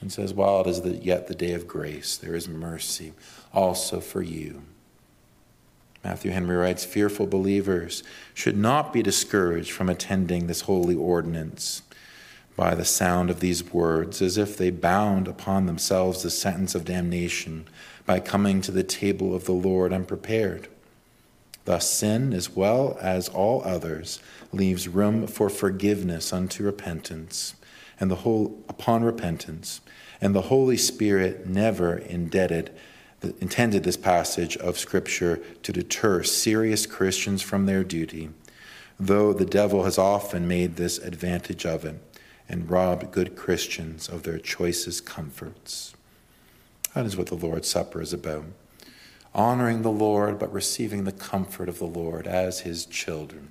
and 0.00 0.12
says, 0.12 0.34
While 0.34 0.62
it 0.62 0.66
is 0.66 0.82
the, 0.82 0.96
yet 0.96 1.28
the 1.28 1.34
day 1.34 1.52
of 1.52 1.66
grace, 1.68 2.16
there 2.16 2.34
is 2.34 2.48
mercy 2.48 3.12
also 3.52 4.00
for 4.00 4.22
you. 4.22 4.62
Matthew 6.04 6.30
Henry 6.30 6.56
writes 6.56 6.84
Fearful 6.84 7.26
believers 7.26 8.02
should 8.34 8.56
not 8.56 8.92
be 8.92 9.02
discouraged 9.02 9.72
from 9.72 9.88
attending 9.88 10.46
this 10.46 10.62
holy 10.62 10.94
ordinance 10.94 11.82
by 12.56 12.74
the 12.74 12.84
sound 12.84 13.28
of 13.28 13.40
these 13.40 13.72
words, 13.72 14.22
as 14.22 14.38
if 14.38 14.56
they 14.56 14.70
bound 14.70 15.28
upon 15.28 15.66
themselves 15.66 16.22
the 16.22 16.30
sentence 16.30 16.74
of 16.74 16.86
damnation 16.86 17.68
by 18.06 18.18
coming 18.18 18.62
to 18.62 18.72
the 18.72 18.82
table 18.82 19.34
of 19.34 19.44
the 19.44 19.52
Lord 19.52 19.92
unprepared. 19.92 20.68
Thus, 21.66 21.90
sin, 21.90 22.32
as 22.32 22.50
well 22.50 22.96
as 23.00 23.28
all 23.28 23.62
others, 23.64 24.20
leaves 24.52 24.88
room 24.88 25.26
for 25.26 25.50
forgiveness 25.50 26.32
unto 26.32 26.64
repentance, 26.64 27.56
and 28.00 28.10
the 28.10 28.16
whole 28.16 28.64
upon 28.68 29.04
repentance, 29.04 29.82
and 30.20 30.34
the 30.34 30.42
Holy 30.42 30.76
Spirit 30.78 31.46
never 31.46 31.98
indebted 31.98 32.72
intended 33.40 33.82
this 33.82 33.96
passage 33.96 34.56
of 34.58 34.78
Scripture 34.78 35.40
to 35.62 35.72
deter 35.72 36.22
serious 36.22 36.86
Christians 36.86 37.42
from 37.42 37.66
their 37.66 37.82
duty, 37.82 38.28
though 39.00 39.32
the 39.32 39.46
devil 39.46 39.82
has 39.84 39.98
often 39.98 40.46
made 40.46 40.76
this 40.76 40.98
advantage 40.98 41.66
of 41.66 41.84
it 41.84 41.98
and 42.48 42.70
robbed 42.70 43.12
good 43.12 43.36
Christians 43.36 44.08
of 44.08 44.22
their 44.22 44.38
choicest 44.38 45.04
comforts. 45.04 45.94
That 46.94 47.06
is 47.06 47.16
what 47.16 47.26
the 47.26 47.34
Lord's 47.34 47.68
Supper 47.68 48.00
is 48.00 48.12
about 48.12 48.44
honoring 49.36 49.82
the 49.82 49.90
Lord, 49.90 50.38
but 50.38 50.52
receiving 50.52 51.04
the 51.04 51.12
comfort 51.12 51.68
of 51.68 51.78
the 51.78 51.84
Lord 51.84 52.26
as 52.26 52.60
his 52.60 52.86
children. 52.86 53.50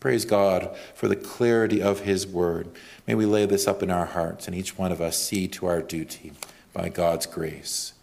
Praise 0.00 0.24
God 0.24 0.76
for 0.94 1.08
the 1.08 1.16
clarity 1.16 1.80
of 1.80 2.00
his 2.00 2.26
word. 2.26 2.68
May 3.06 3.14
we 3.14 3.24
lay 3.24 3.46
this 3.46 3.66
up 3.66 3.82
in 3.82 3.90
our 3.90 4.06
hearts 4.06 4.46
and 4.46 4.54
each 4.54 4.76
one 4.76 4.92
of 4.92 5.00
us 5.00 5.16
see 5.16 5.48
to 5.48 5.66
our 5.66 5.80
duty 5.80 6.32
by 6.72 6.88
God's 6.88 7.24
grace. 7.24 7.94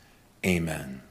Amen. 0.46 1.02